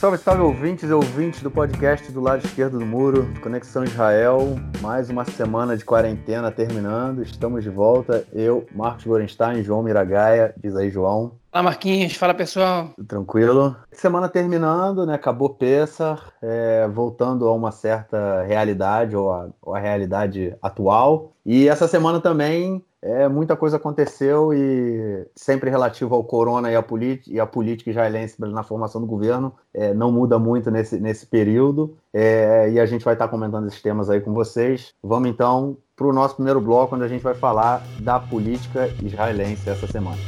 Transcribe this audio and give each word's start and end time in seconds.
Salve, 0.00 0.16
salve 0.16 0.40
ouvintes 0.40 0.88
e 0.88 0.92
ouvintes 0.94 1.42
do 1.42 1.50
podcast 1.50 2.10
do 2.10 2.22
lado 2.22 2.42
esquerdo 2.42 2.78
do 2.78 2.86
muro, 2.86 3.28
Conexão 3.42 3.84
Israel. 3.84 4.56
Mais 4.80 5.10
uma 5.10 5.26
semana 5.26 5.76
de 5.76 5.84
quarentena 5.84 6.50
terminando. 6.50 7.20
Estamos 7.20 7.62
de 7.62 7.68
volta. 7.68 8.26
Eu, 8.32 8.66
Marcos 8.74 9.04
Gorenstein, 9.04 9.62
João 9.62 9.82
Miragaia. 9.82 10.54
Diz 10.56 10.74
aí, 10.74 10.88
João. 10.88 11.32
Fala, 11.52 11.64
Marquinhos. 11.64 12.16
Fala, 12.16 12.32
pessoal. 12.32 12.94
Tranquilo. 13.06 13.76
Semana 13.92 14.26
terminando, 14.26 15.04
né? 15.04 15.12
Acabou 15.12 15.50
peça, 15.50 16.18
é, 16.40 16.88
voltando 16.88 17.46
a 17.46 17.52
uma 17.52 17.70
certa 17.70 18.42
realidade, 18.44 19.14
ou 19.14 19.30
a, 19.30 19.48
ou 19.60 19.74
a 19.74 19.78
realidade 19.78 20.56
atual. 20.62 21.34
E 21.44 21.68
essa 21.68 21.86
semana 21.86 22.20
também 22.20 22.82
é, 23.02 23.28
muita 23.28 23.56
coisa 23.56 23.76
aconteceu 23.76 24.52
e 24.52 25.26
sempre 25.34 25.70
relativo 25.70 26.14
ao 26.14 26.22
corona 26.22 26.70
e 26.70 26.76
à, 26.76 26.84
e 27.26 27.46
política 27.46 27.90
israelense 27.90 28.36
na 28.38 28.62
formação 28.62 29.00
do 29.00 29.06
governo, 29.06 29.54
é, 29.72 29.94
não 29.94 30.12
muda 30.12 30.38
muito 30.38 30.70
nesse, 30.70 31.00
nesse 31.00 31.26
período. 31.26 31.96
É, 32.12 32.70
e 32.70 32.78
a 32.78 32.86
gente 32.86 33.04
vai 33.04 33.14
estar 33.14 33.28
comentando 33.28 33.66
esses 33.66 33.80
temas 33.80 34.10
aí 34.10 34.20
com 34.20 34.34
vocês. 34.34 34.94
Vamos 35.02 35.30
então 35.30 35.76
para 35.96 36.06
o 36.06 36.12
nosso 36.12 36.36
primeiro 36.36 36.60
bloco, 36.60 36.94
onde 36.94 37.04
a 37.04 37.08
gente 37.08 37.22
vai 37.22 37.34
falar 37.34 37.82
da 38.00 38.18
política 38.18 38.88
israelense 39.02 39.68
essa 39.68 39.86
semana. 39.86 40.18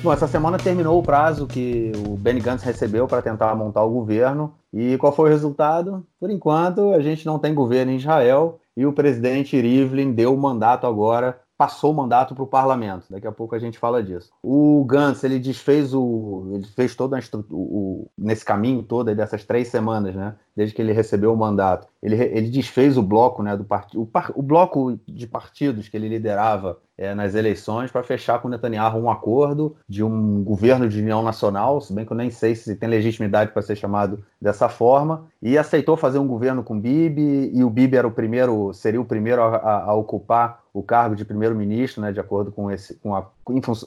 Bom, 0.00 0.12
essa 0.12 0.28
semana 0.28 0.58
terminou 0.58 0.96
o 0.96 1.02
prazo 1.02 1.46
que 1.46 1.90
o 2.06 2.16
Benny 2.16 2.40
Gantz 2.40 2.62
recebeu 2.62 3.08
para 3.08 3.20
tentar 3.20 3.54
montar 3.56 3.82
o 3.82 3.90
governo. 3.90 4.54
E 4.72 4.96
qual 4.96 5.12
foi 5.12 5.28
o 5.28 5.32
resultado? 5.32 6.06
Por 6.20 6.30
enquanto, 6.30 6.92
a 6.92 7.00
gente 7.00 7.26
não 7.26 7.38
tem 7.38 7.52
governo 7.52 7.90
em 7.90 7.96
Israel 7.96 8.60
e 8.76 8.86
o 8.86 8.92
presidente 8.92 9.60
Rivlin 9.60 10.12
deu 10.12 10.32
o 10.32 10.38
mandato 10.38 10.86
agora 10.86 11.40
passou 11.58 11.90
o 11.90 11.94
mandato 11.94 12.36
para 12.36 12.44
o 12.44 12.46
parlamento. 12.46 13.06
Daqui 13.10 13.26
a 13.26 13.32
pouco 13.32 13.52
a 13.52 13.58
gente 13.58 13.76
fala 13.76 14.00
disso. 14.00 14.30
O 14.40 14.84
Gantz, 14.84 15.24
ele 15.24 15.40
desfez 15.40 15.92
o. 15.92 16.52
Ele 16.54 16.64
fez 16.64 16.94
todo 16.94 17.18
o, 17.50 18.08
nesse 18.16 18.44
caminho 18.44 18.84
todo 18.84 19.12
dessas 19.12 19.44
três 19.44 19.66
semanas, 19.66 20.14
né? 20.14 20.36
Desde 20.56 20.72
que 20.72 20.80
ele 20.80 20.92
recebeu 20.92 21.34
o 21.34 21.36
mandato. 21.36 21.88
Ele, 22.00 22.14
ele 22.14 22.48
desfez 22.48 22.96
o 22.96 23.02
bloco, 23.02 23.42
né? 23.42 23.56
Do 23.56 23.64
partido. 23.64 24.00
O, 24.00 24.06
par, 24.06 24.30
o 24.36 24.42
bloco 24.42 25.00
de 25.08 25.26
partidos 25.26 25.88
que 25.88 25.96
ele 25.96 26.08
liderava 26.08 26.78
é, 26.98 27.14
nas 27.14 27.36
eleições 27.36 27.92
para 27.92 28.02
fechar 28.02 28.40
com 28.42 28.48
Netanyahu 28.48 28.98
um 28.98 29.08
acordo 29.08 29.76
de 29.88 30.02
um 30.02 30.42
governo 30.42 30.88
de 30.88 31.00
união 31.00 31.22
nacional, 31.22 31.80
se 31.80 31.92
bem 31.92 32.04
que 32.04 32.12
eu 32.12 32.16
nem 32.16 32.28
sei 32.28 32.56
se 32.56 32.74
tem 32.74 32.88
legitimidade 32.88 33.52
para 33.52 33.62
ser 33.62 33.76
chamado 33.76 34.22
dessa 34.42 34.68
forma, 34.68 35.26
e 35.40 35.56
aceitou 35.56 35.96
fazer 35.96 36.18
um 36.18 36.26
governo 36.26 36.64
com 36.64 36.78
Bibi, 36.78 37.52
e 37.54 37.62
o 37.62 37.70
Bibi 37.70 37.96
era 37.96 38.06
o 38.06 38.10
primeiro, 38.10 38.74
seria 38.74 39.00
o 39.00 39.04
primeiro 39.04 39.40
a, 39.40 39.56
a, 39.56 39.84
a 39.84 39.94
ocupar 39.94 40.64
o 40.74 40.82
cargo 40.82 41.14
de 41.14 41.24
primeiro-ministro, 41.24 42.02
né, 42.02 42.12
de 42.12 42.20
acordo 42.20 42.50
com 42.50 42.70
esse, 42.70 42.94
com 42.96 43.14
a, 43.14 43.26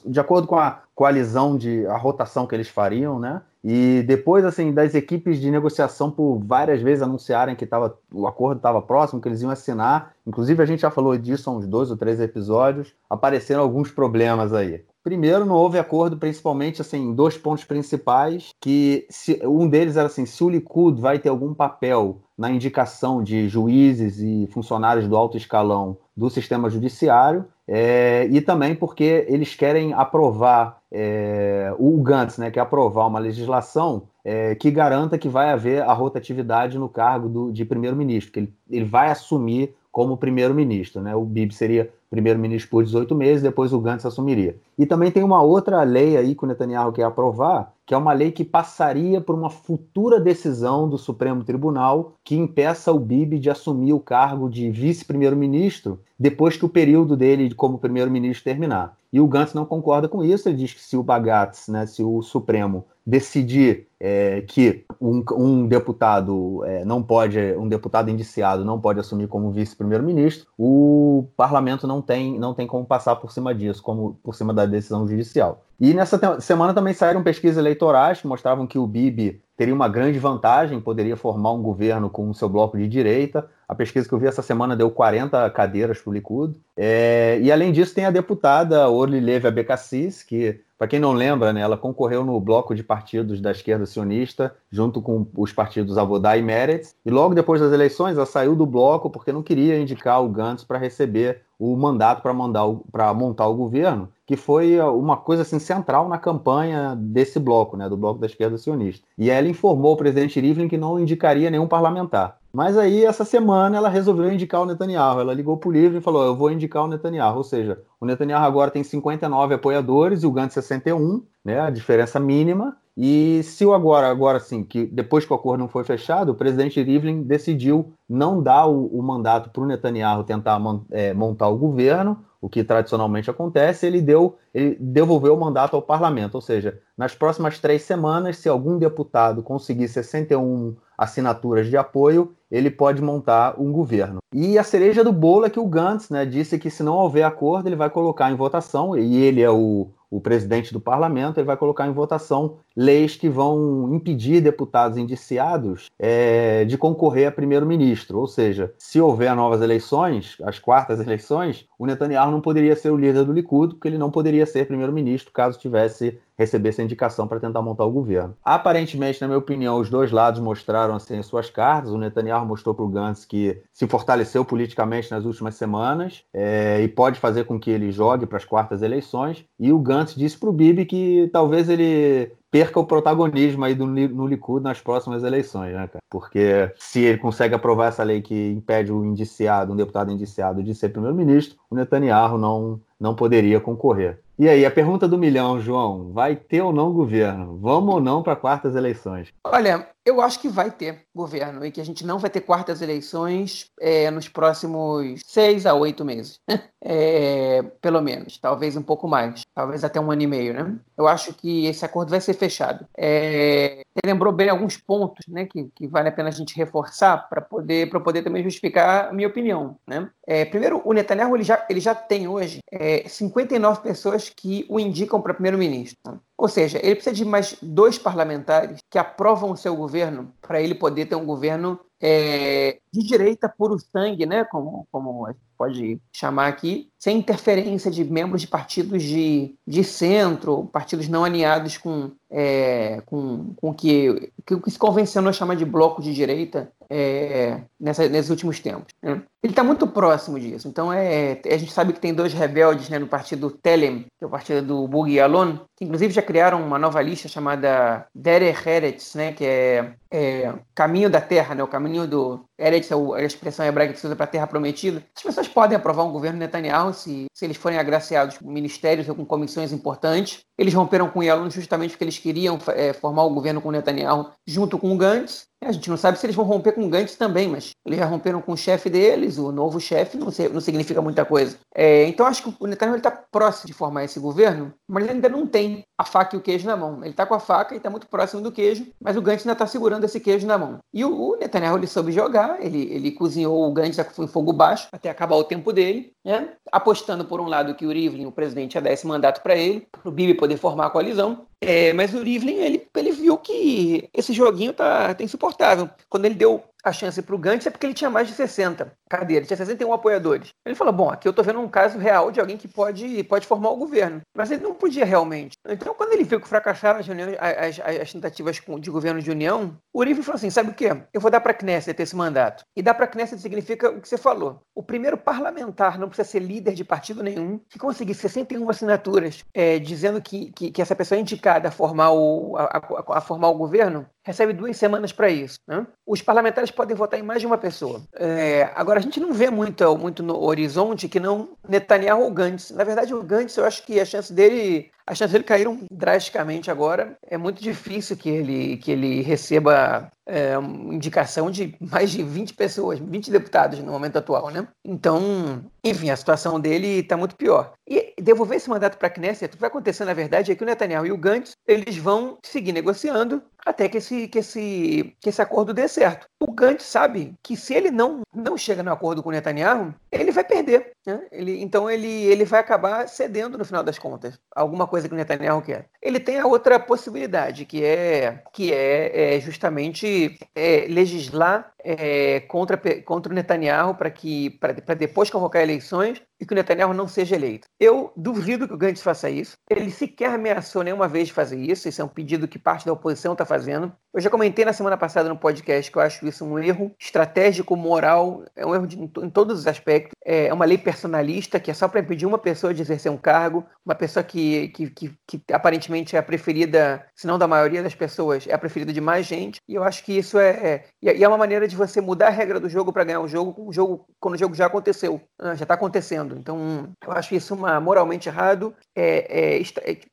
de 0.06 0.18
acordo 0.18 0.46
com 0.46 0.58
a 0.58 0.80
coalizão 0.94 1.56
de 1.56 1.86
a 1.86 1.96
rotação 1.96 2.46
que 2.46 2.54
eles 2.54 2.68
fariam, 2.68 3.18
né? 3.18 3.42
E 3.64 4.02
depois 4.02 4.44
assim 4.44 4.72
das 4.72 4.94
equipes 4.94 5.40
de 5.40 5.50
negociação 5.50 6.10
por 6.10 6.38
várias 6.38 6.82
vezes 6.82 7.02
anunciarem 7.02 7.54
que 7.54 7.64
tava, 7.64 7.96
o 8.12 8.26
acordo 8.26 8.56
estava 8.56 8.82
próximo, 8.82 9.20
que 9.20 9.28
eles 9.28 9.40
iam 9.40 9.50
assinar. 9.50 10.14
Inclusive 10.26 10.62
a 10.62 10.66
gente 10.66 10.80
já 10.80 10.90
falou 10.90 11.16
disso 11.16 11.48
há 11.48 11.52
uns 11.52 11.66
dois 11.66 11.90
ou 11.90 11.96
três 11.96 12.20
episódios. 12.20 12.94
Apareceram 13.08 13.62
alguns 13.62 13.90
problemas 13.90 14.52
aí. 14.52 14.84
Primeiro, 15.02 15.44
não 15.44 15.56
houve 15.56 15.78
acordo, 15.78 16.16
principalmente 16.16 16.80
assim, 16.80 17.12
dois 17.12 17.36
pontos 17.36 17.64
principais, 17.64 18.50
que 18.60 19.04
se, 19.10 19.40
um 19.44 19.68
deles 19.68 19.96
era 19.96 20.06
assim, 20.06 20.24
se 20.24 20.44
o 20.44 20.48
Likud 20.48 21.00
vai 21.00 21.18
ter 21.18 21.28
algum 21.28 21.52
papel 21.52 22.20
na 22.38 22.50
indicação 22.50 23.22
de 23.22 23.48
juízes 23.48 24.20
e 24.20 24.48
funcionários 24.52 25.08
do 25.08 25.16
alto 25.16 25.36
escalão 25.36 25.96
do 26.16 26.30
sistema 26.30 26.70
judiciário, 26.70 27.44
é, 27.66 28.26
e 28.30 28.40
também 28.40 28.74
porque 28.74 29.24
eles 29.28 29.54
querem 29.54 29.92
aprovar 29.92 30.80
é, 30.90 31.72
o 31.78 32.00
Gantz, 32.02 32.38
né, 32.38 32.50
que 32.50 32.58
é 32.58 32.62
aprovar 32.62 33.06
uma 33.06 33.18
legislação 33.18 34.02
é, 34.24 34.54
que 34.54 34.70
garanta 34.70 35.18
que 35.18 35.28
vai 35.28 35.50
haver 35.50 35.82
a 35.82 35.92
rotatividade 35.92 36.78
no 36.78 36.88
cargo 36.88 37.28
do, 37.28 37.52
de 37.52 37.64
primeiro-ministro, 37.64 38.32
que 38.32 38.40
ele, 38.40 38.54
ele 38.70 38.84
vai 38.84 39.10
assumir 39.10 39.74
como 39.90 40.16
primeiro-ministro. 40.16 41.02
Né? 41.02 41.14
O 41.14 41.24
Bibi 41.24 41.54
seria 41.54 41.90
primeiro-ministro 42.12 42.70
por 42.70 42.84
18 42.84 43.14
meses, 43.14 43.42
depois 43.42 43.72
o 43.72 43.80
Gantz 43.80 44.04
assumiria. 44.04 44.54
E 44.78 44.84
também 44.84 45.10
tem 45.10 45.24
uma 45.24 45.40
outra 45.40 45.82
lei 45.82 46.14
aí 46.14 46.34
que 46.34 46.44
o 46.44 46.46
Netanyahu 46.46 46.92
quer 46.92 47.04
aprovar, 47.04 47.72
que 47.86 47.94
é 47.94 47.96
uma 47.96 48.12
lei 48.12 48.30
que 48.30 48.44
passaria 48.44 49.18
por 49.18 49.34
uma 49.34 49.48
futura 49.48 50.20
decisão 50.20 50.86
do 50.86 50.98
Supremo 50.98 51.42
Tribunal 51.42 52.12
que 52.22 52.36
impeça 52.36 52.92
o 52.92 53.00
Bibi 53.00 53.38
de 53.38 53.48
assumir 53.48 53.94
o 53.94 54.00
cargo 54.00 54.50
de 54.50 54.70
vice-primeiro-ministro 54.70 56.00
depois 56.18 56.54
que 56.54 56.66
o 56.66 56.68
período 56.68 57.16
dele 57.16 57.54
como 57.54 57.78
primeiro-ministro 57.78 58.44
terminar. 58.44 58.94
E 59.10 59.18
o 59.18 59.26
Gantz 59.26 59.54
não 59.54 59.64
concorda 59.64 60.06
com 60.06 60.22
isso, 60.22 60.50
ele 60.50 60.58
diz 60.58 60.74
que 60.74 60.82
se 60.82 60.98
o 60.98 61.02
Bagatz, 61.02 61.68
né, 61.68 61.86
se 61.86 62.02
o 62.02 62.20
Supremo 62.20 62.84
decidir 63.04 63.86
é, 63.98 64.42
que 64.42 64.84
um, 65.00 65.22
um 65.32 65.66
deputado 65.66 66.64
é, 66.64 66.84
não 66.84 67.02
pode, 67.02 67.38
um 67.56 67.68
deputado 67.68 68.10
indiciado 68.10 68.64
não 68.64 68.80
pode 68.80 69.00
assumir 69.00 69.28
como 69.28 69.50
vice-primeiro-ministro, 69.50 70.46
o 70.58 71.26
parlamento 71.36 71.86
não 71.86 72.00
tem, 72.00 72.38
não 72.38 72.54
tem 72.54 72.66
como 72.66 72.84
passar 72.84 73.16
por 73.16 73.32
cima 73.32 73.54
disso, 73.54 73.82
como 73.82 74.18
por 74.22 74.34
cima 74.34 74.52
da 74.52 74.66
decisão 74.66 75.06
judicial. 75.06 75.64
E 75.80 75.92
nessa 75.94 76.40
semana 76.40 76.72
também 76.72 76.94
saíram 76.94 77.22
pesquisas 77.22 77.58
eleitorais 77.58 78.20
que 78.20 78.26
mostravam 78.26 78.66
que 78.66 78.78
o 78.78 78.86
Bibi 78.86 79.42
teria 79.56 79.74
uma 79.74 79.88
grande 79.88 80.18
vantagem, 80.18 80.80
poderia 80.80 81.16
formar 81.16 81.52
um 81.52 81.62
governo 81.62 82.08
com 82.08 82.28
o 82.28 82.34
seu 82.34 82.48
bloco 82.48 82.76
de 82.76 82.88
direita. 82.88 83.48
A 83.72 83.74
pesquisa 83.74 84.06
que 84.06 84.12
eu 84.12 84.18
vi 84.18 84.26
essa 84.26 84.42
semana 84.42 84.76
deu 84.76 84.90
40 84.90 85.48
cadeiras 85.48 85.98
para 85.98 86.10
o 86.10 86.12
Likud. 86.12 86.60
É, 86.76 87.38
e 87.40 87.50
além 87.50 87.72
disso, 87.72 87.94
tem 87.94 88.04
a 88.04 88.10
deputada 88.10 88.86
Orly 88.90 89.18
Levy 89.18 89.46
Abekassis, 89.46 90.22
que 90.22 90.60
para 90.76 90.86
quem 90.86 91.00
não 91.00 91.14
lembra, 91.14 91.54
né, 91.54 91.62
ela 91.62 91.78
concorreu 91.78 92.22
no 92.22 92.38
bloco 92.38 92.74
de 92.74 92.82
partidos 92.82 93.40
da 93.40 93.50
esquerda 93.50 93.86
sionista, 93.86 94.54
junto 94.70 95.00
com 95.00 95.26
os 95.34 95.54
partidos 95.54 95.96
Avodá 95.96 96.36
e 96.36 96.42
Meretz, 96.42 96.94
e 97.02 97.10
logo 97.10 97.34
depois 97.34 97.62
das 97.62 97.72
eleições 97.72 98.14
ela 98.14 98.26
saiu 98.26 98.54
do 98.54 98.66
bloco 98.66 99.08
porque 99.08 99.32
não 99.32 99.42
queria 99.42 99.80
indicar 99.80 100.22
o 100.22 100.28
Gantz 100.28 100.64
para 100.64 100.76
receber 100.76 101.40
o 101.58 101.74
mandato 101.74 102.20
para 102.20 103.14
montar 103.14 103.46
o 103.46 103.54
governo, 103.54 104.10
que 104.26 104.36
foi 104.36 104.78
uma 104.80 105.16
coisa 105.16 105.42
assim, 105.42 105.58
central 105.58 106.10
na 106.10 106.18
campanha 106.18 106.94
desse 106.94 107.38
bloco, 107.38 107.74
né, 107.74 107.88
do 107.88 107.96
bloco 107.96 108.20
da 108.20 108.26
esquerda 108.26 108.58
sionista. 108.58 109.06
E 109.16 109.30
ela 109.30 109.48
informou 109.48 109.94
o 109.94 109.96
presidente 109.96 110.38
Rivlin 110.38 110.68
que 110.68 110.76
não 110.76 111.00
indicaria 111.00 111.50
nenhum 111.50 111.66
parlamentar. 111.66 112.41
Mas 112.52 112.76
aí, 112.76 113.04
essa 113.04 113.24
semana, 113.24 113.76
ela 113.76 113.88
resolveu 113.88 114.30
indicar 114.30 114.60
o 114.60 114.66
Netanyahu. 114.66 115.20
Ela 115.20 115.32
ligou 115.32 115.56
para 115.56 115.68
o 115.70 115.72
livro 115.72 115.96
e 115.96 116.02
falou: 116.02 116.24
Eu 116.24 116.36
vou 116.36 116.50
indicar 116.50 116.84
o 116.84 116.88
Netanyahu. 116.88 117.38
Ou 117.38 117.44
seja, 117.44 117.82
o 117.98 118.04
Netanyahu 118.04 118.44
agora 118.44 118.70
tem 118.70 118.84
59 118.84 119.54
apoiadores 119.54 120.22
e 120.22 120.26
o 120.26 120.30
Gantz 120.30 120.54
61, 120.54 121.24
né, 121.44 121.60
a 121.60 121.70
diferença 121.70 122.20
mínima. 122.20 122.76
E 122.94 123.42
se 123.42 123.64
o 123.64 123.72
agora, 123.72 124.10
agora 124.10 124.38
sim, 124.38 124.62
que 124.62 124.84
depois 124.84 125.24
que 125.24 125.32
o 125.32 125.36
acordo 125.36 125.60
não 125.60 125.68
foi 125.68 125.82
fechado, 125.82 126.32
o 126.32 126.34
presidente 126.34 126.82
Rivlin 126.82 127.22
decidiu 127.22 127.94
não 128.06 128.42
dar 128.42 128.66
o, 128.66 128.86
o 128.86 129.02
mandato 129.02 129.48
para 129.48 129.62
o 129.62 129.66
Netanyahu 129.66 130.24
tentar 130.24 130.60
é, 130.90 131.14
montar 131.14 131.48
o 131.48 131.56
governo, 131.56 132.22
o 132.38 132.50
que 132.50 132.62
tradicionalmente 132.62 133.30
acontece, 133.30 133.86
ele 133.86 134.02
deu, 134.02 134.36
ele 134.52 134.76
devolveu 134.78 135.34
o 135.34 135.40
mandato 135.40 135.74
ao 135.74 135.80
parlamento. 135.80 136.34
Ou 136.34 136.42
seja, 136.42 136.78
nas 136.98 137.14
próximas 137.14 137.58
três 137.58 137.82
semanas, 137.82 138.36
se 138.36 138.48
algum 138.48 138.76
deputado 138.76 139.42
conseguir 139.42 139.88
61 139.88 140.76
assinaturas 140.98 141.68
de 141.68 141.76
apoio, 141.76 142.34
ele 142.52 142.70
pode 142.70 143.00
montar 143.00 143.58
um 143.58 143.72
governo. 143.72 144.18
E 144.32 144.58
a 144.58 144.62
cereja 144.62 145.02
do 145.02 145.10
bolo 145.10 145.46
é 145.46 145.50
que 145.50 145.58
o 145.58 145.66
Gantz 145.66 146.10
né, 146.10 146.26
disse 146.26 146.58
que 146.58 146.68
se 146.68 146.82
não 146.82 146.96
houver 146.96 147.24
acordo, 147.24 147.66
ele 147.66 147.74
vai 147.76 147.88
colocar 147.88 148.30
em 148.30 148.36
votação, 148.36 148.96
e 148.96 149.16
ele 149.16 149.40
é 149.40 149.50
o, 149.50 149.88
o 150.12 150.20
presidente 150.20 150.74
do 150.74 150.78
parlamento, 150.78 151.38
ele 151.38 151.46
vai 151.46 151.56
colocar 151.56 151.86
em 151.86 151.92
votação 151.92 152.58
leis 152.76 153.16
que 153.16 153.30
vão 153.30 153.88
impedir 153.94 154.42
deputados 154.42 154.98
indiciados 154.98 155.90
é, 155.98 156.66
de 156.66 156.76
concorrer 156.76 157.28
a 157.28 157.32
primeiro-ministro. 157.32 158.18
Ou 158.18 158.26
seja, 158.26 158.74
se 158.76 159.00
houver 159.00 159.34
novas 159.34 159.62
eleições, 159.62 160.36
as 160.44 160.58
quartas 160.58 161.00
eleições, 161.00 161.66
o 161.78 161.86
Netanyahu 161.86 162.30
não 162.30 162.42
poderia 162.42 162.76
ser 162.76 162.90
o 162.90 162.96
líder 162.96 163.24
do 163.24 163.32
Likud, 163.32 163.74
porque 163.74 163.88
ele 163.88 163.96
não 163.96 164.10
poderia 164.10 164.44
ser 164.44 164.66
primeiro-ministro 164.66 165.32
caso 165.32 165.58
tivesse 165.58 166.18
recebesse 166.42 166.80
a 166.80 166.84
indicação 166.84 167.26
para 167.26 167.40
tentar 167.40 167.62
montar 167.62 167.84
o 167.84 167.90
governo. 167.90 168.36
Aparentemente, 168.44 169.20
na 169.20 169.28
minha 169.28 169.38
opinião, 169.38 169.78
os 169.78 169.88
dois 169.88 170.10
lados 170.10 170.40
mostraram 170.40 170.94
assim 170.94 171.18
as 171.18 171.26
suas 171.26 171.48
cartas. 171.48 171.92
O 171.92 171.98
Netanyahu 171.98 172.46
mostrou 172.46 172.74
para 172.74 172.84
o 172.84 172.88
Gantz 172.88 173.24
que 173.24 173.62
se 173.72 173.86
fortaleceu 173.86 174.44
politicamente 174.44 175.10
nas 175.10 175.24
últimas 175.24 175.54
semanas 175.54 176.24
é, 176.32 176.82
e 176.82 176.88
pode 176.88 177.20
fazer 177.20 177.44
com 177.44 177.58
que 177.58 177.70
ele 177.70 177.92
jogue 177.92 178.26
para 178.26 178.38
as 178.38 178.44
quartas 178.44 178.82
eleições. 178.82 179.44
E 179.58 179.72
o 179.72 179.78
Gantz 179.78 180.01
disse 180.04 180.38
para 180.38 180.48
o 180.48 180.52
Bibi 180.52 180.84
que 180.84 181.28
talvez 181.32 181.68
ele 181.68 182.32
perca 182.50 182.78
o 182.78 182.84
protagonismo 182.84 183.64
aí 183.64 183.74
do, 183.74 183.86
no 183.86 184.26
Likud 184.26 184.62
nas 184.62 184.80
próximas 184.80 185.24
eleições, 185.24 185.72
né, 185.72 185.88
cara? 185.88 186.04
Porque 186.10 186.70
se 186.76 187.00
ele 187.00 187.18
consegue 187.18 187.54
aprovar 187.54 187.88
essa 187.88 188.02
lei 188.02 188.20
que 188.20 188.50
impede 188.50 188.92
o 188.92 189.04
indiciado, 189.04 189.72
um 189.72 189.76
deputado 189.76 190.12
indiciado, 190.12 190.62
de 190.62 190.74
ser 190.74 190.90
primeiro-ministro, 190.90 191.56
o 191.70 191.74
Netanyahu 191.74 192.36
não, 192.36 192.80
não 193.00 193.14
poderia 193.14 193.58
concorrer. 193.58 194.18
E 194.42 194.48
aí, 194.48 194.66
a 194.66 194.70
pergunta 194.72 195.06
do 195.06 195.16
milhão, 195.16 195.60
João, 195.60 196.12
vai 196.12 196.34
ter 196.34 196.62
ou 196.62 196.72
não 196.72 196.92
governo? 196.92 197.60
Vamos 197.60 197.94
ou 197.94 198.00
não 198.00 198.24
para 198.24 198.34
quartas 198.34 198.74
eleições? 198.74 199.32
Olha, 199.44 199.86
eu 200.04 200.20
acho 200.20 200.40
que 200.40 200.48
vai 200.48 200.68
ter 200.68 201.06
governo 201.14 201.64
e 201.64 201.70
que 201.70 201.80
a 201.80 201.84
gente 201.84 202.04
não 202.04 202.18
vai 202.18 202.28
ter 202.28 202.40
quartas 202.40 202.82
eleições 202.82 203.70
é, 203.80 204.10
nos 204.10 204.28
próximos 204.28 205.20
seis 205.24 205.64
a 205.64 205.74
oito 205.74 206.04
meses. 206.04 206.40
É, 206.82 207.62
pelo 207.80 208.00
menos. 208.00 208.36
Talvez 208.36 208.76
um 208.76 208.82
pouco 208.82 209.06
mais. 209.06 209.42
Talvez 209.54 209.84
até 209.84 210.00
um 210.00 210.10
ano 210.10 210.22
e 210.22 210.26
meio, 210.26 210.54
né? 210.54 210.76
Eu 210.98 211.06
acho 211.06 211.32
que 211.34 211.66
esse 211.66 211.84
acordo 211.84 212.10
vai 212.10 212.20
ser 212.20 212.34
fechado. 212.34 212.84
É, 212.96 213.82
você 213.94 214.00
lembrou 214.04 214.32
bem 214.32 214.48
alguns 214.48 214.76
pontos 214.76 215.24
né, 215.28 215.46
que, 215.46 215.70
que 215.74 215.86
vale 215.86 216.08
a 216.08 216.12
pena 216.12 216.30
a 216.30 216.32
gente 216.32 216.56
reforçar 216.56 217.28
para 217.28 217.40
poder, 217.40 217.88
poder 217.88 218.22
também 218.22 218.42
justificar 218.42 219.10
a 219.10 219.12
minha 219.12 219.28
opinião. 219.28 219.76
Né? 219.86 220.10
Primeiro, 220.50 220.82
o 220.84 220.92
Netanyahu 220.92 221.36
ele 221.36 221.44
já, 221.44 221.64
ele 221.68 221.80
já 221.80 221.94
tem 221.94 222.26
hoje 222.26 222.58
é, 222.72 223.06
59 223.06 223.82
pessoas 223.82 224.31
que 224.34 224.64
o 224.68 224.78
indicam 224.78 225.20
para 225.20 225.34
primeiro-ministro. 225.34 226.20
Ou 226.42 226.48
seja, 226.48 226.80
ele 226.82 226.96
precisa 226.96 227.14
de 227.14 227.24
mais 227.24 227.56
dois 227.62 227.98
parlamentares 227.98 228.80
que 228.90 228.98
aprovam 228.98 229.52
o 229.52 229.56
seu 229.56 229.76
governo 229.76 230.34
para 230.42 230.60
ele 230.60 230.74
poder 230.74 231.06
ter 231.06 231.14
um 231.14 231.24
governo 231.24 231.78
é, 232.00 232.80
de 232.92 233.06
direita 233.06 233.48
puro 233.48 233.78
sangue, 233.78 234.26
né? 234.26 234.44
Como, 234.46 234.84
como 234.90 235.26
a 235.26 235.30
gente 235.30 235.42
pode 235.56 236.00
chamar 236.12 236.48
aqui, 236.48 236.90
sem 236.98 237.18
interferência 237.18 237.92
de 237.92 238.04
membros 238.04 238.40
de 238.40 238.48
partidos 238.48 239.04
de, 239.04 239.54
de 239.64 239.84
centro, 239.84 240.68
partidos 240.72 241.08
não 241.08 241.22
alinhados 241.22 241.78
com, 241.78 242.10
é, 242.28 243.00
com, 243.06 243.54
com 243.54 243.72
que, 243.72 244.32
que, 244.44 244.56
que 244.56 244.70
se 244.72 244.78
convencionou 244.78 245.32
chamar 245.32 245.54
de 245.54 245.64
bloco 245.64 246.02
de 246.02 246.12
direita 246.12 246.72
é, 246.90 247.60
nessa, 247.78 248.08
nesses 248.08 248.30
últimos 248.30 248.58
tempos. 248.58 248.92
Né? 249.00 249.22
Ele 249.42 249.52
está 249.52 249.62
muito 249.62 249.86
próximo 249.86 250.40
disso. 250.40 250.66
Então, 250.66 250.92
é, 250.92 251.40
a 251.44 251.56
gente 251.56 251.72
sabe 251.72 251.92
que 251.92 252.00
tem 252.00 252.12
dois 252.12 252.32
rebeldes 252.32 252.88
né, 252.88 252.98
no 252.98 253.06
partido 253.06 253.50
Telem, 253.50 254.06
que 254.18 254.24
é 254.24 254.26
o 254.26 254.30
partido 254.30 254.60
do 254.60 254.88
Bugui 254.88 255.20
Alon, 255.20 255.58
inclusive 255.82 256.14
já 256.14 256.22
criaram 256.22 256.62
uma 256.62 256.78
nova 256.78 257.02
lista 257.02 257.28
chamada 257.28 258.06
Derech 258.14 258.68
Eretz, 258.68 259.14
né, 259.14 259.32
que 259.32 259.44
é, 259.44 259.94
é, 260.10 260.54
Caminho 260.74 261.10
da 261.10 261.20
Terra, 261.20 261.54
né, 261.54 261.62
o 261.62 261.68
caminho 261.68 262.06
do 262.06 262.44
Eretz, 262.58 262.90
é, 262.90 262.94
a 262.94 263.22
expressão 263.22 263.66
hebraica 263.66 263.92
que 263.92 263.98
se 263.98 264.06
usa 264.06 264.14
para 264.14 264.24
a 264.24 264.28
Terra 264.28 264.46
Prometida. 264.46 265.02
As 265.16 265.22
pessoas 265.22 265.48
podem 265.48 265.76
aprovar 265.76 266.04
um 266.04 266.12
governo 266.12 266.38
Netanyahu 266.38 266.94
se, 266.94 267.26
se 267.34 267.44
eles 267.44 267.56
forem 267.56 267.78
agraciados 267.78 268.38
com 268.38 268.50
ministérios 268.50 269.08
ou 269.08 269.14
com 269.14 269.24
comissões 269.24 269.72
importantes. 269.72 270.40
Eles 270.56 270.72
romperam 270.72 271.08
com 271.08 271.18
o 271.18 271.50
justamente 271.50 271.90
porque 271.90 272.04
eles 272.04 272.18
queriam 272.18 272.58
é, 272.68 272.92
formar 272.92 273.24
o 273.24 273.34
governo 273.34 273.60
com 273.60 273.70
Netanyahu 273.70 274.30
junto 274.46 274.78
com 274.78 274.92
o 274.92 274.96
Gantz. 274.96 275.51
A 275.64 275.72
gente 275.72 275.88
não 275.88 275.96
sabe 275.96 276.18
se 276.18 276.26
eles 276.26 276.34
vão 276.34 276.44
romper 276.44 276.72
com 276.72 276.84
o 276.84 276.88
Gantz 276.88 277.16
também, 277.16 277.48
mas 277.48 277.70
eles 277.86 277.98
já 277.98 278.04
romperam 278.04 278.42
com 278.42 278.52
o 278.52 278.56
chefe 278.56 278.90
deles, 278.90 279.38
o 279.38 279.52
novo 279.52 279.80
chefe 279.80 280.16
não, 280.16 280.26
não, 280.52 280.60
significa 280.60 281.00
muita 281.00 281.24
coisa. 281.24 281.56
É, 281.74 282.06
então 282.06 282.26
acho 282.26 282.42
que 282.42 282.54
o 282.58 282.66
Netanyahu 282.66 282.96
está 282.96 283.10
próximo 283.10 283.66
de 283.66 283.72
formar 283.72 284.04
esse 284.04 284.18
governo, 284.18 284.72
mas 284.88 285.04
ele 285.04 285.14
ainda 285.14 285.28
não 285.28 285.46
tem 285.46 285.84
a 285.96 286.04
faca 286.04 286.34
e 286.34 286.38
o 286.38 286.42
queijo 286.42 286.66
na 286.66 286.76
mão. 286.76 286.98
Ele 287.00 287.10
está 287.10 287.24
com 287.24 287.34
a 287.34 287.40
faca 287.40 287.74
e 287.74 287.76
está 287.76 287.88
muito 287.88 288.08
próximo 288.08 288.42
do 288.42 288.50
queijo, 288.50 288.86
mas 289.00 289.16
o 289.16 289.22
Gantz 289.22 289.42
ainda 289.42 289.52
está 289.52 289.66
segurando 289.66 290.04
esse 290.04 290.18
queijo 290.18 290.46
na 290.46 290.58
mão. 290.58 290.78
E 290.92 291.04
o, 291.04 291.32
o 291.32 291.36
Netanyahu 291.36 291.78
ele 291.78 291.86
soube 291.86 292.12
jogar, 292.12 292.58
ele, 292.60 292.92
ele 292.92 293.12
cozinhou 293.12 293.68
o 293.68 293.72
Gantz 293.72 293.98
em 293.98 294.26
fogo 294.26 294.52
baixo 294.52 294.88
até 294.92 295.10
acabar 295.10 295.36
o 295.36 295.44
tempo 295.44 295.72
dele, 295.72 296.12
né? 296.24 296.50
apostando 296.70 297.24
por 297.24 297.40
um 297.40 297.48
lado 297.48 297.74
que 297.74 297.86
o 297.86 297.90
Rivlin, 297.90 298.26
o 298.26 298.32
presidente, 298.32 298.74
ia 298.74 298.80
dar 298.80 298.92
esse 298.92 299.06
mandato 299.06 299.42
para 299.42 299.56
ele, 299.56 299.86
para 299.90 300.08
o 300.08 300.12
Bibi 300.12 300.34
poder 300.34 300.56
formar 300.56 300.86
a 300.86 300.90
coalizão. 300.90 301.46
É, 301.60 301.92
mas 301.92 302.14
o 302.14 302.22
Rivlin 302.22 302.54
ele, 302.54 302.88
ele 302.96 303.12
viu 303.12 303.36
que 303.38 304.08
esse 304.14 304.32
joguinho 304.32 304.72
tá, 304.72 305.14
tá 305.14 305.24
insuportável. 305.24 305.88
Quando 306.08 306.24
ele 306.24 306.34
deu 306.34 306.62
a 306.84 306.92
chance 306.92 307.20
para 307.22 307.34
o 307.34 307.38
Gantz 307.38 307.66
é 307.66 307.70
porque 307.70 307.86
ele 307.86 307.94
tinha 307.94 308.10
mais 308.10 308.28
de 308.28 308.34
60 308.34 308.92
cadeiras, 309.08 309.46
tinha 309.46 309.56
61 309.56 309.92
apoiadores. 309.92 310.52
Ele 310.64 310.74
falou: 310.74 310.92
bom, 310.92 311.10
aqui 311.10 311.28
eu 311.28 311.30
estou 311.30 311.44
vendo 311.44 311.60
um 311.60 311.68
caso 311.68 311.98
real 311.98 312.30
de 312.30 312.40
alguém 312.40 312.56
que 312.56 312.66
pode, 312.66 313.22
pode 313.24 313.46
formar 313.46 313.70
o 313.70 313.76
governo. 313.76 314.20
Mas 314.36 314.50
ele 314.50 314.62
não 314.62 314.74
podia 314.74 315.04
realmente. 315.04 315.56
Então, 315.68 315.94
quando 315.94 316.12
ele 316.12 316.24
viu 316.24 316.40
que 316.40 316.48
fracassaram 316.48 317.00
as, 317.00 317.06
reuniões, 317.06 317.36
as, 317.38 317.78
as, 317.78 318.00
as 318.00 318.12
tentativas 318.12 318.60
de 318.80 318.90
governo 318.90 319.20
de 319.20 319.30
união, 319.30 319.76
o 319.92 320.00
Uribe 320.00 320.22
falou 320.22 320.36
assim: 320.36 320.50
sabe 320.50 320.70
o 320.70 320.74
quê? 320.74 320.90
Eu 321.12 321.20
vou 321.20 321.30
dar 321.30 321.40
para 321.40 321.52
a 321.52 321.54
Knesset 321.54 322.00
esse 322.00 322.16
mandato. 322.16 322.64
E 322.74 322.82
dar 322.82 322.94
para 322.94 323.04
a 323.04 323.08
Knesset 323.08 323.40
significa 323.40 323.90
o 323.90 324.00
que 324.00 324.08
você 324.08 324.18
falou. 324.18 324.60
O 324.74 324.82
primeiro 324.82 325.16
parlamentar 325.16 325.98
não 325.98 326.08
precisa 326.08 326.28
ser 326.28 326.40
líder 326.40 326.74
de 326.74 326.84
partido 326.84 327.22
nenhum, 327.22 327.60
que 327.68 327.78
conseguir 327.78 328.14
61 328.14 328.68
assinaturas 328.68 329.44
é, 329.54 329.78
dizendo 329.78 330.20
que, 330.20 330.50
que, 330.52 330.70
que, 330.70 330.82
essa 330.82 330.96
pessoa 330.96 331.18
é 331.18 331.20
indicada 331.20 331.68
a 331.68 331.72
formar 331.72 332.12
o, 332.12 332.56
a, 332.56 332.64
a, 332.64 333.18
a 333.18 333.20
formar 333.20 333.48
o 333.50 333.54
governo, 333.54 334.06
recebe 334.24 334.52
duas 334.52 334.76
semanas 334.76 335.12
para 335.12 335.28
isso. 335.28 335.58
Né? 335.66 335.86
Os 336.06 336.22
parlamentares 336.22 336.70
podem 336.70 336.96
votar 336.96 337.18
em 337.18 337.22
mais 337.22 337.40
de 337.40 337.46
uma 337.46 337.58
pessoa. 337.58 338.02
É, 338.14 338.70
agora, 338.74 338.98
a 338.98 339.02
gente 339.02 339.20
não 339.20 339.32
vê 339.32 339.50
muito, 339.50 339.96
muito 339.98 340.22
no 340.22 340.40
horizonte 340.42 341.08
que 341.08 341.20
não 341.20 341.56
Netanyahu 341.68 342.22
ou 342.22 342.30
Gantz. 342.30 342.70
Na 342.70 342.84
verdade, 342.84 343.14
o 343.14 343.22
Gantz, 343.22 343.56
eu 343.56 343.64
acho 343.64 343.84
que 343.84 344.00
a 344.00 344.04
chance 344.04 344.32
dele 344.32 344.90
as 345.06 345.18
chances 345.18 345.32
dele 345.32 345.44
caíram 345.44 345.80
drasticamente 345.90 346.70
agora. 346.70 347.16
É 347.26 347.36
muito 347.36 347.60
difícil 347.62 348.16
que 348.16 348.28
ele, 348.28 348.76
que 348.76 348.92
ele 348.92 349.20
receba 349.20 350.10
é, 350.26 350.54
indicação 350.90 351.50
de 351.50 351.76
mais 351.80 352.10
de 352.10 352.22
20 352.22 352.54
pessoas, 352.54 352.98
20 352.98 353.30
deputados 353.30 353.78
no 353.80 353.92
momento 353.92 354.18
atual, 354.18 354.50
né? 354.50 354.66
Então, 354.84 355.64
enfim, 355.84 356.10
a 356.10 356.16
situação 356.16 356.60
dele 356.60 357.00
está 357.00 357.16
muito 357.16 357.36
pior. 357.36 357.72
E 357.88 358.14
devolver 358.20 358.56
esse 358.56 358.70
mandato 358.70 358.96
para 358.96 359.08
a 359.08 359.10
Knesset, 359.10 359.52
o 359.52 359.56
que 359.56 359.60
vai 359.60 359.68
acontecer, 359.68 360.04
na 360.04 360.14
verdade, 360.14 360.52
é 360.52 360.54
que 360.54 360.62
o 360.62 360.66
Netanyahu 360.66 361.06
e 361.06 361.12
o 361.12 361.18
Gantz, 361.18 361.56
eles 361.66 361.96
vão 361.96 362.38
seguir 362.42 362.72
negociando 362.72 363.42
até 363.64 363.88
que 363.88 363.98
esse, 363.98 364.28
que 364.28 364.38
esse, 364.38 365.16
que 365.20 365.28
esse 365.28 365.40
acordo 365.40 365.72
dê 365.72 365.86
certo. 365.86 366.26
O 366.40 366.50
Gantz 366.52 366.84
sabe 366.84 367.34
que 367.42 367.56
se 367.56 367.74
ele 367.74 367.90
não, 367.90 368.22
não 368.34 368.56
chega 368.56 368.82
no 368.82 368.92
acordo 368.92 369.22
com 369.22 369.28
o 369.28 369.32
Netanyahu, 369.32 369.94
ele 370.10 370.32
vai 370.32 370.44
perder. 370.44 370.92
Né? 371.06 371.20
Ele, 371.30 371.62
então 371.62 371.90
ele, 371.90 372.08
ele 372.08 372.44
vai 372.44 372.60
acabar 372.60 373.08
cedendo 373.08 373.58
no 373.58 373.64
final 373.64 373.82
das 373.82 373.98
contas. 373.98 374.38
Alguma 374.54 374.86
coisa 374.86 375.08
que 375.08 375.14
o 375.14 375.16
Netanyahu 375.16 375.62
quer. 375.62 375.86
Ele 376.00 376.18
tem 376.18 376.38
a 376.38 376.46
outra 376.46 376.78
possibilidade, 376.78 377.64
que 377.64 377.84
é, 377.84 378.42
que 378.52 378.72
é, 378.72 379.36
é 379.36 379.40
justamente 379.40 380.06
é, 380.54 380.86
legislar 380.88 381.71
é, 381.84 382.40
contra, 382.40 382.76
contra 383.02 383.32
o 383.32 383.34
Netanyahu 383.34 383.94
para 383.94 384.10
que 384.10 384.50
para 384.50 384.94
depois 384.94 385.30
convocar 385.30 385.62
eleições 385.62 386.22
e 386.40 386.46
que 386.46 386.52
o 386.52 386.56
Netanyahu 386.56 386.92
não 386.92 387.06
seja 387.06 387.36
eleito. 387.36 387.68
Eu 387.78 388.12
duvido 388.16 388.66
que 388.66 388.74
o 388.74 388.76
Gantz 388.76 389.00
faça 389.00 389.30
isso. 389.30 389.52
Ele 389.70 389.90
sequer 389.90 390.30
ameaçou 390.30 390.82
nenhuma 390.82 391.06
vez 391.06 391.28
de 391.28 391.34
fazer 391.34 391.56
isso. 391.56 391.88
Esse 391.88 392.00
é 392.00 392.04
um 392.04 392.08
pedido 392.08 392.48
que 392.48 392.58
parte 392.58 392.84
da 392.84 392.92
oposição 392.92 393.32
está 393.32 393.46
fazendo. 393.46 393.92
Eu 394.12 394.20
já 394.20 394.28
comentei 394.28 394.64
na 394.64 394.72
semana 394.72 394.96
passada 394.96 395.28
no 395.28 395.38
podcast 395.38 395.90
que 395.90 395.96
eu 395.96 396.02
acho 396.02 396.26
isso 396.26 396.44
um 396.44 396.58
erro 396.58 396.92
estratégico, 396.98 397.76
moral, 397.76 398.44
é 398.56 398.66
um 398.66 398.74
erro 398.74 398.86
de, 398.88 398.98
em 399.00 399.30
todos 399.30 399.60
os 399.60 399.66
aspectos. 399.68 400.12
É 400.24 400.52
uma 400.52 400.64
lei 400.64 400.76
personalista 400.76 401.60
que 401.60 401.70
é 401.70 401.74
só 401.74 401.86
para 401.86 402.00
impedir 402.00 402.26
uma 402.26 402.38
pessoa 402.38 402.74
de 402.74 402.82
exercer 402.82 403.10
um 403.10 403.16
cargo, 403.16 403.64
uma 403.86 403.94
pessoa 403.94 404.24
que, 404.24 404.68
que, 404.68 404.90
que, 404.90 405.14
que, 405.26 405.42
aparentemente 405.52 406.16
é 406.16 406.18
a 406.18 406.22
preferida, 406.22 407.06
se 407.14 407.26
não 407.26 407.38
da 407.38 407.46
maioria 407.46 407.84
das 407.84 407.94
pessoas, 407.94 408.48
é 408.48 408.52
a 408.52 408.58
preferida 408.58 408.92
de 408.92 409.00
mais 409.00 409.26
gente. 409.26 409.60
E 409.68 409.76
eu 409.76 409.84
acho 409.84 410.04
que 410.04 410.18
isso 410.18 410.38
é, 410.38 410.50
é 410.50 411.22
é 411.22 411.28
uma 411.28 411.38
maneira 411.38 411.68
de 411.68 411.71
você 411.76 412.00
mudar 412.00 412.28
a 412.28 412.30
regra 412.30 412.58
do 412.58 412.68
jogo 412.68 412.92
para 412.92 413.04
ganhar 413.04 413.20
o 413.20 413.28
jogo, 413.28 413.68
o 413.68 413.72
jogo 413.72 414.06
quando 414.20 414.34
o 414.34 414.38
jogo 414.38 414.54
já 414.54 414.66
aconteceu, 414.66 415.20
né, 415.40 415.56
já 415.56 415.64
está 415.64 415.74
acontecendo. 415.74 416.36
Então, 416.36 416.92
eu 417.04 417.12
acho 417.12 417.34
isso 417.34 417.54
uma 417.54 417.80
moralmente 417.80 418.28
errado, 418.28 418.74
é, 418.94 419.58
é, 419.58 419.62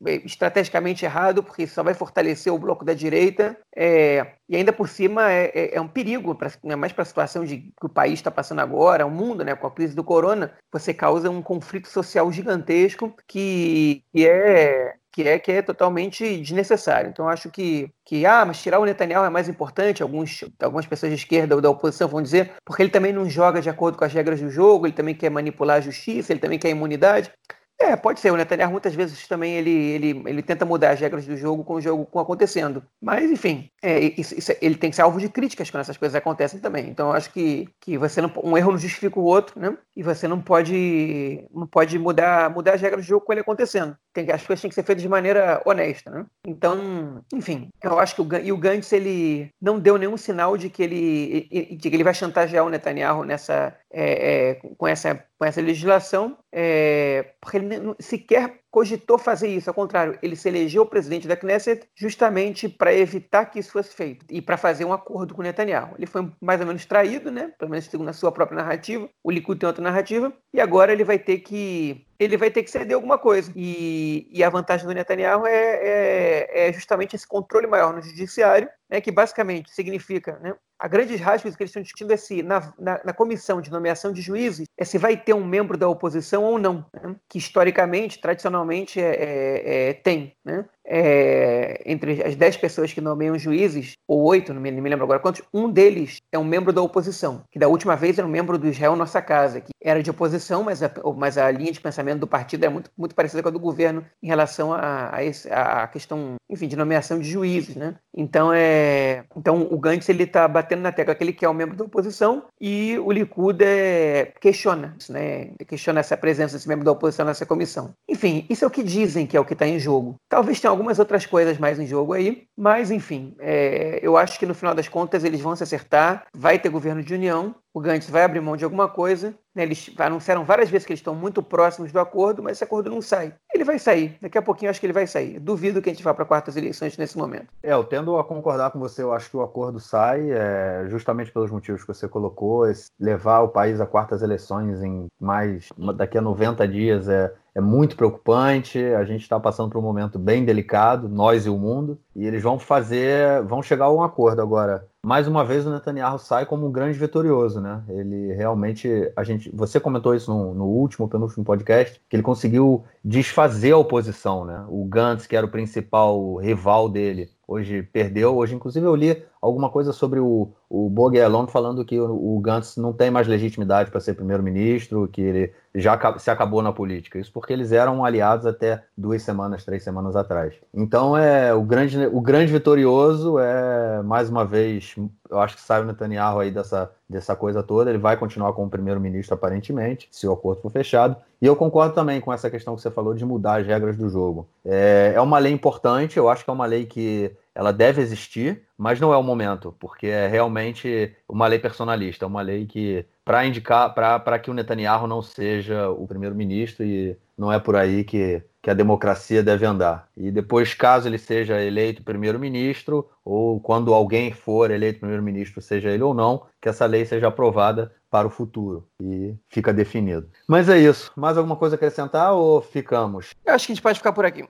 é, 0.06 0.14
estrategicamente 0.24 1.04
errado, 1.04 1.42
porque 1.42 1.66
só 1.66 1.82
vai 1.82 1.94
fortalecer 1.94 2.52
o 2.52 2.58
bloco 2.58 2.84
da 2.84 2.94
direita. 2.94 3.56
É, 3.76 4.34
e 4.48 4.56
ainda 4.56 4.72
por 4.72 4.88
cima 4.88 5.30
é, 5.30 5.50
é, 5.54 5.76
é 5.76 5.80
um 5.80 5.88
perigo, 5.88 6.34
pra, 6.34 6.50
né, 6.64 6.76
mais 6.76 6.92
para 6.92 7.02
a 7.02 7.06
situação 7.06 7.44
de, 7.44 7.58
que 7.58 7.86
o 7.86 7.88
país 7.88 8.14
está 8.14 8.30
passando 8.30 8.60
agora, 8.60 9.06
o 9.06 9.10
mundo, 9.10 9.44
né, 9.44 9.54
com 9.54 9.66
a 9.66 9.70
crise 9.70 9.94
do 9.94 10.04
corona, 10.04 10.52
você 10.72 10.92
causa 10.92 11.30
um 11.30 11.42
conflito 11.42 11.88
social 11.88 12.30
gigantesco 12.32 13.14
que, 13.26 14.02
que 14.12 14.26
é 14.26 14.94
que 15.12 15.22
é 15.22 15.38
que 15.38 15.52
é 15.52 15.62
totalmente 15.62 16.38
desnecessário. 16.38 17.10
Então 17.10 17.28
acho 17.28 17.50
que 17.50 17.90
que 18.04 18.26
ah, 18.26 18.44
mas 18.44 18.60
tirar 18.60 18.80
o 18.80 18.84
Netanyahu 18.84 19.24
é 19.24 19.30
mais 19.30 19.48
importante, 19.48 20.02
alguns 20.02 20.44
algumas 20.60 20.86
pessoas 20.86 21.12
de 21.12 21.18
esquerda 21.18 21.54
ou 21.54 21.60
da 21.60 21.70
oposição 21.70 22.08
vão 22.08 22.22
dizer, 22.22 22.52
porque 22.64 22.82
ele 22.82 22.90
também 22.90 23.12
não 23.12 23.28
joga 23.28 23.60
de 23.60 23.70
acordo 23.70 23.96
com 23.96 24.04
as 24.04 24.12
regras 24.12 24.40
do 24.40 24.50
jogo, 24.50 24.86
ele 24.86 24.92
também 24.94 25.14
quer 25.14 25.30
manipular 25.30 25.78
a 25.78 25.80
justiça, 25.80 26.32
ele 26.32 26.40
também 26.40 26.58
quer 26.58 26.70
imunidade. 26.70 27.30
É, 27.80 27.96
pode 27.96 28.20
ser. 28.20 28.30
O 28.30 28.36
Netanyahu 28.36 28.70
muitas 28.70 28.94
vezes 28.94 29.26
também 29.26 29.54
ele, 29.54 29.70
ele, 29.70 30.22
ele 30.26 30.42
tenta 30.42 30.66
mudar 30.66 30.90
as 30.90 31.00
regras 31.00 31.24
do 31.24 31.34
jogo 31.34 31.64
com 31.64 31.74
o 31.74 31.80
jogo 31.80 32.06
acontecendo. 32.18 32.84
Mas, 33.00 33.30
enfim, 33.30 33.70
é, 33.82 33.98
isso, 34.20 34.38
isso, 34.38 34.52
ele 34.60 34.74
tem 34.74 34.90
que 34.90 34.96
ser 34.96 35.02
alvo 35.02 35.18
de 35.18 35.30
críticas 35.30 35.70
quando 35.70 35.80
essas 35.80 35.96
coisas 35.96 36.14
acontecem 36.14 36.60
também. 36.60 36.88
Então, 36.88 37.08
eu 37.08 37.14
acho 37.14 37.32
que, 37.32 37.68
que 37.80 37.96
você 37.96 38.20
não, 38.20 38.30
um 38.44 38.56
erro 38.56 38.72
não 38.72 38.78
justifica 38.78 39.18
o 39.18 39.24
outro, 39.24 39.58
né? 39.58 39.76
E 39.96 40.02
você 40.02 40.28
não 40.28 40.40
pode, 40.40 41.42
não 41.52 41.66
pode 41.66 41.98
mudar, 41.98 42.50
mudar 42.50 42.74
as 42.74 42.82
regras 42.82 43.04
do 43.04 43.08
jogo 43.08 43.24
com 43.24 43.32
ele 43.32 43.40
acontecendo. 43.40 43.96
Tem, 44.12 44.30
as 44.30 44.46
coisas 44.46 44.60
têm 44.60 44.68
que 44.68 44.74
ser 44.74 44.82
feitas 44.82 45.02
de 45.02 45.08
maneira 45.08 45.62
honesta, 45.64 46.10
né? 46.10 46.26
Então, 46.46 47.24
enfim, 47.32 47.70
eu 47.82 47.98
acho 47.98 48.14
que 48.14 48.20
o, 48.20 48.28
e 48.42 48.52
o 48.52 48.58
Gantz 48.58 48.92
ele 48.92 49.50
não 49.60 49.78
deu 49.78 49.96
nenhum 49.96 50.18
sinal 50.18 50.56
de 50.56 50.68
que 50.68 50.82
ele, 50.82 51.76
de 51.78 51.88
que 51.88 51.96
ele 51.96 52.04
vai 52.04 52.12
chantagear 52.12 52.64
o 52.64 52.70
Netanyahu 52.70 53.24
nessa, 53.24 53.74
é, 53.92 54.50
é, 54.50 54.54
com, 54.54 54.86
essa, 54.86 55.24
com 55.38 55.44
essa 55.44 55.60
legislação, 55.60 56.38
é, 56.52 57.34
porque 57.40 57.56
ele 57.56 57.94
sequer 57.98 58.59
cogitou 58.70 59.18
fazer 59.18 59.48
isso. 59.48 59.68
Ao 59.68 59.74
contrário, 59.74 60.18
ele 60.22 60.36
se 60.36 60.48
elegeu 60.48 60.86
presidente 60.86 61.26
da 61.26 61.36
Knesset 61.36 61.88
justamente 61.94 62.68
para 62.68 62.94
evitar 62.94 63.46
que 63.46 63.58
isso 63.58 63.72
fosse 63.72 63.94
feito 63.94 64.24
e 64.30 64.40
para 64.40 64.56
fazer 64.56 64.84
um 64.84 64.92
acordo 64.92 65.34
com 65.34 65.42
Netanyahu. 65.42 65.94
Ele 65.96 66.06
foi 66.06 66.30
mais 66.40 66.60
ou 66.60 66.66
menos 66.66 66.86
traído, 66.86 67.30
né? 67.30 67.52
Pelo 67.58 67.70
menos 67.70 67.86
segundo 67.86 68.08
a 68.08 68.12
sua 68.12 68.32
própria 68.32 68.62
narrativa. 68.62 69.08
O 69.22 69.30
Likud 69.30 69.58
tem 69.58 69.66
outra 69.66 69.82
narrativa 69.82 70.32
e 70.52 70.60
agora 70.60 70.92
ele 70.92 71.04
vai 71.04 71.18
ter 71.18 71.38
que 71.38 72.06
ele 72.18 72.36
vai 72.36 72.50
ter 72.50 72.62
que 72.62 72.70
ceder 72.70 72.94
alguma 72.94 73.16
coisa. 73.16 73.50
E, 73.56 74.28
e 74.30 74.44
a 74.44 74.50
vantagem 74.50 74.86
do 74.86 74.92
Netanyahu 74.92 75.46
é, 75.46 75.52
é, 75.54 76.68
é, 76.68 76.72
justamente 76.72 77.16
esse 77.16 77.26
controle 77.26 77.66
maior 77.66 77.94
no 77.94 78.02
judiciário, 78.02 78.68
né, 78.90 79.00
que 79.00 79.10
basicamente 79.10 79.70
significa 79.70 80.38
né, 80.40 80.54
a 80.80 80.88
grandes 80.88 81.20
raspas 81.20 81.54
que 81.54 81.62
eles 81.62 81.70
estão 81.70 81.82
discutindo 81.82 82.10
é 82.10 82.16
se, 82.16 82.42
na, 82.42 82.72
na, 82.78 83.00
na, 83.04 83.12
comissão 83.12 83.60
de 83.60 83.70
nomeação 83.70 84.12
de 84.12 84.22
juízes, 84.22 84.66
é 84.78 84.84
se 84.84 84.96
vai 84.96 85.14
ter 85.14 85.34
um 85.34 85.44
membro 85.44 85.76
da 85.76 85.86
oposição 85.86 86.42
ou 86.42 86.58
não, 86.58 86.86
né? 86.94 87.14
que 87.28 87.36
historicamente, 87.36 88.18
tradicionalmente, 88.18 88.59
é, 89.00 89.02
é, 89.02 89.88
é 89.90 89.92
tem. 89.94 90.32
Né? 90.44 90.64
É, 90.84 91.82
entre 91.86 92.22
as 92.22 92.34
dez 92.34 92.56
pessoas 92.56 92.92
que 92.92 93.00
nomeiam 93.00 93.38
juízes, 93.38 93.96
ou 94.08 94.24
oito, 94.24 94.52
não 94.52 94.60
me, 94.60 94.72
não 94.72 94.82
me, 94.82 94.90
lembro 94.90 95.04
agora 95.04 95.20
quantos, 95.20 95.42
um 95.54 95.70
deles 95.70 96.16
é 96.32 96.38
um 96.38 96.44
membro 96.44 96.72
da 96.72 96.82
oposição, 96.82 97.44
que 97.50 97.60
da 97.60 97.68
última 97.68 97.94
vez 97.94 98.18
era 98.18 98.26
um 98.26 98.30
membro 98.30 98.58
do 98.58 98.66
Israel 98.66 98.96
Nossa 98.96 99.22
Casa, 99.22 99.60
que 99.60 99.70
era 99.80 100.02
de 100.02 100.10
oposição, 100.10 100.64
mas 100.64 100.82
a, 100.82 100.90
mas 101.16 101.38
a 101.38 101.48
linha 101.50 101.70
de 101.70 101.80
pensamento 101.80 102.20
do 102.20 102.26
partido 102.26 102.64
é 102.64 102.68
muito, 102.68 102.90
muito 102.98 103.14
parecida 103.14 103.40
com 103.40 103.48
a 103.48 103.52
do 103.52 103.60
governo 103.60 104.04
em 104.20 104.26
relação 104.26 104.72
a, 104.72 105.14
a, 105.14 105.22
esse, 105.22 105.48
a 105.52 105.86
questão, 105.86 106.34
enfim, 106.50 106.68
de 106.68 106.76
nomeação 106.76 107.18
de 107.18 107.30
juízes. 107.30 107.76
Né? 107.76 107.94
Então, 108.14 108.52
é, 108.52 109.24
então 109.36 109.68
o 109.70 109.78
Gantz 109.78 110.08
está 110.08 110.46
batendo 110.48 110.82
na 110.82 110.92
tecla 110.92 111.14
que 111.14 111.24
ele 111.24 111.32
quer 111.32 111.48
um 111.48 111.54
membro 111.54 111.76
da 111.76 111.84
oposição 111.84 112.44
e 112.60 112.98
o 112.98 113.10
Likud 113.10 113.62
é, 113.62 114.32
questiona 114.40 114.96
né? 115.08 115.50
Questiona 115.66 116.00
essa 116.00 116.16
presença 116.16 116.56
desse 116.56 116.68
membro 116.68 116.84
da 116.84 116.92
oposição 116.92 117.24
nessa 117.24 117.46
comissão. 117.46 117.94
Enfim, 118.08 118.46
isso 118.48 118.64
é 118.64 118.68
o 118.68 118.70
que 118.70 118.82
dizem 118.82 119.26
que 119.26 119.36
é 119.36 119.40
o 119.40 119.44
que 119.44 119.52
está 119.52 119.66
em 119.66 119.78
jogo. 119.78 120.16
Talvez 120.28 120.60
tenha 120.60 120.70
algumas 120.70 120.98
outras 120.98 121.26
coisas 121.26 121.58
mais 121.58 121.78
em 121.78 121.86
jogo 121.86 122.12
aí, 122.12 122.44
mas 122.56 122.90
enfim, 122.90 123.34
é, 123.38 124.00
eu 124.02 124.16
acho 124.16 124.38
que 124.38 124.46
no 124.46 124.54
final 124.54 124.74
das 124.74 124.88
contas 124.88 125.24
eles 125.24 125.40
vão 125.40 125.54
se 125.54 125.62
acertar, 125.62 126.26
vai 126.34 126.58
ter 126.58 126.68
governo 126.68 127.02
de 127.02 127.14
união, 127.14 127.54
o 127.72 127.80
Gantz 127.80 128.10
vai 128.10 128.24
abrir 128.24 128.40
mão 128.40 128.56
de 128.56 128.64
alguma 128.64 128.88
coisa. 128.88 129.34
Né? 129.54 129.62
Eles 129.62 129.92
anunciaram 129.98 130.44
várias 130.44 130.70
vezes 130.70 130.86
que 130.86 130.92
eles 130.92 131.00
estão 131.00 131.14
muito 131.14 131.42
próximos 131.42 131.92
do 131.92 132.00
acordo, 132.00 132.42
mas 132.42 132.52
esse 132.52 132.64
acordo 132.64 132.90
não 132.90 133.00
sai. 133.00 133.34
Ele 133.52 133.64
vai 133.64 133.78
sair. 133.78 134.16
Daqui 134.20 134.38
a 134.38 134.42
pouquinho 134.42 134.68
eu 134.68 134.70
acho 134.70 134.80
que 134.80 134.86
ele 134.86 134.92
vai 134.92 135.06
sair. 135.06 135.38
Duvido 135.38 135.80
que 135.80 135.88
a 135.88 135.92
gente 135.92 136.02
vá 136.02 136.12
para 136.12 136.24
quartas 136.24 136.56
eleições 136.56 136.96
nesse 136.96 137.16
momento. 137.16 137.46
É, 137.62 137.72
eu 137.72 137.84
tendo 137.84 138.16
a 138.18 138.24
concordar 138.24 138.70
com 138.70 138.78
você. 138.78 139.02
Eu 139.02 139.12
acho 139.12 139.30
que 139.30 139.36
o 139.36 139.42
acordo 139.42 139.78
sai 139.78 140.30
é, 140.30 140.86
justamente 140.88 141.32
pelos 141.32 141.50
motivos 141.50 141.82
que 141.82 141.88
você 141.88 142.08
colocou. 142.08 142.64
levar 142.98 143.40
o 143.40 143.48
país 143.48 143.80
a 143.80 143.86
quartas 143.86 144.22
eleições 144.22 144.82
em 144.82 145.06
mais 145.20 145.68
daqui 145.96 146.18
a 146.18 146.20
90 146.20 146.66
dias 146.66 147.08
é, 147.08 147.32
é 147.54 147.60
muito 147.60 147.96
preocupante. 147.96 148.78
A 148.78 149.04
gente 149.04 149.22
está 149.22 149.38
passando 149.38 149.70
por 149.70 149.78
um 149.78 149.82
momento 149.82 150.18
bem 150.18 150.44
delicado, 150.44 151.08
nós 151.08 151.46
e 151.46 151.50
o 151.50 151.58
mundo, 151.58 151.98
e 152.14 152.26
eles 152.26 152.42
vão 152.42 152.58
fazer, 152.58 153.42
vão 153.42 153.62
chegar 153.62 153.86
a 153.86 153.92
um 153.92 154.02
acordo 154.02 154.42
agora. 154.42 154.89
Mais 155.02 155.26
uma 155.26 155.42
vez 155.42 155.66
o 155.66 155.70
Netanyahu 155.70 156.18
sai 156.18 156.44
como 156.44 156.66
um 156.66 156.70
grande 156.70 156.98
vitorioso, 156.98 157.58
né? 157.58 157.82
Ele 157.88 158.34
realmente, 158.34 159.10
a 159.16 159.24
gente, 159.24 159.50
você 159.50 159.80
comentou 159.80 160.14
isso 160.14 160.30
no, 160.30 160.52
no 160.52 160.66
último, 160.66 161.08
penúltimo 161.08 161.42
podcast, 161.42 161.98
que 162.06 162.14
ele 162.16 162.22
conseguiu 162.22 162.84
desfazer 163.02 163.72
a 163.72 163.78
oposição, 163.78 164.44
né? 164.44 164.62
O 164.68 164.84
Gantz, 164.84 165.26
que 165.26 165.34
era 165.34 165.46
o 165.46 165.50
principal 165.50 166.36
rival 166.36 166.86
dele, 166.86 167.30
hoje 167.48 167.82
perdeu. 167.82 168.36
Hoje, 168.36 168.54
inclusive, 168.54 168.84
eu 168.84 168.94
li 168.94 169.22
alguma 169.40 169.70
coisa 169.70 169.92
sobre 169.92 170.20
o, 170.20 170.52
o 170.68 170.88
Boguelon 170.90 171.46
falando 171.46 171.84
que 171.84 171.98
o, 171.98 172.36
o 172.36 172.40
Gantz 172.40 172.76
não 172.76 172.92
tem 172.92 173.10
mais 173.10 173.26
legitimidade 173.26 173.90
para 173.90 174.00
ser 174.00 174.14
primeiro-ministro, 174.14 175.08
que 175.08 175.20
ele 175.22 175.52
já 175.74 175.98
se 176.18 176.30
acabou 176.30 176.62
na 176.62 176.72
política. 176.72 177.18
Isso 177.18 177.32
porque 177.32 177.52
eles 177.52 177.72
eram 177.72 178.04
aliados 178.04 178.44
até 178.44 178.84
duas 178.96 179.22
semanas, 179.22 179.64
três 179.64 179.82
semanas 179.82 180.14
atrás. 180.14 180.54
Então, 180.74 181.16
é 181.16 181.54
o 181.54 181.62
grande, 181.62 182.06
o 182.06 182.20
grande 182.20 182.52
vitorioso 182.52 183.38
é, 183.38 184.02
mais 184.02 184.28
uma 184.28 184.44
vez, 184.44 184.94
eu 185.30 185.38
acho 185.38 185.56
que 185.56 185.62
sai 185.62 185.80
o 185.80 185.86
Netanyahu 185.86 186.40
aí 186.40 186.50
dessa, 186.50 186.90
dessa 187.08 187.34
coisa 187.34 187.62
toda. 187.62 187.90
Ele 187.90 187.98
vai 187.98 188.16
continuar 188.16 188.52
como 188.52 188.68
primeiro-ministro, 188.68 189.34
aparentemente, 189.34 190.08
se 190.10 190.26
o 190.26 190.32
acordo 190.32 190.60
for 190.60 190.70
fechado. 190.70 191.16
E 191.40 191.46
eu 191.46 191.56
concordo 191.56 191.94
também 191.94 192.20
com 192.20 192.32
essa 192.32 192.50
questão 192.50 192.76
que 192.76 192.82
você 192.82 192.90
falou 192.90 193.14
de 193.14 193.24
mudar 193.24 193.60
as 193.60 193.66
regras 193.66 193.96
do 193.96 194.10
jogo. 194.10 194.46
É, 194.64 195.12
é 195.14 195.20
uma 195.20 195.38
lei 195.38 195.52
importante, 195.52 196.18
eu 196.18 196.28
acho 196.28 196.44
que 196.44 196.50
é 196.50 196.52
uma 196.52 196.66
lei 196.66 196.84
que 196.84 197.32
ela 197.60 197.74
deve 197.74 198.00
existir, 198.00 198.62
mas 198.78 198.98
não 198.98 199.12
é 199.12 199.18
o 199.18 199.22
momento, 199.22 199.76
porque 199.78 200.06
é 200.06 200.26
realmente 200.26 201.14
uma 201.28 201.46
lei 201.46 201.58
personalista, 201.58 202.26
uma 202.26 202.40
lei 202.40 202.64
que 202.64 203.04
para 203.22 203.44
indicar 203.44 203.92
para 203.92 204.38
que 204.38 204.50
o 204.50 204.54
Netanyahu 204.54 205.06
não 205.06 205.20
seja 205.20 205.90
o 205.90 206.06
primeiro-ministro 206.06 206.86
e 206.86 207.14
não 207.36 207.52
é 207.52 207.58
por 207.58 207.76
aí 207.76 208.02
que, 208.02 208.42
que 208.62 208.70
a 208.70 208.74
democracia 208.74 209.42
deve 209.42 209.66
andar. 209.66 210.08
E 210.16 210.30
depois, 210.30 210.72
caso 210.72 211.06
ele 211.06 211.18
seja 211.18 211.60
eleito 211.60 212.02
primeiro-ministro, 212.02 213.06
ou 213.22 213.60
quando 213.60 213.92
alguém 213.92 214.32
for 214.32 214.70
eleito 214.70 215.00
primeiro-ministro, 215.00 215.60
seja 215.60 215.90
ele 215.90 216.02
ou 216.02 216.14
não, 216.14 216.46
que 216.62 216.68
essa 216.70 216.86
lei 216.86 217.04
seja 217.04 217.28
aprovada 217.28 217.92
para 218.10 218.26
o 218.26 218.30
futuro 218.30 218.88
e 218.98 219.34
fica 219.50 219.70
definido. 219.70 220.26
Mas 220.48 220.66
é 220.70 220.78
isso. 220.78 221.12
Mais 221.14 221.36
alguma 221.36 221.56
coisa 221.56 221.74
a 221.74 221.76
acrescentar 221.76 222.32
ou 222.32 222.62
ficamos? 222.62 223.34
Eu 223.44 223.52
acho 223.52 223.66
que 223.66 223.72
a 223.72 223.74
gente 223.74 223.82
pode 223.82 223.98
ficar 223.98 224.14
por 224.14 224.24
aqui. 224.24 224.48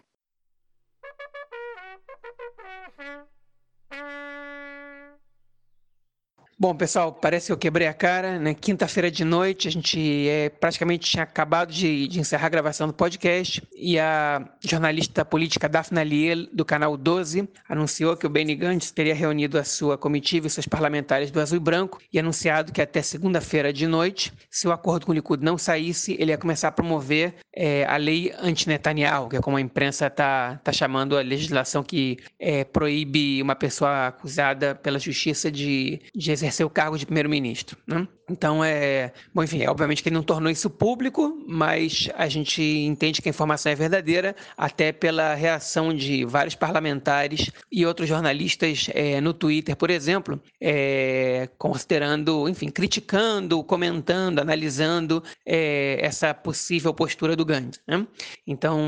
Bom, 6.60 6.74
pessoal, 6.74 7.10
parece 7.10 7.46
que 7.46 7.52
eu 7.52 7.56
quebrei 7.56 7.86
a 7.86 7.94
cara, 7.94 8.38
né? 8.38 8.52
Quinta-feira 8.52 9.10
de 9.10 9.24
noite, 9.24 9.66
a 9.66 9.70
gente 9.70 10.28
é, 10.28 10.50
praticamente 10.50 11.10
tinha 11.10 11.22
acabado 11.22 11.72
de, 11.72 12.06
de, 12.06 12.20
encerrar 12.20 12.48
a 12.48 12.50
gravação 12.50 12.86
do 12.86 12.92
podcast 12.92 13.62
e 13.74 13.98
a 13.98 14.46
jornalista 14.62 15.24
política 15.24 15.70
Daphne 15.70 16.04
Liel, 16.04 16.48
do 16.52 16.62
canal 16.62 16.98
12, 16.98 17.48
anunciou 17.66 18.14
que 18.14 18.26
o 18.26 18.28
Benny 18.28 18.54
Gantz 18.54 18.90
teria 18.90 19.14
reunido 19.14 19.58
a 19.58 19.64
sua 19.64 19.96
comitiva 19.96 20.48
e 20.48 20.50
seus 20.50 20.66
parlamentares 20.66 21.30
do 21.30 21.40
Azul 21.40 21.56
e 21.56 21.60
Branco 21.60 21.98
e 22.12 22.18
anunciado 22.18 22.72
que 22.72 22.82
até 22.82 23.00
segunda-feira 23.00 23.72
de 23.72 23.86
noite, 23.86 24.30
se 24.50 24.68
o 24.68 24.72
acordo 24.72 25.06
com 25.06 25.12
o 25.12 25.14
Likud 25.14 25.42
não 25.42 25.56
saísse, 25.56 26.14
ele 26.20 26.30
ia 26.30 26.36
começar 26.36 26.68
a 26.68 26.72
promover 26.72 27.36
é, 27.56 27.86
a 27.86 27.96
lei 27.96 28.34
anti-Netanyahu, 28.38 29.30
que 29.30 29.36
é 29.36 29.40
como 29.40 29.56
a 29.56 29.62
imprensa 29.62 30.08
está 30.08 30.60
tá 30.62 30.74
chamando 30.74 31.16
a 31.16 31.22
legislação 31.22 31.82
que 31.82 32.18
é, 32.38 32.64
proíbe 32.64 33.40
uma 33.40 33.56
pessoa 33.56 34.08
acusada 34.08 34.74
pela 34.74 34.98
justiça 34.98 35.50
de, 35.50 36.02
de 36.14 36.30
exercer 36.30 36.49
exercer 36.50 36.66
o 36.66 36.70
cargo 36.70 36.98
de 36.98 37.06
primeiro-ministro. 37.06 37.78
Né? 37.86 38.06
Então, 38.30 38.62
é. 38.64 39.12
Bom, 39.34 39.42
enfim, 39.42 39.66
obviamente 39.66 40.02
que 40.02 40.08
ele 40.08 40.14
não 40.14 40.22
tornou 40.22 40.50
isso 40.50 40.70
público, 40.70 41.36
mas 41.48 42.08
a 42.14 42.28
gente 42.28 42.62
entende 42.62 43.20
que 43.20 43.28
a 43.28 43.30
informação 43.30 43.72
é 43.72 43.74
verdadeira, 43.74 44.36
até 44.56 44.92
pela 44.92 45.34
reação 45.34 45.92
de 45.92 46.24
vários 46.24 46.54
parlamentares 46.54 47.50
e 47.72 47.84
outros 47.84 48.08
jornalistas 48.08 48.88
é, 48.94 49.20
no 49.20 49.34
Twitter, 49.34 49.74
por 49.74 49.90
exemplo, 49.90 50.40
é, 50.60 51.48
considerando, 51.58 52.48
enfim, 52.48 52.68
criticando, 52.68 53.64
comentando, 53.64 54.38
analisando 54.38 55.22
é, 55.44 55.98
essa 56.00 56.32
possível 56.32 56.94
postura 56.94 57.34
do 57.34 57.44
Gandhi. 57.44 57.80
Né? 57.86 58.06
Então, 58.46 58.78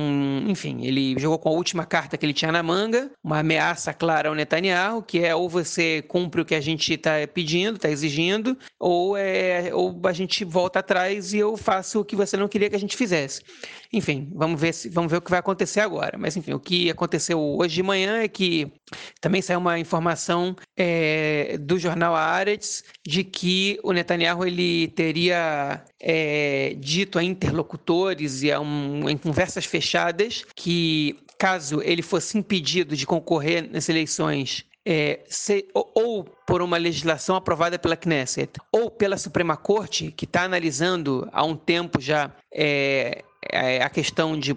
enfim, 0.46 0.84
ele 0.84 1.18
jogou 1.18 1.38
com 1.38 1.48
a 1.48 1.52
última 1.52 1.84
carta 1.84 2.16
que 2.16 2.24
ele 2.24 2.32
tinha 2.32 2.52
na 2.52 2.62
manga, 2.62 3.10
uma 3.24 3.40
ameaça 3.40 3.92
clara 3.92 4.28
ao 4.28 4.34
Netanyahu, 4.36 5.02
que 5.02 5.24
é 5.24 5.34
ou 5.34 5.48
você 5.48 6.02
cumpre 6.02 6.40
o 6.40 6.44
que 6.44 6.54
a 6.54 6.60
gente 6.60 6.94
está 6.94 7.12
pedindo, 7.32 7.76
está 7.76 7.90
exigindo, 7.90 8.56
ou 8.78 9.16
é 9.16 9.31
é, 9.32 9.74
ou 9.74 10.00
a 10.04 10.12
gente 10.12 10.44
volta 10.44 10.78
atrás 10.80 11.32
e 11.32 11.38
eu 11.38 11.56
faço 11.56 12.00
o 12.00 12.04
que 12.04 12.14
você 12.14 12.36
não 12.36 12.48
queria 12.48 12.68
que 12.68 12.76
a 12.76 12.80
gente 12.80 12.96
fizesse. 12.96 13.42
Enfim, 13.92 14.30
vamos 14.34 14.60
ver, 14.60 14.72
se, 14.72 14.88
vamos 14.88 15.10
ver 15.10 15.18
o 15.18 15.20
que 15.22 15.30
vai 15.30 15.40
acontecer 15.40 15.80
agora. 15.80 16.16
Mas, 16.18 16.36
enfim, 16.36 16.52
o 16.52 16.60
que 16.60 16.90
aconteceu 16.90 17.40
hoje 17.40 17.74
de 17.74 17.82
manhã 17.82 18.18
é 18.18 18.28
que 18.28 18.72
também 19.20 19.42
saiu 19.42 19.58
uma 19.58 19.78
informação 19.78 20.54
é, 20.76 21.56
do 21.58 21.78
jornal 21.78 22.14
Haaretz 22.14 22.84
de 23.06 23.24
que 23.24 23.78
o 23.82 23.92
Netanyahu 23.92 24.46
ele 24.46 24.88
teria 24.88 25.82
é, 26.00 26.74
dito 26.78 27.18
a 27.18 27.24
interlocutores 27.24 28.42
e 28.42 28.52
a 28.52 28.60
um, 28.60 29.08
em 29.08 29.16
conversas 29.16 29.64
fechadas 29.64 30.44
que 30.54 31.16
caso 31.38 31.82
ele 31.82 32.02
fosse 32.02 32.38
impedido 32.38 32.96
de 32.96 33.04
concorrer 33.04 33.68
nas 33.70 33.88
eleições 33.88 34.64
é, 34.84 35.20
se, 35.28 35.68
ou, 35.74 35.90
ou, 35.94 36.24
por 36.46 36.60
uma 36.62 36.76
legislação 36.76 37.36
aprovada 37.36 37.78
pela 37.78 37.96
Knesset, 37.96 38.52
ou 38.72 38.90
pela 38.90 39.16
Suprema 39.16 39.56
Corte, 39.56 40.10
que 40.10 40.24
está 40.24 40.42
analisando 40.42 41.28
há 41.32 41.44
um 41.44 41.56
tempo 41.56 42.00
já 42.00 42.30
é, 42.52 43.24
a 43.50 43.88
questão 43.88 44.38
de, 44.38 44.54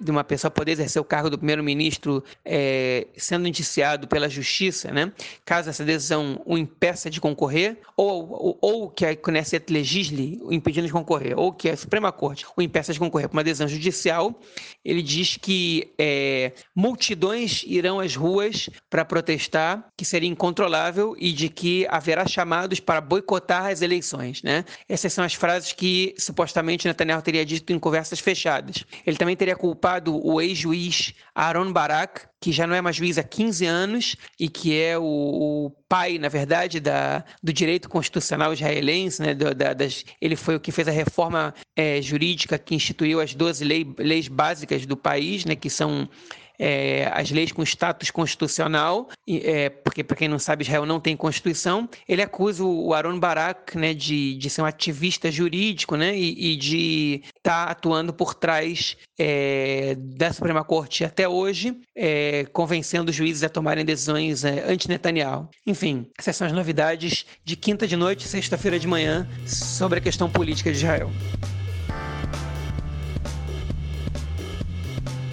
de, 0.00 0.10
uma 0.10 0.22
pessoa 0.22 0.50
poder 0.50 0.72
exercer 0.72 1.00
o 1.00 1.04
cargo 1.04 1.30
do 1.30 1.38
primeiro-ministro 1.38 2.22
é, 2.44 3.06
sendo 3.16 3.48
indiciado 3.48 4.06
pela 4.06 4.28
justiça, 4.28 4.92
né? 4.92 5.12
caso 5.44 5.70
essa 5.70 5.84
decisão 5.84 6.40
o 6.44 6.58
impeça 6.58 7.08
de 7.08 7.20
concorrer, 7.20 7.78
ou, 7.96 8.30
ou, 8.30 8.58
ou 8.60 8.90
que 8.90 9.06
a 9.06 9.16
Knesset 9.16 9.72
legisle 9.72 10.38
o 10.42 10.52
impedindo 10.52 10.86
de 10.86 10.92
concorrer, 10.92 11.38
ou 11.38 11.52
que 11.52 11.68
a 11.68 11.76
Suprema 11.76 12.12
Corte 12.12 12.44
o 12.56 12.62
impeça 12.62 12.92
de 12.92 12.98
concorrer 12.98 13.28
por 13.28 13.36
uma 13.36 13.44
decisão 13.44 13.68
judicial, 13.68 14.38
ele 14.84 15.02
diz 15.02 15.36
que 15.36 15.92
é, 15.98 16.52
multidões 16.74 17.64
irão 17.66 18.00
às 18.00 18.14
ruas 18.14 18.68
para 18.90 19.04
protestar, 19.04 19.86
que 19.96 20.04
seria 20.04 20.28
incontrolável 20.28 21.16
e 21.18 21.32
de 21.32 21.48
que 21.48 21.86
haverá 21.88 22.26
chamados 22.26 22.80
para 22.80 23.00
boicotar 23.00 23.66
as 23.66 23.82
eleições. 23.82 24.42
Né? 24.42 24.64
Essas 24.88 25.12
são 25.12 25.24
as 25.24 25.34
frases 25.34 25.72
que 25.72 26.14
supostamente 26.18 26.86
Netanyahu 26.86 27.22
teria 27.22 27.44
dito 27.44 27.72
em 27.72 27.78
conversas 27.78 28.18
fechadas. 28.26 28.84
Ele 29.06 29.16
também 29.16 29.36
teria 29.36 29.54
culpado 29.54 30.20
o 30.26 30.40
ex-juiz 30.40 31.14
Aaron 31.32 31.72
Barak, 31.72 32.22
que 32.40 32.50
já 32.50 32.66
não 32.66 32.74
é 32.74 32.80
mais 32.80 32.96
juiz 32.96 33.18
há 33.18 33.22
15 33.22 33.64
anos 33.64 34.16
e 34.38 34.48
que 34.48 34.76
é 34.76 34.98
o, 34.98 35.04
o 35.04 35.70
pai, 35.88 36.18
na 36.18 36.28
verdade, 36.28 36.80
da, 36.80 37.24
do 37.40 37.52
direito 37.52 37.88
constitucional 37.88 38.52
israelense. 38.52 39.22
Né, 39.22 39.32
da, 39.32 39.72
das, 39.72 40.04
ele 40.20 40.34
foi 40.34 40.56
o 40.56 40.60
que 40.60 40.72
fez 40.72 40.88
a 40.88 40.90
reforma 40.90 41.54
é, 41.76 42.02
jurídica 42.02 42.58
que 42.58 42.74
instituiu 42.74 43.20
as 43.20 43.32
12 43.32 43.64
lei, 43.64 43.86
leis 43.96 44.26
básicas 44.26 44.84
do 44.84 44.96
país, 44.96 45.44
né, 45.44 45.54
que 45.54 45.70
são 45.70 46.08
é, 46.58 47.10
as 47.12 47.30
leis 47.30 47.52
com 47.52 47.62
status 47.62 48.10
constitucional, 48.10 49.08
é, 49.28 49.68
porque 49.68 50.02
para 50.02 50.16
quem 50.16 50.28
não 50.28 50.38
sabe, 50.38 50.62
Israel 50.62 50.86
não 50.86 51.00
tem 51.00 51.16
constituição. 51.16 51.88
Ele 52.08 52.22
acusa 52.22 52.64
o 52.64 52.92
Aaron 52.94 53.18
Barak 53.18 53.76
né, 53.76 53.94
de, 53.94 54.36
de 54.36 54.50
ser 54.50 54.62
um 54.62 54.66
ativista 54.66 55.30
jurídico 55.30 55.96
né, 55.96 56.16
e, 56.16 56.52
e 56.52 56.56
de 56.56 57.22
estar 57.36 57.66
tá 57.66 57.70
atuando 57.70 58.12
por 58.12 58.34
trás 58.34 58.96
é, 59.18 59.96
da 59.98 60.32
Suprema 60.32 60.64
Corte 60.64 61.04
até 61.04 61.28
hoje, 61.28 61.76
é, 61.94 62.44
convencendo 62.52 63.10
os 63.10 63.16
juízes 63.16 63.42
a 63.42 63.48
tomarem 63.48 63.84
decisões 63.84 64.44
é, 64.44 64.64
anti-Netanyahu. 64.70 65.48
Enfim, 65.66 66.06
essas 66.18 66.36
são 66.36 66.46
as 66.46 66.52
novidades 66.52 67.26
de 67.44 67.56
quinta 67.56 67.86
de 67.86 67.96
noite, 67.96 68.26
sexta-feira 68.26 68.78
de 68.78 68.86
manhã, 68.86 69.28
sobre 69.46 69.98
a 69.98 70.02
questão 70.02 70.28
política 70.30 70.70
de 70.70 70.78
Israel. 70.78 71.10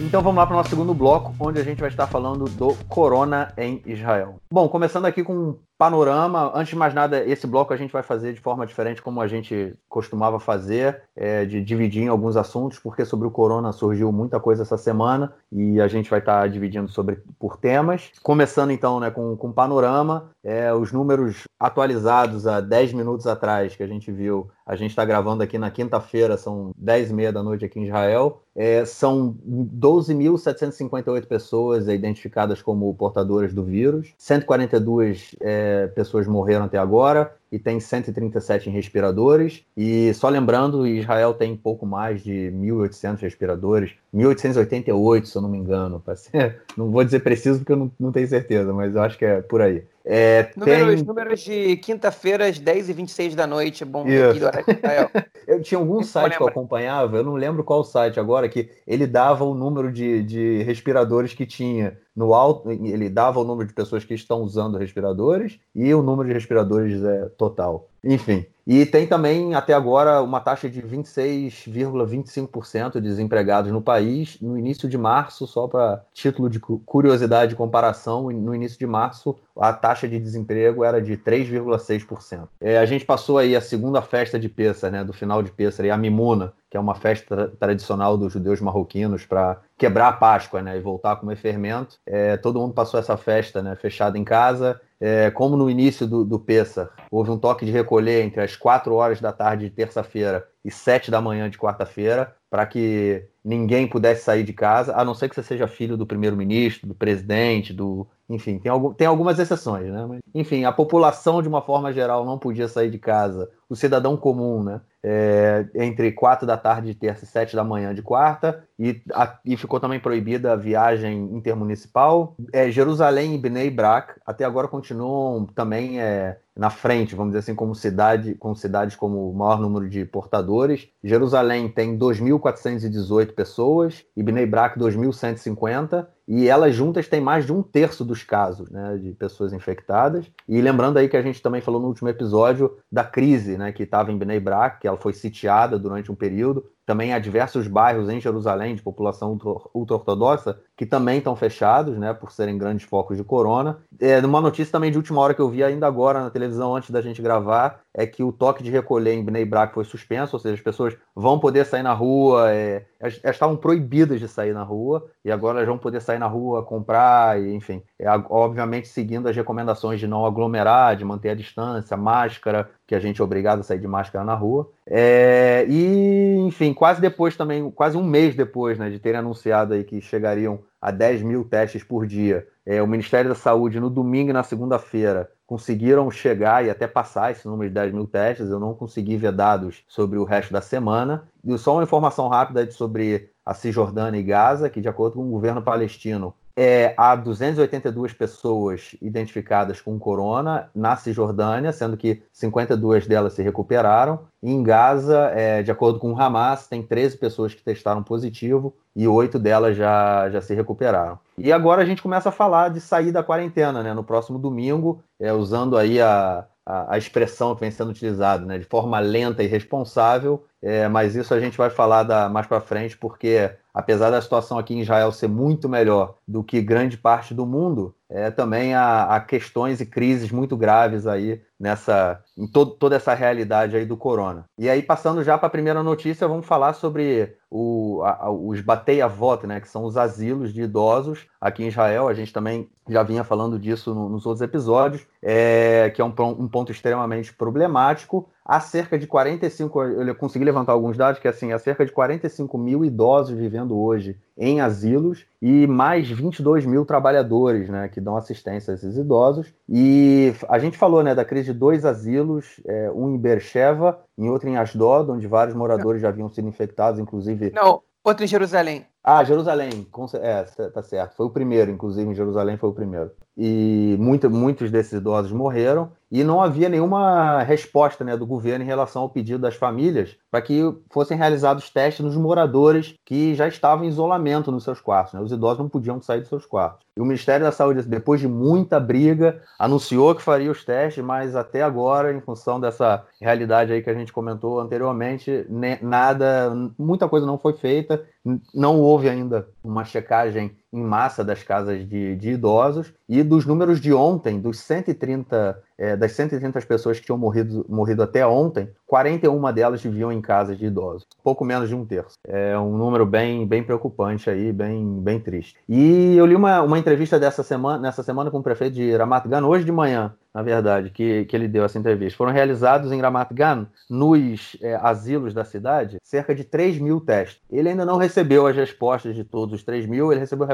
Então 0.03 0.21
vamos 0.21 0.37
lá 0.37 0.45
para 0.45 0.53
o 0.53 0.57
nosso 0.57 0.69
segundo 0.69 0.93
bloco, 0.93 1.33
onde 1.39 1.61
a 1.61 1.63
gente 1.63 1.79
vai 1.79 1.89
estar 1.89 2.05
falando 2.07 2.43
do 2.43 2.75
Corona 2.89 3.53
em 3.57 3.81
Israel. 3.85 4.35
Bom, 4.51 4.67
começando 4.67 5.05
aqui 5.05 5.23
com 5.23 5.57
panorama. 5.83 6.49
Antes 6.55 6.69
de 6.69 6.75
mais 6.77 6.93
nada, 6.93 7.21
esse 7.25 7.45
bloco 7.45 7.73
a 7.73 7.77
gente 7.77 7.91
vai 7.91 8.03
fazer 8.03 8.31
de 8.31 8.39
forma 8.39 8.65
diferente, 8.65 9.01
como 9.01 9.19
a 9.19 9.27
gente 9.27 9.75
costumava 9.89 10.39
fazer, 10.39 11.01
é, 11.13 11.43
de 11.43 11.61
dividir 11.61 12.03
em 12.03 12.07
alguns 12.07 12.37
assuntos, 12.37 12.79
porque 12.79 13.03
sobre 13.03 13.27
o 13.27 13.31
corona 13.31 13.73
surgiu 13.73 14.09
muita 14.09 14.39
coisa 14.39 14.63
essa 14.63 14.77
semana 14.77 15.33
e 15.51 15.81
a 15.81 15.87
gente 15.89 16.09
vai 16.09 16.19
estar 16.19 16.47
dividindo 16.47 16.87
sobre 16.87 17.21
por 17.37 17.57
temas. 17.57 18.11
Começando 18.21 18.71
então 18.71 18.97
né, 19.01 19.11
com, 19.11 19.35
com 19.35 19.51
panorama, 19.51 20.31
é, 20.41 20.73
os 20.73 20.93
números 20.93 21.43
atualizados 21.59 22.47
há 22.47 22.61
10 22.61 22.93
minutos 22.93 23.27
atrás 23.27 23.75
que 23.75 23.83
a 23.83 23.87
gente 23.87 24.11
viu. 24.11 24.49
A 24.65 24.77
gente 24.77 24.91
está 24.91 25.03
gravando 25.03 25.43
aqui 25.43 25.57
na 25.57 25.69
quinta-feira, 25.69 26.37
são 26.37 26.71
10 26.77 27.11
e 27.11 27.13
meia 27.13 27.33
da 27.33 27.43
noite 27.43 27.65
aqui 27.65 27.79
em 27.79 27.85
Israel. 27.85 28.41
É, 28.55 28.85
são 28.85 29.35
12.758 29.45 31.25
pessoas 31.25 31.87
identificadas 31.87 32.61
como 32.61 32.93
portadoras 32.93 33.53
do 33.53 33.63
vírus, 33.63 34.13
142 34.17 35.35
é, 35.41 35.72
pessoas 35.95 36.27
morreram 36.27 36.65
até 36.65 36.77
agora 36.77 37.35
e 37.53 37.59
tem 37.59 37.79
137 37.79 38.67
em 38.67 38.73
respiradores. 38.73 39.63
E 39.77 40.11
só 40.15 40.27
lembrando, 40.27 40.87
Israel 40.87 41.35
tem 41.35 41.55
pouco 41.55 41.85
mais 41.85 42.23
de 42.23 42.51
1.800 42.51 43.19
respiradores, 43.19 43.91
1.888, 44.11 45.25
se 45.25 45.35
eu 45.35 45.41
não 45.43 45.49
me 45.49 45.59
engano. 45.59 46.01
Ser, 46.15 46.63
não 46.75 46.89
vou 46.89 47.03
dizer 47.03 47.19
preciso 47.19 47.59
porque 47.59 47.71
eu 47.71 47.77
não, 47.77 47.91
não 47.99 48.11
tenho 48.11 48.27
certeza, 48.27 48.73
mas 48.73 48.95
eu 48.95 49.03
acho 49.03 49.19
que 49.19 49.25
é 49.25 49.39
por 49.43 49.61
aí. 49.61 49.83
É, 50.05 50.51
números, 50.57 50.95
tem... 50.95 51.03
números 51.05 51.39
de 51.41 51.77
quinta-feira 51.77 52.47
às 52.47 52.59
10 52.59 52.89
e 52.89 52.93
26 52.93 53.35
da 53.35 53.47
noite, 53.47 53.83
é 53.83 53.85
bom 53.85 54.01
aqui 54.01 54.37
Israel. 54.37 55.09
eu 55.47 55.61
tinha 55.61 55.79
algum 55.79 56.03
site 56.03 56.35
que 56.35 56.43
eu 56.43 56.47
acompanhava, 56.47 57.17
eu 57.17 57.23
não 57.23 57.35
lembro 57.35 57.63
qual 57.63 57.83
site 57.83 58.19
agora, 58.19 58.49
que 58.49 58.69
ele 58.85 59.07
dava 59.07 59.45
o 59.45 59.53
número 59.53 59.91
de, 59.91 60.21
de 60.23 60.63
respiradores 60.63 61.33
que 61.33 61.45
tinha 61.45 61.97
no 62.15 62.33
alto, 62.33 62.69
ele 62.69 63.09
dava 63.09 63.39
o 63.39 63.43
número 63.43 63.67
de 63.67 63.73
pessoas 63.73 64.03
que 64.03 64.13
estão 64.13 64.41
usando 64.41 64.77
respiradores 64.77 65.59
e 65.73 65.93
o 65.93 66.03
número 66.03 66.27
de 66.27 66.33
respiradores 66.33 67.03
é, 67.03 67.29
total. 67.49 67.89
Enfim, 68.03 68.45
e 68.65 68.85
tem 68.85 69.05
também, 69.05 69.53
até 69.55 69.73
agora, 69.73 70.21
uma 70.21 70.39
taxa 70.39 70.69
de 70.69 70.81
26,25% 70.81 72.93
de 72.93 73.01
desempregados 73.01 73.69
no 73.71 73.81
país. 73.81 74.37
No 74.41 74.57
início 74.57 74.87
de 74.87 74.97
março, 74.97 75.45
só 75.45 75.67
para 75.67 76.01
título 76.13 76.49
de 76.49 76.59
curiosidade 76.59 77.53
e 77.53 77.57
comparação, 77.57 78.31
no 78.31 78.55
início 78.55 78.79
de 78.79 78.87
março, 78.87 79.35
a 79.57 79.73
taxa 79.73 80.07
de 80.07 80.17
desemprego 80.17 80.81
era 80.83 81.01
de 81.01 81.17
3,6%. 81.17 82.47
É, 82.61 82.77
a 82.77 82.85
gente 82.85 83.03
passou 83.05 83.37
aí 83.37 83.53
a 83.55 83.61
segunda 83.61 84.01
festa 84.01 84.39
de 84.39 84.47
Pêssar, 84.47 84.91
né, 84.91 85.03
do 85.03 85.11
final 85.11 85.43
de 85.43 85.51
Pêssar, 85.51 85.85
a 85.89 85.97
Mimuna, 85.97 86.53
que 86.69 86.77
é 86.77 86.79
uma 86.79 86.95
festa 86.95 87.35
tra 87.35 87.47
tradicional 87.47 88.17
dos 88.17 88.33
judeus 88.33 88.61
marroquinos 88.61 89.25
para 89.25 89.59
quebrar 89.77 90.07
a 90.07 90.13
Páscoa 90.13 90.61
né, 90.61 90.77
e 90.77 90.81
voltar 90.81 91.13
a 91.13 91.15
comer 91.15 91.35
fermento. 91.35 91.97
É, 92.05 92.37
todo 92.37 92.59
mundo 92.59 92.73
passou 92.73 92.99
essa 92.99 93.17
festa 93.17 93.61
né, 93.61 93.75
fechado 93.75 94.17
em 94.17 94.23
casa 94.23 94.79
é, 95.05 95.29
como 95.29 95.57
no 95.57 95.69
início 95.69 96.07
do, 96.07 96.23
do 96.23 96.39
Pessar 96.39 96.89
houve 97.11 97.29
um 97.29 97.37
toque 97.37 97.65
de 97.65 97.71
recolher 97.73 98.23
entre 98.23 98.41
as 98.41 98.55
4 98.55 98.95
horas 98.95 99.19
da 99.19 99.33
tarde 99.33 99.65
de 99.65 99.75
terça-feira 99.75 100.47
e 100.63 100.71
7 100.71 101.11
da 101.11 101.19
manhã 101.19 101.49
de 101.49 101.57
quarta-feira, 101.57 102.33
para 102.49 102.65
que 102.65 103.27
ninguém 103.43 103.85
pudesse 103.85 104.23
sair 104.23 104.43
de 104.43 104.53
casa, 104.53 104.95
a 104.95 105.03
não 105.03 105.13
ser 105.13 105.27
que 105.27 105.35
você 105.35 105.43
seja 105.43 105.67
filho 105.67 105.97
do 105.97 106.07
primeiro-ministro, 106.07 106.87
do 106.87 106.95
presidente, 106.95 107.73
do. 107.73 108.07
Enfim, 108.29 108.57
tem, 108.57 108.71
algum, 108.71 108.93
tem 108.93 109.05
algumas 109.05 109.37
exceções, 109.37 109.91
né? 109.91 110.05
Mas, 110.07 110.21
enfim, 110.33 110.63
a 110.63 110.71
população, 110.71 111.41
de 111.41 111.49
uma 111.49 111.61
forma 111.61 111.91
geral, 111.91 112.25
não 112.25 112.39
podia 112.39 112.69
sair 112.69 112.89
de 112.89 112.97
casa. 112.97 113.51
O 113.73 113.75
cidadão 113.75 114.15
comum, 114.15 114.63
né? 114.63 114.81
É, 115.03 115.65
entre 115.73 116.11
4 116.11 116.45
da 116.45 116.55
tarde 116.55 116.89
de 116.89 116.93
terça 116.93 117.25
e 117.25 117.27
7 117.27 117.55
da 117.55 117.63
manhã 117.63 117.93
de 117.93 118.03
quarta, 118.03 118.63
e, 118.77 119.01
a, 119.11 119.37
e 119.43 119.57
ficou 119.57 119.79
também 119.79 119.99
proibida 119.99 120.53
a 120.53 120.55
viagem 120.55 121.23
intermunicipal. 121.33 122.35
É, 122.53 122.69
Jerusalém 122.69 123.33
e 123.33 123.37
Bnei 123.39 123.71
Brak 123.71 124.13
até 124.25 124.45
agora 124.45 124.67
continuam 124.67 125.47
também 125.47 125.99
é, 125.99 126.37
na 126.55 126.69
frente, 126.69 127.15
vamos 127.15 127.31
dizer 127.31 127.39
assim, 127.39 127.55
como 127.55 127.73
cidade, 127.73 128.35
com 128.35 128.53
cidades 128.53 128.95
como 128.95 129.29
o 129.29 129.33
maior 129.33 129.59
número 129.59 129.89
de 129.89 130.05
portadores. 130.05 130.87
Jerusalém 131.03 131.67
tem 131.67 131.97
2.418 131.97 133.33
pessoas 133.33 134.05
e 134.15 134.21
Bnei 134.21 134.45
Brak 134.45 134.79
2.150 134.79 136.05
e 136.27 136.47
elas 136.47 136.75
juntas 136.75 137.07
têm 137.07 137.19
mais 137.19 137.45
de 137.45 137.51
um 137.51 137.61
terço 137.61 138.05
dos 138.05 138.23
casos 138.23 138.69
né, 138.69 138.97
de 138.97 139.11
pessoas 139.11 139.51
infectadas. 139.51 140.25
E 140.47 140.61
lembrando 140.61 140.97
aí 140.97 141.09
que 141.09 141.17
a 141.17 141.21
gente 141.21 141.41
também 141.41 141.59
falou 141.59 141.81
no 141.81 141.87
último 141.87 142.07
episódio 142.07 142.77
da 142.91 143.03
crise 143.03 143.57
né, 143.57 143.62
que 143.71 143.83
estava 143.83 144.11
em 144.11 144.17
Bnei 144.17 144.39
Brak, 144.39 144.79
que 144.81 144.87
ela 144.87 144.97
foi 144.97 145.13
sitiada 145.13 145.77
durante 145.77 146.11
um 146.11 146.15
período. 146.15 146.72
Também 146.85 147.13
há 147.13 147.19
diversos 147.19 147.67
bairros 147.67 148.09
em 148.09 148.19
Jerusalém 148.19 148.75
de 148.75 148.81
população 148.81 149.37
ultra-ortodoxa 149.73 150.59
que 150.75 150.85
também 150.85 151.19
estão 151.19 151.35
fechados, 151.35 151.97
né, 151.97 152.13
por 152.13 152.31
serem 152.31 152.57
grandes 152.57 152.85
focos 152.85 153.15
de 153.15 153.23
corona. 153.23 153.77
É, 153.99 154.19
uma 154.19 154.41
notícia 154.41 154.71
também 154.71 154.91
de 154.91 154.97
última 154.97 155.21
hora 155.21 155.33
que 155.33 155.41
eu 155.41 155.49
vi 155.49 155.63
ainda 155.63 155.87
agora 155.87 156.21
na 156.21 156.29
televisão 156.29 156.75
antes 156.75 156.89
da 156.89 157.01
gente 157.01 157.21
gravar 157.21 157.81
é 157.93 158.07
que 158.07 158.23
o 158.23 158.31
toque 158.31 158.63
de 158.63 158.71
recolher 158.71 159.13
em 159.13 159.23
Bnei 159.23 159.45
Brak 159.45 159.73
foi 159.73 159.85
suspenso, 159.85 160.35
ou 160.35 160.39
seja, 160.39 160.55
as 160.55 160.61
pessoas 160.61 160.97
vão 161.15 161.39
poder 161.39 161.65
sair 161.65 161.83
na 161.83 161.93
rua, 161.93 162.51
é, 162.51 162.85
elas, 162.99 163.19
elas, 163.23 163.35
estavam 163.35 163.55
proibidas 163.55 164.19
de 164.19 164.27
sair 164.27 164.53
na 164.53 164.63
rua 164.63 165.07
e 165.23 165.31
agora 165.31 165.59
elas 165.59 165.67
vão 165.67 165.77
poder 165.77 166.01
sair 166.01 166.17
na 166.17 166.27
rua, 166.27 166.63
comprar, 166.63 167.39
e, 167.39 167.53
enfim, 167.53 167.83
é, 167.99 168.07
obviamente 168.29 168.87
seguindo 168.87 169.27
as 169.29 169.35
recomendações 169.35 169.99
de 169.99 170.07
não 170.07 170.25
aglomerar, 170.25 170.95
de 170.95 171.05
manter 171.05 171.29
a 171.29 171.35
distância, 171.35 171.95
máscara, 171.95 172.69
que 172.87 172.95
a 172.95 172.99
gente 172.99 173.21
é 173.21 173.23
obrigado 173.23 173.59
a 173.59 173.63
sair 173.63 173.79
de 173.79 173.87
máscara 173.87 174.25
na 174.25 174.33
rua. 174.33 174.69
É, 174.85 175.65
e, 175.69 176.35
enfim, 176.39 176.72
quase 176.73 177.01
depois 177.01 177.35
também, 177.35 177.69
quase 177.71 177.97
um 177.97 178.03
mês 178.03 178.35
depois 178.35 178.77
né, 178.77 178.89
de 178.89 178.99
terem 178.99 179.19
anunciado 179.19 179.73
aí 179.73 179.83
que 179.83 180.01
chegariam 180.01 180.59
a 180.81 180.91
10 180.91 181.21
mil 181.21 181.43
testes 181.45 181.83
por 181.83 182.05
dia, 182.05 182.47
é, 182.65 182.81
o 182.81 182.87
Ministério 182.87 183.29
da 183.29 183.35
Saúde, 183.35 183.79
no 183.79 183.89
domingo 183.89 184.29
e 184.29 184.33
na 184.33 184.43
segunda-feira, 184.43 185.29
conseguiram 185.45 186.09
chegar 186.09 186.65
e 186.65 186.69
até 186.69 186.87
passar 186.87 187.31
esse 187.31 187.47
número 187.47 187.69
de 187.69 187.73
10 187.75 187.93
mil 187.93 188.07
testes. 188.07 188.49
Eu 188.49 188.59
não 188.59 188.73
consegui 188.73 189.17
ver 189.17 189.31
dados 189.31 189.83
sobre 189.87 190.17
o 190.17 190.23
resto 190.23 190.51
da 190.51 190.61
semana. 190.61 191.27
E 191.43 191.57
só 191.57 191.73
uma 191.73 191.83
informação 191.83 192.27
rápida 192.27 192.69
sobre 192.71 193.29
a 193.45 193.53
Cisjordânia 193.53 194.19
e 194.19 194.23
Gaza, 194.23 194.69
que, 194.69 194.81
de 194.81 194.87
acordo 194.87 195.15
com 195.15 195.27
o 195.27 195.31
governo 195.31 195.61
palestino, 195.61 196.33
é, 196.55 196.93
há 196.95 197.15
282 197.15 198.13
pessoas 198.13 198.95
identificadas 199.01 199.81
com 199.81 199.97
corona 199.97 200.69
na 200.73 200.95
Cisjordânia, 200.95 201.71
sendo 201.71 201.97
que 201.97 202.21
52 202.31 203.07
delas 203.07 203.33
se 203.33 203.41
recuperaram. 203.41 204.19
E 204.41 204.51
em 204.51 204.61
Gaza, 204.61 205.31
é, 205.33 205.63
de 205.63 205.71
acordo 205.71 205.99
com 205.99 206.13
o 206.13 206.19
Hamas, 206.19 206.67
tem 206.67 206.83
13 206.83 207.17
pessoas 207.17 207.53
que 207.53 207.63
testaram 207.63 208.03
positivo 208.03 208.75
e 208.95 209.07
oito 209.07 209.39
delas 209.39 209.75
já, 209.75 210.29
já 210.29 210.41
se 210.41 210.53
recuperaram. 210.53 211.17
E 211.37 211.51
agora 211.51 211.81
a 211.81 211.85
gente 211.85 212.01
começa 212.01 212.29
a 212.29 212.31
falar 212.31 212.69
de 212.69 212.79
sair 212.79 213.11
da 213.11 213.23
quarentena, 213.23 213.81
né? 213.81 213.93
No 213.93 214.03
próximo 214.03 214.37
domingo, 214.37 215.03
é, 215.19 215.33
usando 215.33 215.75
aí 215.75 215.99
a, 215.99 216.45
a, 216.63 216.93
a, 216.93 216.97
expressão 216.97 217.55
que 217.55 217.61
vem 217.61 217.71
sendo 217.71 217.89
utilizada, 217.89 218.45
né? 218.45 218.59
De 218.59 218.65
forma 218.65 218.99
lenta 218.99 219.41
e 219.41 219.47
responsável, 219.47 220.45
é, 220.63 220.87
mas 220.87 221.13
isso 221.13 221.33
a 221.33 221.39
gente 221.41 221.57
vai 221.57 221.69
falar 221.69 222.03
da, 222.03 222.29
mais 222.29 222.47
para 222.47 222.61
frente, 222.61 222.97
porque 222.97 223.51
apesar 223.73 224.11
da 224.11 224.21
situação 224.21 224.57
aqui 224.57 224.73
em 224.73 224.79
Israel 224.79 225.11
ser 225.11 225.27
muito 225.27 225.67
melhor 225.67 226.15
do 226.25 226.41
que 226.41 226.61
grande 226.61 226.95
parte 226.95 227.33
do 227.33 227.45
mundo, 227.45 227.93
é, 228.09 228.31
também 228.31 228.73
há, 228.73 229.15
há 229.15 229.19
questões 229.19 229.81
e 229.81 229.85
crises 229.85 230.31
muito 230.31 230.55
graves 230.55 231.05
aí 231.05 231.41
nessa 231.59 232.21
em 232.37 232.47
to 232.47 232.65
toda 232.65 232.95
essa 232.95 233.13
realidade 233.13 233.75
aí 233.75 233.85
do 233.85 233.97
corona. 233.97 234.45
E 234.57 234.69
aí 234.69 234.81
passando 234.81 235.23
já 235.23 235.37
para 235.37 235.47
a 235.47 235.51
primeira 235.51 235.83
notícia, 235.83 236.27
vamos 236.27 236.45
falar 236.45 236.73
sobre 236.73 237.35
o, 237.49 238.01
a, 238.05 238.31
os 238.31 238.61
batei 238.61 239.01
a 239.01 239.07
voto, 239.07 239.45
né, 239.45 239.59
que 239.59 239.67
são 239.67 239.83
os 239.83 239.97
asilos 239.97 240.53
de 240.53 240.61
idosos 240.61 241.25
aqui 241.41 241.63
em 241.63 241.67
Israel. 241.67 242.07
A 242.07 242.13
gente 242.13 242.31
também 242.31 242.69
já 242.87 243.03
vinha 243.03 243.23
falando 243.23 243.59
disso 243.59 243.93
no, 243.93 244.07
nos 244.07 244.25
outros 244.25 244.41
episódios, 244.41 245.05
é, 245.21 245.91
que 245.93 246.01
é 246.01 246.05
um, 246.05 246.13
um 246.19 246.47
ponto 246.47 246.71
extremamente 246.71 247.33
problemático. 247.33 248.29
Há 248.45 248.59
cerca 248.59 248.97
de 248.97 249.07
45, 249.07 249.81
eu 249.83 250.15
consegui 250.15 250.45
levantar 250.45 250.73
alguns 250.73 250.97
dados, 250.97 251.19
que 251.19 251.27
assim, 251.27 251.51
há 251.51 251.59
cerca 251.59 251.85
de 251.85 251.91
45 251.91 252.57
mil 252.57 252.83
idosos 252.83 253.37
vivendo 253.37 253.77
hoje 253.77 254.17
em 254.37 254.61
asilos 254.61 255.25
e 255.41 255.67
mais 255.67 256.09
22 256.09 256.65
mil 256.65 256.85
trabalhadores, 256.85 257.69
né, 257.69 257.87
que 257.87 258.01
dão 258.01 258.17
assistência 258.17 258.71
a 258.71 258.75
esses 258.75 258.97
idosos. 258.97 259.53
E 259.69 260.33
a 260.49 260.59
gente 260.59 260.77
falou, 260.77 261.03
né, 261.03 261.15
da 261.15 261.23
crise 261.23 261.53
de 261.53 261.59
dois 261.59 261.85
asilos, 261.85 262.59
é, 262.65 262.91
um 262.91 263.13
em 263.13 263.17
Bercheva, 263.17 263.99
em 264.17 264.29
outro 264.29 264.49
em 264.49 264.57
Asdod, 264.57 265.11
onde 265.11 265.27
vários 265.27 265.55
moradores 265.55 266.01
já 266.01 266.09
haviam 266.09 266.29
sido 266.29 266.47
infectados, 266.47 266.99
inclusive... 266.99 267.51
Não, 267.51 267.81
outro 268.03 268.23
em 268.23 268.27
Jerusalém. 268.27 268.85
Ah, 269.03 269.23
Jerusalém, 269.23 269.85
é, 270.21 270.43
tá 270.69 270.81
certo. 270.81 271.15
Foi 271.15 271.25
o 271.25 271.29
primeiro, 271.29 271.69
inclusive, 271.69 272.09
em 272.09 272.15
Jerusalém 272.15 272.57
foi 272.57 272.69
o 272.69 272.73
primeiro. 272.73 273.11
E 273.35 273.95
muito, 273.99 274.29
muitos 274.29 274.69
desses 274.69 274.93
idosos 274.93 275.31
morreram 275.31 275.91
e 276.11 276.23
não 276.23 276.39
havia 276.39 276.69
nenhuma 276.69 277.41
resposta 277.41 278.03
né, 278.03 278.15
do 278.15 278.27
governo 278.27 278.63
em 278.63 278.67
relação 278.67 279.01
ao 279.01 279.09
pedido 279.09 279.39
das 279.39 279.55
famílias 279.55 280.15
para 280.29 280.43
que 280.43 280.61
fossem 280.91 281.17
realizados 281.17 281.71
testes 281.71 282.05
nos 282.05 282.15
moradores 282.15 282.93
que 283.03 283.33
já 283.33 283.47
estavam 283.47 283.83
em 283.83 283.87
isolamento 283.87 284.51
nos 284.51 284.63
seus 284.63 284.79
quartos. 284.79 285.15
Né? 285.15 285.21
Os 285.21 285.31
idosos 285.31 285.57
não 285.57 285.69
podiam 285.69 285.99
sair 285.99 286.19
dos 286.19 286.29
seus 286.29 286.45
quartos. 286.45 286.85
E 286.95 287.01
o 287.01 287.05
Ministério 287.05 287.43
da 287.43 287.51
Saúde, 287.51 287.81
depois 287.81 288.21
de 288.21 288.27
muita 288.27 288.79
briga, 288.79 289.41
anunciou 289.57 290.13
que 290.13 290.21
faria 290.21 290.51
os 290.51 290.63
testes, 290.63 291.03
mas 291.03 291.35
até 291.35 291.63
agora, 291.63 292.13
em 292.13 292.21
função 292.21 292.59
dessa 292.59 293.03
realidade 293.19 293.73
aí 293.73 293.81
que 293.81 293.89
a 293.89 293.95
gente 293.95 294.13
comentou 294.13 294.59
anteriormente, 294.59 295.47
nada, 295.81 296.53
muita 296.77 297.09
coisa 297.09 297.25
não 297.25 297.39
foi 297.39 297.53
feita, 297.53 298.05
não 298.53 298.79
houve 298.79 299.09
ainda 299.09 299.47
uma 299.63 299.85
checagem 299.85 300.57
em 300.71 300.83
massa 300.83 301.23
das 301.23 301.41
casas 301.41 301.87
de, 301.87 302.15
de 302.15 302.31
idosos 302.31 302.93
e 303.07 303.23
dos 303.23 303.45
números 303.45 303.79
de 303.79 303.93
ontem, 303.93 304.39
dos 304.39 304.59
130, 304.59 305.61
é, 305.77 305.95
das 305.95 306.11
130 306.13 306.61
pessoas 306.61 306.99
que 306.99 307.05
tinham 307.05 307.17
morrido, 307.17 307.65
morrido 307.67 308.03
até 308.03 308.25
ontem, 308.25 308.69
41 308.87 309.51
delas 309.53 309.81
viviam 309.81 310.11
em 310.11 310.21
casas 310.21 310.57
de 310.57 310.65
idosos, 310.67 311.05
pouco 311.23 311.43
menos 311.43 311.67
de 311.67 311.75
um 311.75 311.85
terço. 311.85 312.15
É 312.23 312.57
um 312.57 312.77
número 312.77 313.05
bem, 313.05 313.47
bem 313.47 313.63
preocupante 313.63 314.29
aí, 314.29 314.51
bem, 314.53 315.01
bem 315.01 315.19
triste. 315.19 315.55
E 315.67 316.15
eu 316.15 316.25
li 316.25 316.35
uma, 316.35 316.61
uma 316.61 316.77
entrevista 316.77 317.19
dessa 317.19 317.43
semana, 317.43 317.79
nessa 317.79 318.03
semana 318.03 318.29
com 318.29 318.39
o 318.39 318.43
prefeito 318.43 318.75
de 318.75 318.95
Ramat 318.95 319.27
Gan, 319.27 319.45
hoje 319.45 319.65
de 319.65 319.71
manhã, 319.71 320.13
na 320.33 320.41
verdade, 320.41 320.89
que, 320.89 321.25
que 321.25 321.35
ele 321.35 321.47
deu 321.47 321.63
essa 321.63 321.77
entrevista. 321.77 322.17
Foram 322.17 322.31
realizados 322.31 322.91
em 322.91 323.01
Ramat 323.01 323.31
Gan, 323.33 323.67
nos 323.89 324.57
é, 324.61 324.75
asilos 324.75 325.33
da 325.33 325.43
cidade, 325.43 325.97
cerca 326.03 326.33
de 326.33 326.43
3 326.43 326.79
mil 326.79 326.99
testes. 326.99 327.41
Ele 327.51 327.69
ainda 327.69 327.85
não 327.85 327.97
recebeu 327.97 328.47
as 328.47 328.55
respostas 328.55 329.15
de 329.15 329.23
todos 329.23 329.53
os 329.53 329.63
3 329.63 329.85
mil, 329.85 330.11
ele 330.11 330.19
recebeu 330.19 330.47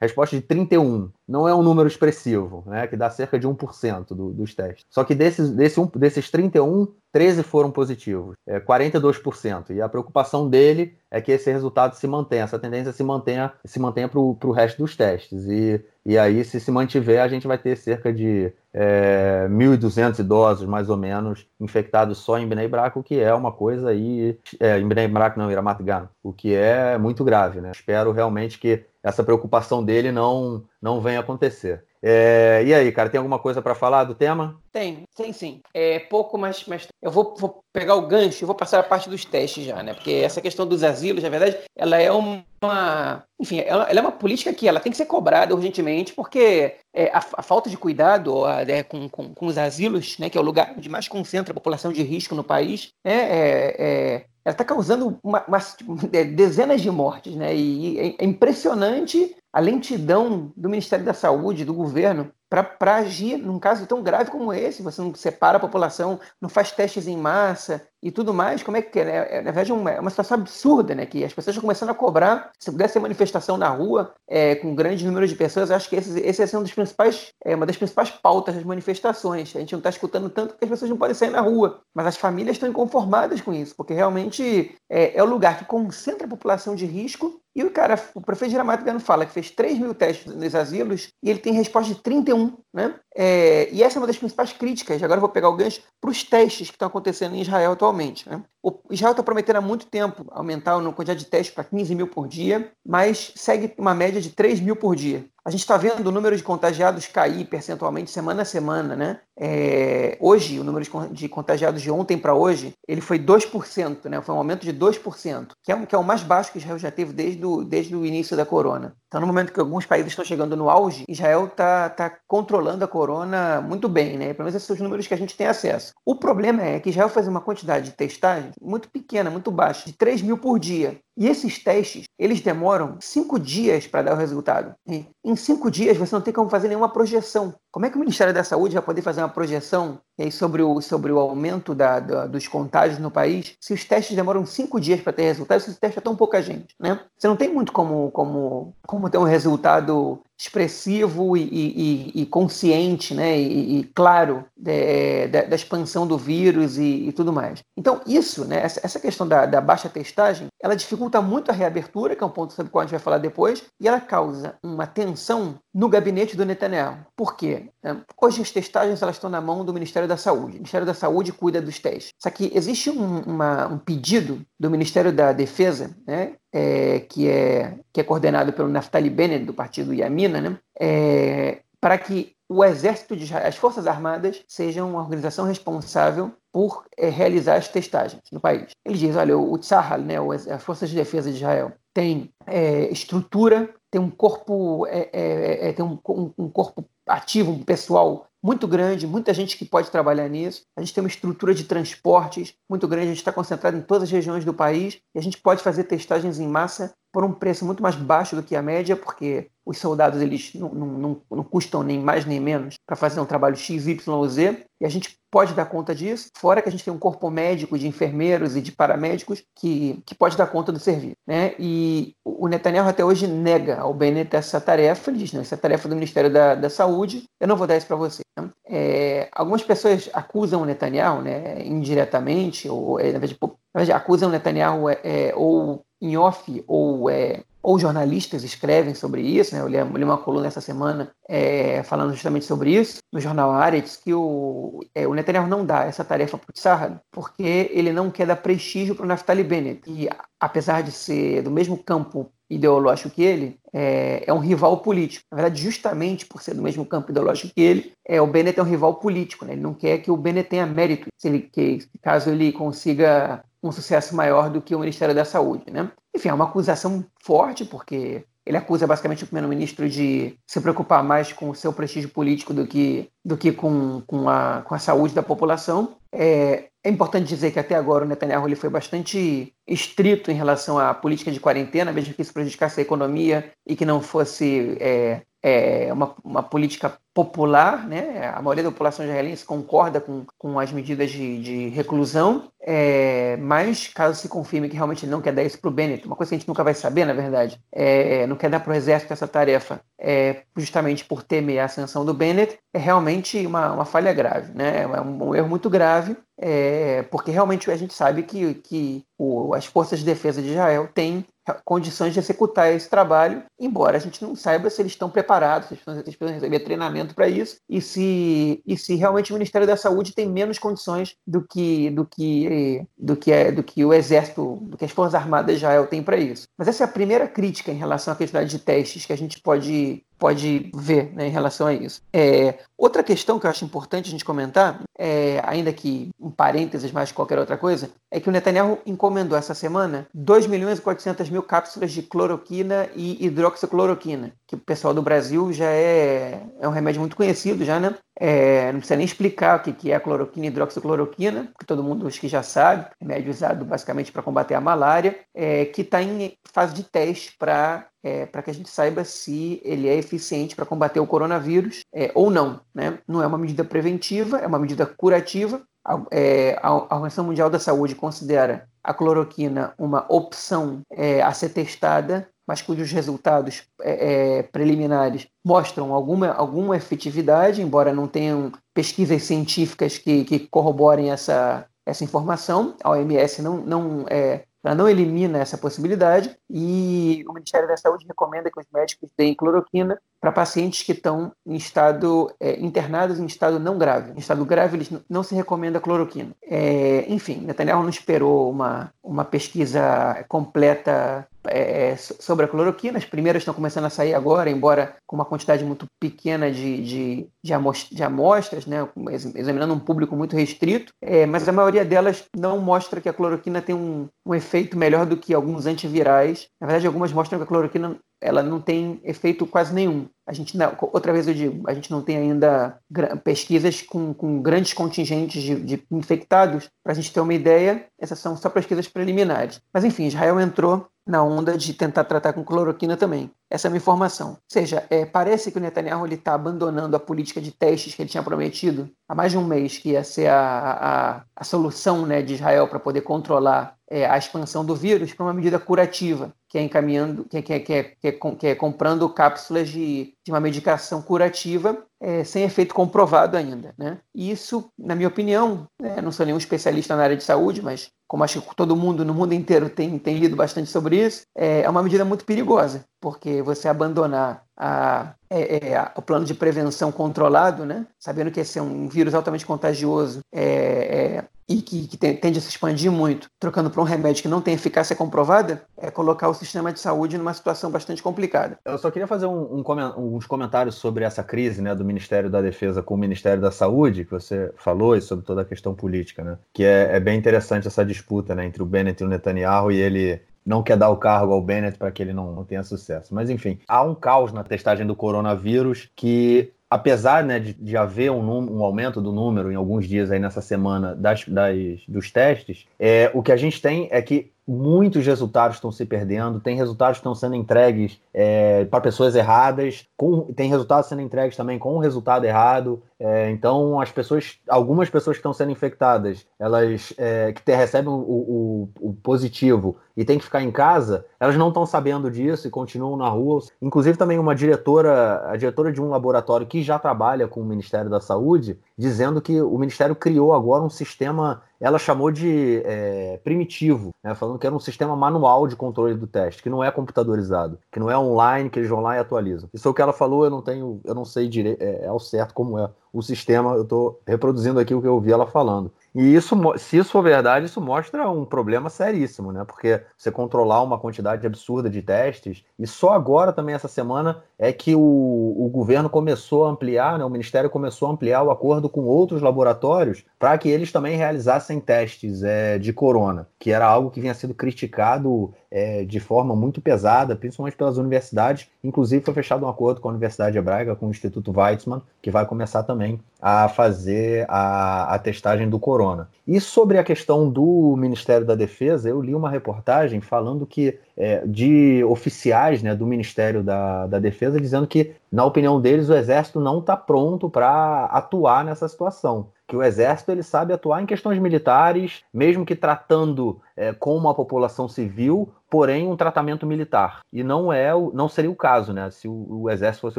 resposta 0.00 0.36
de 0.36 0.42
31. 0.42 1.10
Não 1.28 1.48
é 1.48 1.54
um 1.54 1.62
número 1.62 1.88
expressivo, 1.88 2.62
né, 2.66 2.86
que 2.86 2.96
dá 2.96 3.10
cerca 3.10 3.38
de 3.38 3.48
1% 3.48 4.08
do, 4.14 4.32
dos 4.32 4.54
testes. 4.54 4.86
Só 4.88 5.02
que 5.02 5.14
desses, 5.14 5.50
desse 5.50 5.80
desses 5.96 6.30
31, 6.30 6.86
13 7.12 7.42
foram 7.42 7.70
positivos, 7.70 8.34
é, 8.46 8.60
42%. 8.60 9.70
E 9.70 9.80
a 9.80 9.88
preocupação 9.88 10.48
dele 10.48 10.96
é 11.10 11.20
que 11.20 11.32
esse 11.32 11.50
resultado 11.50 11.94
se 11.94 12.06
mantenha, 12.06 12.44
essa 12.44 12.58
tendência 12.58 12.92
se 12.92 13.02
mantenha, 13.02 13.52
se 13.64 13.78
mantenha 13.80 14.08
para 14.08 14.20
o 14.20 14.50
resto 14.50 14.78
dos 14.78 14.96
testes. 14.96 15.46
E, 15.46 15.82
e 16.04 16.18
aí, 16.18 16.44
se 16.44 16.60
se 16.60 16.70
mantiver, 16.70 17.22
a 17.22 17.28
gente 17.28 17.46
vai 17.46 17.56
ter 17.56 17.76
cerca 17.76 18.12
de 18.12 18.52
é, 18.72 19.46
1.200 19.48 20.18
idosos, 20.18 20.66
mais 20.66 20.90
ou 20.90 20.96
menos, 20.96 21.46
infectados 21.58 22.18
só 22.18 22.38
em 22.38 22.46
Bnei 22.46 22.68
Brak, 22.68 22.98
o 22.98 23.02
que 23.02 23.18
é 23.18 23.32
uma 23.32 23.50
coisa 23.50 23.88
aí, 23.88 24.38
é, 24.60 24.78
em 24.78 24.86
Bnei 24.86 25.08
Brak 25.08 25.38
não, 25.38 25.50
em 25.50 25.54
Ramat 25.54 25.82
Gan, 25.82 26.08
o 26.22 26.32
que 26.32 26.54
é 26.54 26.98
muito 26.98 27.24
grave, 27.24 27.60
né? 27.60 27.70
Espero 27.72 28.12
realmente 28.12 28.58
que 28.58 28.84
essa 29.02 29.24
preocupação 29.24 29.82
dele 29.82 30.12
não, 30.12 30.64
não 30.82 31.00
venha 31.00 31.20
acontecer. 31.20 31.84
É, 32.02 32.62
e 32.64 32.74
aí, 32.74 32.92
cara, 32.92 33.08
tem 33.08 33.18
alguma 33.18 33.38
coisa 33.38 33.62
para 33.62 33.74
falar 33.74 34.04
do 34.04 34.14
tema? 34.14 34.60
Tem, 34.72 35.04
tem 35.14 35.32
sim. 35.32 35.60
É 35.72 35.98
pouco, 35.98 36.36
mas, 36.36 36.64
mas 36.66 36.86
eu 37.02 37.10
vou, 37.10 37.34
vou 37.38 37.60
pegar 37.72 37.94
o 37.94 38.06
gancho 38.06 38.44
e 38.44 38.46
vou 38.46 38.54
passar 38.54 38.80
a 38.80 38.82
parte 38.82 39.08
dos 39.08 39.24
testes 39.24 39.64
já, 39.64 39.82
né? 39.82 39.94
Porque 39.94 40.10
essa 40.10 40.40
questão 40.40 40.66
dos 40.66 40.84
asilos, 40.84 41.22
na 41.22 41.28
verdade, 41.28 41.58
ela 41.76 41.96
é 41.96 42.10
uma. 42.10 43.24
Enfim, 43.40 43.60
ela, 43.60 43.84
ela 43.84 43.98
é 43.98 44.02
uma 44.02 44.12
política 44.12 44.52
que 44.52 44.68
ela 44.68 44.80
tem 44.80 44.90
que 44.90 44.98
ser 44.98 45.06
cobrada 45.06 45.54
urgentemente, 45.54 46.12
porque 46.12 46.76
é, 46.94 47.08
a, 47.08 47.18
a, 47.18 47.42
falta 47.42 47.68
de 47.68 47.76
cuidado 47.76 48.44
a, 48.44 48.62
é, 48.62 48.82
com, 48.82 49.08
com, 49.08 49.34
com, 49.34 49.46
os 49.46 49.58
asilos, 49.58 50.18
né, 50.18 50.30
que 50.30 50.38
é 50.38 50.40
o 50.40 50.44
lugar 50.44 50.74
onde 50.76 50.88
mais 50.88 51.08
concentra 51.08 51.52
a 51.52 51.54
população 51.54 51.92
de 51.92 52.02
risco 52.02 52.34
no 52.34 52.44
país, 52.44 52.90
é, 53.04 53.14
é, 53.14 53.76
é 53.78 54.24
ela 54.46 54.52
está 54.52 54.64
causando 54.64 55.18
uma, 55.24 55.44
uma, 55.48 55.58
tipo, 55.58 55.96
dezenas 56.06 56.80
de 56.80 56.88
mortes, 56.88 57.34
né? 57.34 57.54
E 57.54 58.16
é 58.16 58.24
impressionante 58.24 59.34
a 59.56 59.60
lentidão 59.60 60.52
do 60.54 60.68
Ministério 60.68 61.02
da 61.02 61.14
Saúde, 61.14 61.64
do 61.64 61.72
governo, 61.72 62.30
para 62.46 62.96
agir 62.96 63.38
num 63.38 63.58
caso 63.58 63.86
tão 63.86 64.02
grave 64.02 64.30
como 64.30 64.52
esse. 64.52 64.82
Você 64.82 65.00
não 65.00 65.14
separa 65.14 65.56
a 65.56 65.60
população, 65.60 66.20
não 66.38 66.50
faz 66.50 66.70
testes 66.70 67.06
em 67.06 67.16
massa 67.16 67.88
e 68.02 68.10
tudo 68.10 68.34
mais. 68.34 68.62
Como 68.62 68.76
é 68.76 68.82
que 68.82 69.00
é? 69.00 69.04
Né? 69.06 69.26
é 69.30 69.36
na 69.38 69.50
verdade, 69.50 69.70
é 69.70 69.74
uma, 69.74 69.90
é 69.92 69.98
uma 69.98 70.10
situação 70.10 70.36
absurda, 70.36 70.94
né? 70.94 71.06
Que 71.06 71.24
as 71.24 71.32
pessoas 71.32 71.56
estão 71.56 71.62
começando 71.62 71.88
a 71.88 71.94
cobrar. 71.94 72.52
Se 72.60 72.70
pudesse 72.70 72.92
ter 72.92 73.00
manifestação 73.00 73.56
na 73.56 73.70
rua 73.70 74.12
é, 74.28 74.56
com 74.56 74.74
grande 74.74 75.06
número 75.06 75.26
de 75.26 75.34
pessoas, 75.34 75.70
acho 75.70 75.88
que 75.88 75.96
esse, 75.96 76.20
esse 76.20 76.54
é 76.54 76.58
um 76.58 76.62
dos 76.62 76.74
principais, 76.74 77.32
é 77.42 77.56
uma 77.56 77.64
das 77.64 77.78
principais 77.78 78.10
pautas 78.10 78.54
das 78.54 78.62
manifestações. 78.62 79.56
A 79.56 79.60
gente 79.60 79.72
não 79.72 79.80
está 79.80 79.88
escutando 79.88 80.28
tanto 80.28 80.54
que 80.54 80.64
as 80.66 80.70
pessoas 80.70 80.90
não 80.90 80.98
podem 80.98 81.14
sair 81.14 81.30
na 81.30 81.40
rua, 81.40 81.80
mas 81.94 82.06
as 82.06 82.18
famílias 82.18 82.56
estão 82.56 82.68
inconformadas 82.68 83.40
com 83.40 83.54
isso, 83.54 83.74
porque 83.74 83.94
realmente 83.94 84.76
é, 84.90 85.16
é 85.16 85.22
o 85.22 85.26
lugar 85.26 85.58
que 85.58 85.64
concentra 85.64 86.26
a 86.26 86.30
população 86.30 86.76
de 86.76 86.84
risco 86.84 87.40
e 87.56 87.64
o 87.64 87.70
cara, 87.70 87.98
o 88.14 88.20
prefeito 88.20 88.50
de 88.50 88.54
Gramado 88.54 89.00
fala 89.00 89.24
que 89.24 89.32
fez 89.32 89.45
3 89.50 89.78
mil 89.78 89.94
testes 89.94 90.34
nos 90.34 90.54
asilos 90.54 91.08
e 91.22 91.30
ele 91.30 91.38
tem 91.38 91.52
resposta 91.52 91.94
de 91.94 92.02
31, 92.02 92.56
né? 92.76 92.94
É, 93.16 93.70
e 93.72 93.82
essa 93.82 93.98
é 93.98 94.00
uma 94.00 94.06
das 94.06 94.18
principais 94.18 94.52
críticas, 94.52 95.02
agora 95.02 95.18
vou 95.18 95.30
pegar 95.30 95.48
o 95.48 95.56
gancho, 95.56 95.80
para 95.98 96.10
os 96.10 96.22
testes 96.22 96.68
que 96.68 96.74
estão 96.74 96.88
acontecendo 96.88 97.34
em 97.34 97.40
Israel 97.40 97.72
atualmente. 97.72 98.28
Né? 98.28 98.42
O 98.62 98.78
Israel 98.90 99.12
está 99.12 99.22
prometendo 99.22 99.56
há 99.56 99.60
muito 99.62 99.86
tempo 99.86 100.26
aumentar 100.28 100.76
a 100.76 100.92
quantidade 100.92 101.20
de 101.20 101.30
testes 101.30 101.54
para 101.54 101.64
15 101.64 101.94
mil 101.94 102.06
por 102.06 102.28
dia, 102.28 102.70
mas 102.86 103.32
segue 103.34 103.72
uma 103.78 103.94
média 103.94 104.20
de 104.20 104.28
3 104.28 104.60
mil 104.60 104.76
por 104.76 104.94
dia. 104.94 105.24
A 105.46 105.50
gente 105.50 105.60
está 105.60 105.76
vendo 105.76 106.04
o 106.08 106.10
número 106.10 106.36
de 106.36 106.42
contagiados 106.42 107.06
cair 107.06 107.44
percentualmente 107.44 108.10
semana 108.10 108.42
a 108.42 108.44
semana, 108.44 108.96
né? 108.96 109.20
É, 109.38 110.18
hoje, 110.20 110.58
o 110.58 110.64
número 110.64 110.84
de 111.12 111.28
contagiados 111.28 111.80
de 111.80 111.88
ontem 111.88 112.18
para 112.18 112.34
hoje, 112.34 112.72
ele 112.88 113.00
foi 113.00 113.16
2%, 113.16 114.06
né? 114.06 114.20
Foi 114.20 114.34
um 114.34 114.38
aumento 114.38 114.64
de 114.64 114.72
2%, 114.72 115.50
que 115.62 115.70
é, 115.70 115.86
que 115.86 115.94
é 115.94 115.98
o 115.98 116.02
mais 116.02 116.24
baixo 116.24 116.50
que 116.50 116.58
Israel 116.58 116.80
já 116.80 116.90
teve 116.90 117.12
desde 117.12 117.46
o, 117.46 117.62
desde 117.62 117.94
o 117.94 118.04
início 118.04 118.36
da 118.36 118.44
corona. 118.44 118.96
Então, 119.06 119.20
no 119.20 119.26
momento 119.28 119.52
que 119.52 119.60
alguns 119.60 119.86
países 119.86 120.10
estão 120.10 120.24
chegando 120.24 120.56
no 120.56 120.68
auge, 120.68 121.04
Israel 121.08 121.44
está 121.44 121.90
tá 121.90 122.18
controlando 122.26 122.65
a 122.70 122.88
corona 122.88 123.60
muito 123.60 123.88
bem, 123.88 124.16
né? 124.16 124.34
Pelo 124.34 124.44
menos 124.44 124.54
esses 124.54 124.66
são 124.66 124.74
os 124.74 124.82
números 124.82 125.06
que 125.06 125.14
a 125.14 125.18
gente 125.18 125.36
tem 125.36 125.46
acesso. 125.46 125.94
O 126.04 126.16
problema 126.16 126.62
é 126.62 126.80
que 126.80 126.90
Israel 126.90 127.08
faz 127.08 127.28
uma 127.28 127.40
quantidade 127.40 127.86
de 127.86 127.96
testagem 127.96 128.50
muito 128.60 128.90
pequena, 128.90 129.30
muito 129.30 129.50
baixa, 129.50 129.86
de 129.86 129.92
3 129.92 130.22
mil 130.22 130.38
por 130.38 130.58
dia. 130.58 131.00
E 131.16 131.26
esses 131.26 131.58
testes, 131.58 132.04
eles 132.18 132.40
demoram 132.40 132.96
cinco 133.00 133.38
dias 133.38 133.86
para 133.86 134.02
dar 134.02 134.14
o 134.14 134.18
resultado. 134.18 134.74
E 134.86 135.06
em 135.24 135.34
cinco 135.34 135.70
dias 135.70 135.96
você 135.96 136.14
não 136.14 136.22
tem 136.22 136.32
como 136.32 136.50
fazer 136.50 136.68
nenhuma 136.68 136.88
projeção. 136.88 137.54
Como 137.72 137.86
é 137.86 137.90
que 137.90 137.96
o 137.96 138.00
Ministério 138.00 138.34
da 138.34 138.44
Saúde 138.44 138.74
vai 138.74 138.82
poder 138.82 139.02
fazer 139.02 139.20
uma 139.20 139.28
projeção 139.28 139.98
sobre, 140.30 140.62
o, 140.62 140.80
sobre 140.80 141.12
o 141.12 141.18
aumento 141.18 141.74
da, 141.74 142.00
da, 142.00 142.26
dos 142.26 142.48
contágios 142.48 142.98
no 142.98 143.10
país 143.10 143.54
se 143.60 143.74
os 143.74 143.84
testes 143.84 144.16
demoram 144.16 144.46
cinco 144.46 144.80
dias 144.80 145.00
para 145.00 145.12
ter 145.12 145.24
resultado, 145.24 145.60
se 145.60 145.70
os 145.70 145.78
testes 145.78 145.98
é 145.98 146.00
tão 146.00 146.16
pouca 146.16 146.42
gente, 146.42 146.74
né? 146.80 147.00
Você 147.16 147.28
não 147.28 147.36
tem 147.36 147.52
muito 147.52 147.72
como, 147.72 148.10
como, 148.10 148.74
como 148.86 149.10
ter 149.10 149.18
um 149.18 149.24
resultado 149.24 150.20
expressivo 150.38 151.36
e, 151.36 151.42
e, 151.42 152.22
e, 152.22 152.26
consciente, 152.26 153.14
né, 153.14 153.38
e, 153.38 153.78
e 153.78 153.84
claro 153.84 154.44
de, 154.54 155.28
de, 155.28 155.42
da 155.42 155.56
expansão 155.56 156.06
do 156.06 156.18
vírus 156.18 156.78
e, 156.78 157.10
tudo 157.12 157.32
mais. 157.32 157.60
Então 157.76 158.02
isso, 158.06 158.44
né, 158.44 158.60
essa, 158.62 158.80
essa 158.84 159.00
questão 159.00 159.26
da, 159.26 159.46
da, 159.46 159.62
baixa 159.62 159.88
testagem, 159.88 160.48
ela 160.62 160.76
dificulta 160.76 161.05
muito 161.22 161.50
a 161.50 161.54
reabertura, 161.54 162.14
que 162.14 162.22
é 162.22 162.26
um 162.26 162.30
ponto 162.30 162.52
sobre 162.52 162.68
o 162.68 162.72
qual 162.72 162.82
a 162.82 162.84
gente 162.84 162.92
vai 162.92 163.00
falar 163.00 163.18
depois, 163.18 163.64
e 163.80 163.86
ela 163.86 164.00
causa 164.00 164.56
uma 164.62 164.86
tensão 164.86 165.58
no 165.74 165.88
gabinete 165.88 166.36
do 166.36 166.44
Netanyahu. 166.44 166.98
Por 167.16 167.36
quê? 167.36 167.70
É, 167.82 167.96
hoje 168.20 168.42
as 168.42 168.50
testagens 168.50 169.02
elas 169.02 169.16
estão 169.16 169.30
na 169.30 169.40
mão 169.40 169.64
do 169.64 169.72
Ministério 169.72 170.08
da 170.08 170.16
Saúde. 170.16 170.52
O 170.52 170.54
Ministério 170.54 170.86
da 170.86 170.94
Saúde 170.94 171.32
cuida 171.32 171.60
dos 171.60 171.78
testes. 171.78 172.12
Só 172.18 172.30
que 172.30 172.50
existe 172.54 172.90
um, 172.90 173.20
uma, 173.20 173.66
um 173.66 173.78
pedido 173.78 174.40
do 174.58 174.70
Ministério 174.70 175.12
da 175.12 175.32
Defesa, 175.32 175.96
né, 176.06 176.34
é, 176.52 177.00
que, 177.00 177.28
é, 177.28 177.78
que 177.92 178.00
é 178.00 178.04
coordenado 178.04 178.52
pelo 178.52 178.68
Naftali 178.68 179.10
Bennett, 179.10 179.44
do 179.44 179.54
partido 179.54 179.94
Yamina, 179.94 180.40
né, 180.40 180.58
é, 180.78 181.60
para 181.80 181.98
que 181.98 182.36
o 182.48 182.64
Exército 182.64 183.16
de 183.16 183.24
Israel, 183.24 183.46
as 183.46 183.56
Forças 183.56 183.86
Armadas, 183.86 184.42
sejam 184.46 184.90
uma 184.90 185.00
organização 185.00 185.44
responsável 185.44 186.32
por 186.56 186.86
é, 186.96 187.10
realizar 187.10 187.56
as 187.56 187.68
testagens 187.68 188.22
no 188.32 188.40
país. 188.40 188.70
Ele 188.82 188.96
diz, 188.96 189.14
olha, 189.14 189.36
o 189.36 189.58
Tzahal, 189.58 190.00
né, 190.00 190.14
as 190.50 190.62
Forças 190.62 190.88
de 190.88 190.96
Defesa 190.96 191.30
de 191.30 191.36
Israel, 191.36 191.72
tem 191.92 192.30
é, 192.46 192.90
estrutura, 192.90 193.68
tem 193.90 194.00
um 194.00 194.08
corpo, 194.08 194.86
é, 194.86 195.70
tem 195.74 195.84
um, 195.84 195.98
um, 196.38 196.48
corpo 196.48 196.82
ativo, 197.06 197.52
um 197.52 197.62
pessoal 197.62 198.26
muito 198.42 198.66
grande, 198.66 199.06
muita 199.06 199.34
gente 199.34 199.58
que 199.58 199.66
pode 199.66 199.90
trabalhar 199.90 200.30
nisso. 200.30 200.62
A 200.74 200.80
gente 200.80 200.94
tem 200.94 201.04
uma 201.04 201.10
estrutura 201.10 201.54
de 201.54 201.64
transportes 201.64 202.54
muito 202.70 202.88
grande, 202.88 203.08
a 203.08 203.10
gente 203.10 203.18
está 203.18 203.32
concentrado 203.32 203.76
em 203.76 203.82
todas 203.82 204.04
as 204.04 204.10
regiões 204.10 204.42
do 204.42 204.54
país 204.54 204.98
e 205.14 205.18
a 205.18 205.22
gente 205.22 205.36
pode 205.36 205.62
fazer 205.62 205.84
testagens 205.84 206.40
em 206.40 206.48
massa 206.48 206.94
por 207.12 207.24
um 207.24 207.32
preço 207.32 207.64
muito 207.64 207.82
mais 207.82 207.94
baixo 207.94 208.36
do 208.36 208.42
que 208.42 208.56
a 208.56 208.62
média, 208.62 208.96
porque 208.96 209.48
os 209.64 209.78
soldados 209.78 210.22
eles 210.22 210.52
não, 210.54 210.68
não, 210.68 211.22
não 211.30 211.44
custam 211.44 211.82
nem 211.82 211.98
mais 211.98 212.24
nem 212.24 212.38
menos 212.38 212.76
para 212.86 212.94
fazer 212.94 213.20
um 213.20 213.26
trabalho 213.26 213.56
X, 213.56 213.86
Y 213.86 214.14
ou 214.14 214.28
Z, 214.28 214.64
e 214.80 214.86
a 214.86 214.88
gente 214.88 215.18
pode 215.30 215.54
dar 215.54 215.66
conta 215.66 215.94
disso, 215.94 216.30
fora 216.36 216.62
que 216.62 216.68
a 216.68 216.72
gente 216.72 216.84
tem 216.84 216.92
um 216.92 216.98
corpo 216.98 217.28
médico 217.30 217.78
de 217.78 217.86
enfermeiros 217.88 218.56
e 218.56 218.62
de 218.62 218.72
paramédicos 218.72 219.42
que, 219.54 220.02
que 220.06 220.14
pode 220.14 220.36
dar 220.36 220.46
conta 220.46 220.70
do 220.70 220.78
serviço. 220.78 221.16
Né? 221.26 221.54
E 221.58 222.14
o 222.24 222.46
Netanyahu 222.48 222.88
até 222.88 223.04
hoje 223.04 223.26
nega 223.26 223.80
ao 223.80 223.92
Bennett 223.92 224.34
essa 224.34 224.60
tarefa, 224.60 225.10
ele 225.10 225.18
diz, 225.18 225.32
não, 225.32 225.40
essa 225.40 225.54
é 225.54 225.58
tarefa 225.58 225.88
do 225.88 225.94
Ministério 225.94 226.32
da, 226.32 226.54
da 226.54 226.70
Saúde, 226.70 227.24
eu 227.40 227.48
não 227.48 227.56
vou 227.56 227.66
dar 227.66 227.76
isso 227.76 227.86
para 227.86 227.96
você. 227.96 228.22
Né? 228.38 228.50
É, 228.66 229.28
algumas 229.32 229.62
pessoas 229.62 230.08
acusam 230.12 230.62
o 230.62 230.64
Netanyahu, 230.64 231.22
né, 231.22 231.62
indiretamente, 231.64 232.68
ou 232.68 233.00
é, 233.00 233.12
na 233.12 233.18
verdade, 233.18 233.92
acusam 233.92 234.28
o 234.28 234.32
Netanyahu 234.32 234.88
é, 234.88 235.00
é, 235.02 235.34
ou 235.34 235.84
em 236.00 236.16
off 236.16 236.64
ou 236.66 237.08
é, 237.10 237.42
ou 237.66 237.80
jornalistas 237.80 238.44
escrevem 238.44 238.94
sobre 238.94 239.22
isso, 239.22 239.52
né? 239.52 239.60
Eu 239.60 239.66
li, 239.66 239.76
li 239.76 240.04
uma 240.04 240.18
coluna 240.18 240.46
essa 240.46 240.60
semana 240.60 241.10
é, 241.28 241.82
falando 241.82 242.12
justamente 242.12 242.44
sobre 242.44 242.70
isso, 242.70 242.98
no 243.12 243.18
jornal 243.18 243.50
Aretz, 243.50 243.96
que 243.96 244.14
o, 244.14 244.84
é, 244.94 245.04
o 245.04 245.14
Netanyahu 245.14 245.48
não 245.48 245.66
dá 245.66 245.82
essa 245.82 246.04
tarefa 246.04 246.38
para 246.38 246.48
o 246.48 246.52
Tsahar 246.52 247.00
porque 247.10 247.68
ele 247.72 247.92
não 247.92 248.08
quer 248.08 248.24
dar 248.24 248.36
prestígio 248.36 248.94
para 248.94 249.04
o 249.04 249.08
Naftali 249.08 249.42
Bennett. 249.42 249.82
E 249.90 250.08
apesar 250.38 250.84
de 250.84 250.92
ser 250.92 251.42
do 251.42 251.50
mesmo 251.50 251.76
campo 251.76 252.30
ideológico 252.48 253.10
que 253.10 253.22
ele, 253.22 253.58
é, 253.72 254.22
é, 254.26 254.32
um 254.32 254.38
rival 254.38 254.78
político. 254.78 255.24
Na 255.30 255.36
verdade, 255.36 255.60
justamente 255.60 256.24
por 256.24 256.40
ser 256.42 256.54
do 256.54 256.62
mesmo 256.62 256.86
campo 256.86 257.10
ideológico 257.10 257.52
que 257.52 257.60
ele, 257.60 257.92
é, 258.06 258.20
o 258.20 258.26
Bennett 258.26 258.58
é 258.60 258.62
um 258.62 258.66
rival 258.66 258.94
político. 258.94 259.44
Né? 259.44 259.54
Ele 259.54 259.62
não 259.62 259.74
quer 259.74 259.98
que 259.98 260.10
o 260.10 260.16
Bennett 260.16 260.48
tenha 260.48 260.66
mérito, 260.66 261.08
se 261.18 261.28
ele, 261.28 261.40
que, 261.40 261.78
caso 262.00 262.30
ele 262.30 262.52
consiga 262.52 263.42
um 263.66 263.72
sucesso 263.72 264.14
maior 264.14 264.50
do 264.50 264.60
que 264.60 264.74
o 264.74 264.78
Ministério 264.78 265.14
da 265.14 265.24
Saúde. 265.24 265.70
Né? 265.70 265.90
Enfim, 266.14 266.28
é 266.28 266.34
uma 266.34 266.44
acusação 266.44 267.04
forte, 267.22 267.64
porque 267.64 268.24
ele 268.46 268.56
acusa 268.56 268.86
basicamente 268.86 269.24
o 269.24 269.26
primeiro-ministro 269.26 269.88
de 269.88 270.38
se 270.46 270.60
preocupar 270.60 271.02
mais 271.02 271.32
com 271.32 271.50
o 271.50 271.54
seu 271.54 271.72
prestígio 271.72 272.08
político 272.10 272.54
do 272.54 272.64
que, 272.64 273.10
do 273.24 273.36
que 273.36 273.50
com, 273.50 274.00
com, 274.06 274.28
a, 274.28 274.62
com 274.62 274.74
a 274.74 274.78
saúde 274.78 275.12
da 275.12 275.22
população. 275.22 275.96
É, 276.12 276.68
é 276.84 276.88
importante 276.88 277.26
dizer 277.26 277.50
que 277.50 277.58
até 277.58 277.74
agora 277.74 278.04
o 278.04 278.08
Netanyahu 278.08 278.46
ele 278.46 278.54
foi 278.54 278.70
bastante 278.70 279.52
estrito 279.66 280.30
em 280.30 280.34
relação 280.34 280.78
à 280.78 280.94
política 280.94 281.32
de 281.32 281.40
quarentena, 281.40 281.92
mesmo 281.92 282.14
que 282.14 282.22
isso 282.22 282.32
prejudicasse 282.32 282.78
a 282.78 282.82
economia 282.84 283.50
e 283.66 283.74
que 283.74 283.84
não 283.84 284.00
fosse 284.00 284.78
é, 284.80 285.22
é, 285.46 285.92
uma, 285.92 286.12
uma 286.24 286.42
política 286.42 286.98
popular, 287.14 287.86
né? 287.86 288.32
A 288.34 288.42
maioria 288.42 288.64
da 288.64 288.70
população 288.72 289.04
israelense 289.04 289.44
concorda 289.44 290.00
com, 290.00 290.26
com 290.36 290.58
as 290.58 290.72
medidas 290.72 291.08
de, 291.08 291.40
de 291.40 291.68
reclusão, 291.68 292.50
é, 292.60 293.36
mas 293.36 293.86
caso 293.86 294.20
se 294.20 294.28
confirme 294.28 294.68
que 294.68 294.74
realmente 294.74 295.04
ele 295.04 295.12
não 295.12 295.22
quer 295.22 295.32
dar 295.32 295.44
isso 295.44 295.60
para 295.60 295.68
o 295.68 295.72
Bennett, 295.72 296.04
uma 296.04 296.16
coisa 296.16 296.30
que 296.30 296.34
a 296.34 296.38
gente 296.38 296.48
nunca 296.48 296.64
vai 296.64 296.74
saber, 296.74 297.04
na 297.04 297.12
verdade, 297.12 297.60
é, 297.70 298.26
não 298.26 298.34
quer 298.34 298.50
dar 298.50 298.58
para 298.58 298.72
o 298.72 298.74
exército 298.74 299.12
essa 299.12 299.28
tarefa, 299.28 299.80
é, 300.00 300.42
justamente 300.56 301.04
por 301.04 301.22
temer 301.22 301.60
a 301.60 301.66
ascensão 301.66 302.04
do 302.04 302.12
Bennett, 302.12 302.58
é 302.74 302.78
realmente 302.78 303.46
uma, 303.46 303.72
uma 303.72 303.84
falha 303.84 304.12
grave, 304.12 304.52
né? 304.52 304.82
É 304.82 305.00
um, 305.00 305.28
um 305.28 305.34
erro 305.34 305.48
muito 305.48 305.70
grave, 305.70 306.16
é, 306.36 307.04
porque 307.04 307.30
realmente 307.30 307.70
a 307.70 307.76
gente 307.76 307.94
sabe 307.94 308.24
que, 308.24 308.54
que 308.54 309.04
o, 309.16 309.54
as 309.54 309.64
forças 309.64 310.00
de 310.00 310.04
defesa 310.04 310.42
de 310.42 310.48
Israel 310.48 310.88
têm 310.92 311.24
condições 311.64 312.12
de 312.12 312.18
executar 312.18 312.72
esse 312.72 312.88
trabalho, 312.88 313.42
embora 313.58 313.96
a 313.96 314.00
gente 314.00 314.22
não 314.22 314.34
saiba 314.34 314.70
se 314.70 314.82
eles 314.82 314.92
estão 314.92 315.10
preparados, 315.10 315.68
se 315.68 315.74
eles 315.74 316.16
precisam 316.16 316.34
receber 316.34 316.60
treinamento 316.60 317.14
para 317.14 317.28
isso, 317.28 317.58
e 317.68 317.80
se, 317.80 318.62
e 318.66 318.76
se 318.76 318.94
realmente 318.96 319.32
o 319.32 319.34
Ministério 319.34 319.66
da 319.66 319.76
Saúde 319.76 320.14
tem 320.14 320.28
menos 320.28 320.58
condições 320.58 321.16
do 321.26 321.42
que, 321.42 321.90
do 321.90 322.04
que, 322.04 322.86
do 322.98 323.16
que, 323.16 323.32
é, 323.32 323.52
do 323.52 323.62
que 323.62 323.84
o 323.84 323.92
Exército, 323.92 324.58
do 324.62 324.76
que 324.76 324.84
as 324.84 324.90
Forças 324.90 325.14
Armadas 325.14 325.52
de 325.52 325.58
Israel 325.58 325.86
têm 325.86 326.02
para 326.02 326.16
isso. 326.16 326.48
Mas 326.56 326.68
essa 326.68 326.84
é 326.84 326.86
a 326.86 326.88
primeira 326.88 327.28
crítica 327.28 327.70
em 327.70 327.76
relação 327.76 328.12
à 328.12 328.16
quantidade 328.16 328.50
de 328.50 328.58
testes 328.58 329.06
que 329.06 329.12
a 329.12 329.18
gente 329.18 329.40
pode 329.40 330.02
pode 330.18 330.70
ver 330.74 331.12
né, 331.14 331.26
em 331.26 331.30
relação 331.30 331.66
a 331.66 331.72
isso. 331.72 332.02
É, 332.12 332.58
outra 332.76 333.02
questão 333.02 333.38
que 333.38 333.46
eu 333.46 333.50
acho 333.50 333.64
importante 333.64 334.08
a 334.08 334.10
gente 334.10 334.24
comentar, 334.24 334.82
é, 334.98 335.40
ainda 335.44 335.72
que 335.72 336.10
um 336.20 336.30
parênteses 336.30 336.90
mais 336.92 337.10
que 337.10 337.16
qualquer 337.16 337.38
outra 337.38 337.56
coisa, 337.56 337.90
é 338.10 338.18
que 338.18 338.28
o 338.28 338.32
Netanyahu 338.32 338.78
encomendou 338.86 339.36
essa 339.36 339.54
semana 339.54 340.06
2 340.14 340.46
milhões 340.46 340.78
e 340.78 340.82
400 340.82 341.28
mil 341.30 341.42
cápsulas 341.42 341.92
de 341.92 342.02
cloroquina 342.02 342.88
e 342.94 343.24
hidroxicloroquina, 343.24 344.32
que 344.46 344.54
o 344.54 344.58
pessoal 344.58 344.94
do 344.94 345.02
Brasil 345.02 345.52
já 345.52 345.70
é, 345.70 346.42
é 346.60 346.68
um 346.68 346.72
remédio 346.72 347.00
muito 347.00 347.16
conhecido 347.16 347.64
já, 347.64 347.78
né? 347.78 347.94
É, 348.18 348.72
não 348.72 348.78
precisa 348.78 348.96
nem 348.96 349.04
explicar 349.04 349.58
o 349.58 349.62
que 349.62 349.92
é 349.92 349.94
a 349.94 350.00
cloroquina 350.00 350.46
e 350.46 350.48
hidroxicloroquina, 350.48 351.50
porque 351.52 351.66
todo 351.66 351.82
mundo 351.82 352.06
acho 352.06 352.20
que 352.20 352.28
já 352.28 352.42
sabe, 352.42 352.86
remédio 353.00 353.30
usado 353.30 353.64
basicamente 353.64 354.10
para 354.10 354.22
combater 354.22 354.54
a 354.54 354.60
malária, 354.60 355.18
é, 355.34 355.66
que 355.66 355.82
está 355.82 356.02
em 356.02 356.32
fase 356.52 356.74
de 356.74 356.82
teste 356.82 357.36
para 357.38 357.86
é, 358.06 358.24
para 358.24 358.40
que 358.40 358.50
a 358.50 358.54
gente 358.54 358.70
saiba 358.70 359.04
se 359.04 359.60
ele 359.64 359.88
é 359.88 359.96
eficiente 359.96 360.54
para 360.54 360.64
combater 360.64 361.00
o 361.00 361.06
coronavírus 361.08 361.80
é, 361.92 362.12
ou 362.14 362.30
não. 362.30 362.60
Né? 362.72 363.00
Não 363.06 363.20
é 363.20 363.26
uma 363.26 363.36
medida 363.36 363.64
preventiva, 363.64 364.38
é 364.38 364.46
uma 364.46 364.60
medida 364.60 364.86
curativa. 364.86 365.60
A, 365.84 366.00
é, 366.12 366.56
a 366.62 366.72
Organização 366.72 367.24
Mundial 367.24 367.50
da 367.50 367.58
Saúde 367.58 367.96
considera 367.96 368.68
a 368.82 368.94
cloroquina 368.94 369.74
uma 369.76 370.06
opção 370.08 370.82
é, 370.92 371.20
a 371.20 371.32
ser 371.32 371.48
testada, 371.48 372.28
mas 372.46 372.62
cujos 372.62 372.92
resultados 372.92 373.64
é, 373.82 374.38
é, 374.38 374.42
preliminares 374.44 375.26
mostram 375.44 375.92
alguma, 375.92 376.28
alguma 376.28 376.76
efetividade, 376.76 377.60
embora 377.60 377.92
não 377.92 378.06
tenham 378.06 378.52
pesquisas 378.72 379.24
científicas 379.24 379.98
que, 379.98 380.24
que 380.24 380.38
corroborem 380.38 381.10
essa, 381.10 381.66
essa 381.84 382.04
informação. 382.04 382.76
A 382.84 382.90
OMS 382.90 383.42
não, 383.42 383.56
não 383.58 384.06
é, 384.08 384.44
ela 384.62 384.74
não 384.74 384.88
elimina 384.88 385.38
essa 385.38 385.56
possibilidade 385.56 386.36
e 386.50 387.24
o 387.28 387.32
Ministério 387.32 387.68
da 387.68 387.76
Saúde 387.76 388.06
recomenda 388.06 388.50
que 388.50 388.60
os 388.60 388.66
médicos 388.72 389.10
deem 389.16 389.34
cloroquina 389.34 390.00
para 390.26 390.32
pacientes 390.32 390.82
que 390.82 390.90
estão 390.90 391.30
em 391.46 391.54
estado 391.54 392.34
é, 392.40 392.58
internados 392.58 393.20
em 393.20 393.26
estado 393.26 393.60
não 393.60 393.78
grave. 393.78 394.10
Em 394.10 394.18
estado 394.18 394.44
grave, 394.44 394.76
eles 394.76 394.90
não 395.08 395.22
se 395.22 395.36
recomenda 395.36 395.78
cloroquina. 395.78 396.32
É, 396.42 397.04
enfim, 397.06 397.42
Netanyahu 397.44 397.82
não 397.82 397.88
esperou 397.88 398.50
uma, 398.50 398.92
uma 399.00 399.24
pesquisa 399.24 400.24
completa 400.28 401.28
é, 401.48 401.90
é 401.90 401.96
sobre 401.96 402.44
a 402.44 402.48
cloroquina. 402.48 402.98
As 402.98 403.04
primeiras 403.04 403.42
estão 403.42 403.54
começando 403.54 403.84
a 403.84 403.90
sair 403.90 404.14
agora, 404.14 404.50
embora 404.50 404.96
com 405.06 405.14
uma 405.14 405.24
quantidade 405.24 405.64
muito 405.64 405.86
pequena 406.00 406.50
de, 406.50 406.82
de, 406.82 407.28
de, 407.40 408.02
amostras, 408.02 408.66
né, 408.66 408.88
examinando 409.36 409.74
um 409.74 409.78
público 409.78 410.16
muito 410.16 410.34
restrito, 410.34 410.92
é, 411.00 411.24
mas 411.24 411.48
a 411.48 411.52
maioria 411.52 411.84
delas 411.84 412.24
não 412.36 412.58
mostra 412.58 413.00
que 413.00 413.08
a 413.08 413.12
cloroquina 413.12 413.62
tem 413.62 413.76
um, 413.76 414.08
um 414.26 414.34
efeito 414.34 414.76
melhor 414.76 415.06
do 415.06 415.16
que 415.16 415.32
alguns 415.32 415.66
antivirais. 415.66 416.48
Na 416.60 416.66
verdade, 416.66 416.88
algumas 416.88 417.12
mostram 417.12 417.38
que 417.38 417.44
a 417.44 417.46
cloroquina 417.46 417.96
ela 418.26 418.42
não 418.42 418.60
tem 418.60 419.00
efeito 419.04 419.46
quase 419.46 419.72
nenhum. 419.72 420.06
A 420.26 420.32
gente 420.32 420.56
não, 420.56 420.76
outra 420.92 421.12
vez 421.12 421.28
eu 421.28 421.34
digo, 421.34 421.68
a 421.68 421.74
gente 421.74 421.90
não 421.90 422.02
tem 422.02 422.16
ainda 422.16 422.78
pesquisas 423.22 423.82
com, 423.82 424.12
com 424.12 424.42
grandes 424.42 424.72
contingentes 424.72 425.42
de, 425.42 425.54
de 425.54 425.82
infectados. 425.90 426.68
Para 426.82 426.92
a 426.92 426.94
gente 426.94 427.12
ter 427.12 427.20
uma 427.20 427.34
ideia, 427.34 427.86
essas 427.98 428.18
são 428.18 428.36
só 428.36 428.50
pesquisas 428.50 428.88
preliminares. 428.88 429.60
Mas 429.72 429.84
enfim, 429.84 430.06
Israel 430.06 430.40
entrou 430.40 430.86
na 431.06 431.22
onda 431.22 431.56
de 431.56 431.72
tentar 431.72 432.04
tratar 432.04 432.32
com 432.32 432.44
cloroquina 432.44 432.96
também. 432.96 433.30
Essa 433.48 433.66
é 433.66 433.68
a 433.68 433.70
minha 433.70 433.78
informação. 433.78 434.30
Ou 434.30 434.38
seja, 434.48 434.84
é, 434.90 435.04
parece 435.04 435.52
que 435.52 435.58
o 435.58 435.60
Netanyahu 435.60 436.06
está 436.08 436.34
abandonando 436.34 436.96
a 436.96 437.00
política 437.00 437.40
de 437.40 437.52
testes 437.52 437.94
que 437.94 438.02
ele 438.02 438.08
tinha 438.08 438.22
prometido 438.22 438.90
há 439.08 439.14
mais 439.14 439.30
de 439.30 439.38
um 439.38 439.44
mês, 439.44 439.78
que 439.78 439.90
ia 439.90 440.02
ser 440.02 440.28
a, 440.28 440.40
a, 440.40 441.24
a 441.36 441.44
solução 441.44 442.04
né, 442.04 442.22
de 442.22 442.34
Israel 442.34 442.66
para 442.66 442.80
poder 442.80 443.02
controlar 443.02 443.76
é, 443.88 444.04
a 444.04 444.18
expansão 444.18 444.64
do 444.64 444.74
vírus, 444.74 445.14
para 445.14 445.24
uma 445.24 445.32
medida 445.32 445.60
curativa, 445.60 446.34
que 446.48 446.58
é 446.58 446.62
encaminhando, 446.62 447.24
que, 447.24 447.40
que, 447.40 447.60
que, 447.60 447.82
que, 448.00 448.12
que 448.12 448.46
é 448.48 448.54
comprando 448.54 449.08
cápsulas 449.08 449.68
de, 449.68 450.15
de 450.26 450.32
uma 450.32 450.40
medicação 450.40 451.00
curativa 451.00 451.86
é, 452.00 452.24
sem 452.24 452.42
efeito 452.42 452.74
comprovado 452.74 453.36
ainda. 453.36 453.72
Né? 453.78 453.98
E 454.12 454.28
isso, 454.28 454.68
na 454.76 454.96
minha 454.96 455.06
opinião, 455.06 455.68
né, 455.80 456.00
não 456.02 456.10
sou 456.10 456.26
nenhum 456.26 456.36
especialista 456.36 456.96
na 456.96 457.04
área 457.04 457.16
de 457.16 457.22
saúde, 457.22 457.62
mas 457.62 457.90
como 458.08 458.24
acho 458.24 458.42
que 458.42 458.56
todo 458.56 458.74
mundo 458.74 459.04
no 459.04 459.14
mundo 459.14 459.34
inteiro 459.34 459.70
tem, 459.70 459.96
tem 460.00 460.18
lido 460.18 460.34
bastante 460.34 460.68
sobre 460.68 460.96
isso, 460.96 461.22
é, 461.36 461.62
é 461.62 461.70
uma 461.70 461.80
medida 461.80 462.04
muito 462.04 462.24
perigosa, 462.24 462.84
porque 463.00 463.40
você 463.40 463.68
abandonar 463.68 464.42
a, 464.56 465.14
é, 465.28 465.68
é, 465.68 465.92
o 465.94 466.02
plano 466.02 466.24
de 466.24 466.34
prevenção 466.34 466.90
controlado, 466.90 467.64
né? 467.64 467.86
sabendo 467.98 468.30
que 468.30 468.40
esse 468.40 468.58
é 468.58 468.62
um 468.62 468.88
vírus 468.88 469.14
altamente 469.14 469.44
contagioso 469.44 470.20
é, 470.32 470.42
é 470.42 471.24
e 471.48 471.62
que, 471.62 471.86
que, 471.86 471.96
tende 471.96 472.38
a 472.38 472.42
se 472.42 472.48
expandir 472.48 472.90
muito, 472.90 473.28
trocando 473.38 473.70
para 473.70 473.80
um 473.80 473.84
remédio 473.84 474.20
que 474.20 474.28
não 474.28 474.40
tem 474.40 474.54
eficácia 474.54 474.96
comprovada, 474.96 475.62
é 475.76 475.90
colocar 475.92 476.28
o 476.28 476.34
sistema 476.34 476.72
de 476.72 476.80
saúde 476.80 477.16
numa 477.16 477.32
situação 477.32 477.70
bastante 477.70 478.02
complicada. 478.02 478.58
Eu 478.64 478.76
só 478.78 478.90
queria 478.90 479.06
fazer 479.06 479.26
um, 479.26 479.62
um, 479.62 480.16
uns 480.16 480.26
comentários 480.26 480.74
sobre 480.74 481.04
essa 481.04 481.22
crise 481.22 481.62
né, 481.62 481.72
do 481.72 481.84
Ministério 481.84 482.28
da 482.28 482.42
Defesa 482.42 482.82
com 482.82 482.94
o 482.94 482.98
Ministério 482.98 483.40
da 483.40 483.52
Saúde, 483.52 484.04
que 484.04 484.10
você 484.10 484.52
falou, 484.56 484.96
e 484.96 485.00
sobre 485.00 485.24
toda 485.24 485.42
a 485.42 485.44
questão 485.44 485.72
política, 485.72 486.24
né? 486.24 486.36
que 486.52 486.64
é, 486.64 486.96
é 486.96 486.98
bem 486.98 487.16
interessante 487.16 487.68
essa 487.68 487.84
disputa 487.84 488.34
né, 488.34 488.44
entre 488.44 488.62
o 488.62 488.66
Bennett 488.66 489.00
e 489.00 489.06
o 489.06 489.08
Netanyahu, 489.08 489.70
e 489.70 489.76
ele 489.76 490.20
não 490.46 490.62
quer 490.62 490.76
dar 490.76 490.90
o 490.90 490.96
cargo 490.96 491.32
ao 491.32 491.42
Bennett 491.42 491.76
para 491.76 491.90
que 491.90 492.00
ele 492.00 492.12
não, 492.12 492.44
tenha 492.44 492.62
sucesso. 492.62 493.14
Mas 493.14 493.28
enfim, 493.28 493.58
há 493.66 493.82
um 493.82 493.94
caos 493.94 494.32
na 494.32 494.44
testagem 494.44 494.86
do 494.86 494.94
coronavírus 494.94 495.90
que 495.96 496.52
apesar 496.70 497.24
né, 497.24 497.38
de, 497.38 497.52
de 497.54 497.76
haver 497.76 498.10
um, 498.10 498.58
um, 498.58 498.62
aumento 498.62 499.00
do 499.00 499.12
número 499.12 499.50
em 499.52 499.54
alguns 499.54 499.86
dias 499.86 500.10
aí 500.10 500.18
nessa 500.18 500.40
semana 500.40 500.94
das, 500.94 501.24
das 501.26 501.56
dos 501.88 502.10
testes, 502.10 502.66
é, 502.78 503.10
o 503.14 503.22
que 503.22 503.32
a 503.32 503.36
gente 503.36 503.60
tem 503.60 503.88
é 503.90 504.00
que 504.02 504.30
muitos 504.46 505.04
resultados 505.04 505.56
estão 505.56 505.72
se 505.72 505.84
perdendo, 505.84 506.38
tem 506.38 506.56
resultados 506.56 506.98
que 506.98 507.00
estão 507.00 507.14
sendo 507.14 507.34
entregues 507.34 508.00
é, 508.14 508.64
para 508.66 508.80
pessoas 508.80 509.16
erradas, 509.16 509.86
com, 509.96 510.32
tem 510.32 510.48
resultados 510.48 510.88
sendo 510.88 511.02
entregues 511.02 511.36
também 511.36 511.58
com 511.58 511.74
um 511.74 511.78
resultado 511.78 512.24
errado. 512.24 512.80
É, 512.98 513.30
então, 513.30 513.80
as 513.80 513.90
pessoas, 513.90 514.38
algumas 514.48 514.88
pessoas 514.88 515.16
que 515.16 515.18
estão 515.18 515.32
sendo 515.32 515.50
infectadas, 515.50 516.26
elas 516.38 516.94
é, 516.96 517.32
que 517.32 517.42
te, 517.42 517.54
recebem 517.54 517.92
o, 517.92 517.96
o, 517.96 518.68
o, 518.80 518.92
positivo 518.94 519.76
e 519.96 520.04
tem 520.04 520.18
que 520.18 520.24
ficar 520.24 520.42
em 520.42 520.50
casa, 520.50 521.04
elas 521.18 521.36
não 521.36 521.48
estão 521.48 521.66
sabendo 521.66 522.10
disso 522.10 522.46
e 522.46 522.50
continuam 522.50 522.96
na 522.96 523.08
rua. 523.08 523.40
Inclusive, 523.60 523.98
também 523.98 524.18
uma 524.18 524.34
diretora, 524.34 525.28
a 525.28 525.36
diretora 525.36 525.72
de 525.72 525.82
um 525.82 525.90
laboratório 525.90 526.46
que 526.46 526.62
já 526.62 526.78
trabalha 526.78 527.26
com 527.26 527.40
o 527.40 527.44
Ministério 527.44 527.90
da 527.90 528.00
Saúde, 528.00 528.58
dizendo 528.76 529.20
que 529.20 529.40
o 529.40 529.58
Ministério 529.58 529.96
criou 529.96 530.32
agora 530.32 530.62
um 530.62 530.70
sistema 530.70 531.42
ela 531.60 531.78
chamou 531.78 532.10
de 532.10 532.62
é, 532.64 533.18
primitivo, 533.24 533.94
né, 534.04 534.14
falando 534.14 534.38
que 534.38 534.46
era 534.46 534.54
um 534.54 534.60
sistema 534.60 534.94
manual 534.94 535.46
de 535.46 535.56
controle 535.56 535.94
do 535.94 536.06
teste, 536.06 536.42
que 536.42 536.50
não 536.50 536.62
é 536.62 536.70
computadorizado, 536.70 537.58
que 537.72 537.80
não 537.80 537.90
é 537.90 537.96
online, 537.96 538.50
que 538.50 538.58
eles 538.58 538.68
vão 538.68 538.80
lá 538.80 538.96
e 538.96 538.98
atualizam. 538.98 539.48
Isso 539.52 539.66
é 539.66 539.70
o 539.70 539.74
que 539.74 539.82
ela 539.82 539.92
falou, 539.92 540.24
eu 540.24 540.30
não 540.30 540.42
tenho, 540.42 540.80
eu 540.84 540.94
não 540.94 541.04
sei 541.04 541.28
direito, 541.28 541.62
é, 541.62 541.84
é 541.84 541.86
ao 541.86 541.98
certo 541.98 542.34
como 542.34 542.58
é 542.58 542.70
o 542.92 543.02
sistema, 543.02 543.54
eu 543.54 543.62
estou 543.62 544.00
reproduzindo 544.06 544.60
aqui 544.60 544.74
o 544.74 544.80
que 544.80 544.86
eu 544.86 544.94
ouvi 544.94 545.12
ela 545.12 545.26
falando. 545.26 545.72
E 545.98 546.14
isso, 546.14 546.36
se 546.58 546.76
isso 546.76 546.90
for 546.90 547.02
verdade, 547.02 547.46
isso 547.46 547.58
mostra 547.58 548.06
um 548.10 548.22
problema 548.22 548.68
seríssimo, 548.68 549.32
né? 549.32 549.46
Porque 549.46 549.80
você 549.96 550.10
controlar 550.10 550.62
uma 550.62 550.78
quantidade 550.78 551.26
absurda 551.26 551.70
de 551.70 551.80
testes, 551.80 552.44
e 552.58 552.66
só 552.66 552.92
agora 552.92 553.32
também 553.32 553.54
essa 553.54 553.66
semana 553.66 554.22
é 554.38 554.52
que 554.52 554.74
o, 554.74 554.78
o 554.80 555.48
governo 555.48 555.88
começou 555.88 556.44
a 556.44 556.50
ampliar, 556.50 556.98
né? 556.98 557.04
o 557.04 557.08
Ministério 557.08 557.48
começou 557.48 557.88
a 557.88 557.92
ampliar 557.92 558.22
o 558.22 558.30
acordo 558.30 558.68
com 558.68 558.82
outros 558.82 559.22
laboratórios 559.22 560.04
para 560.18 560.36
que 560.36 560.50
eles 560.50 560.70
também 560.70 560.98
realizassem 560.98 561.58
testes 561.58 562.22
é, 562.22 562.58
de 562.58 562.74
corona, 562.74 563.26
que 563.38 563.50
era 563.50 563.66
algo 563.66 563.90
que 563.90 564.00
vinha 564.00 564.12
sendo 564.12 564.34
criticado 564.34 565.32
é, 565.50 565.84
de 565.84 566.00
forma 566.00 566.34
muito 566.34 566.60
pesada, 566.60 567.16
principalmente 567.16 567.56
pelas 567.56 567.78
universidades. 567.78 568.48
Inclusive, 568.62 569.04
foi 569.04 569.14
fechado 569.14 569.44
um 569.44 569.48
acordo 569.48 569.80
com 569.80 569.88
a 569.88 569.92
Universidade 569.92 570.36
Hebraica, 570.36 570.76
com 570.76 570.86
o 570.86 570.90
Instituto 570.90 571.32
Weizmann, 571.36 571.82
que 572.02 572.10
vai 572.10 572.26
começar 572.26 572.62
também 572.62 573.00
a 573.20 573.48
fazer 573.48 574.26
a, 574.28 574.94
a 574.94 574.98
testagem 574.98 575.48
do 575.48 575.58
corona. 575.58 576.08
E 576.26 576.40
sobre 576.40 576.78
a 576.78 576.84
questão 576.84 577.30
do 577.30 577.74
Ministério 577.76 578.26
da 578.26 578.34
Defesa, 578.34 578.88
eu 578.88 579.00
li 579.00 579.14
uma 579.14 579.30
reportagem 579.30 580.00
falando 580.00 580.46
que 580.46 580.78
é, 580.96 581.26
de 581.26 581.84
oficiais 581.84 582.62
né, 582.62 582.74
do 582.74 582.86
Ministério 582.86 583.42
da, 583.42 583.86
da 583.86 583.98
Defesa 583.98 584.40
dizendo 584.40 584.66
que, 584.66 584.94
na 585.12 585.24
opinião 585.24 585.60
deles, 585.60 585.88
o 585.88 585.94
Exército 585.94 586.40
não 586.40 586.58
está 586.60 586.76
pronto 586.76 587.28
para 587.28 587.84
atuar 587.86 588.44
nessa 588.44 588.66
situação. 588.66 589.28
Que 589.48 589.54
o 589.54 589.62
exército 589.62 590.10
ele 590.10 590.24
sabe 590.24 590.52
atuar 590.52 590.82
em 590.82 590.86
questões 590.86 591.20
militares, 591.20 592.02
mesmo 592.12 592.44
que 592.44 592.56
tratando 592.56 593.40
é, 593.56 593.72
com 593.72 593.96
uma 593.96 594.12
população 594.12 594.66
civil, 594.66 595.28
porém 595.50 595.88
um 595.88 595.96
tratamento 595.96 596.46
militar. 596.46 597.00
E 597.12 597.22
não 597.22 597.52
é, 597.52 597.70
não 597.92 598.08
seria 598.08 598.30
o 598.30 598.36
caso, 598.36 598.72
né? 598.72 598.90
Se 598.90 599.08
o, 599.08 599.42
o 599.42 599.50
exército 599.50 599.82
fosse 599.86 599.98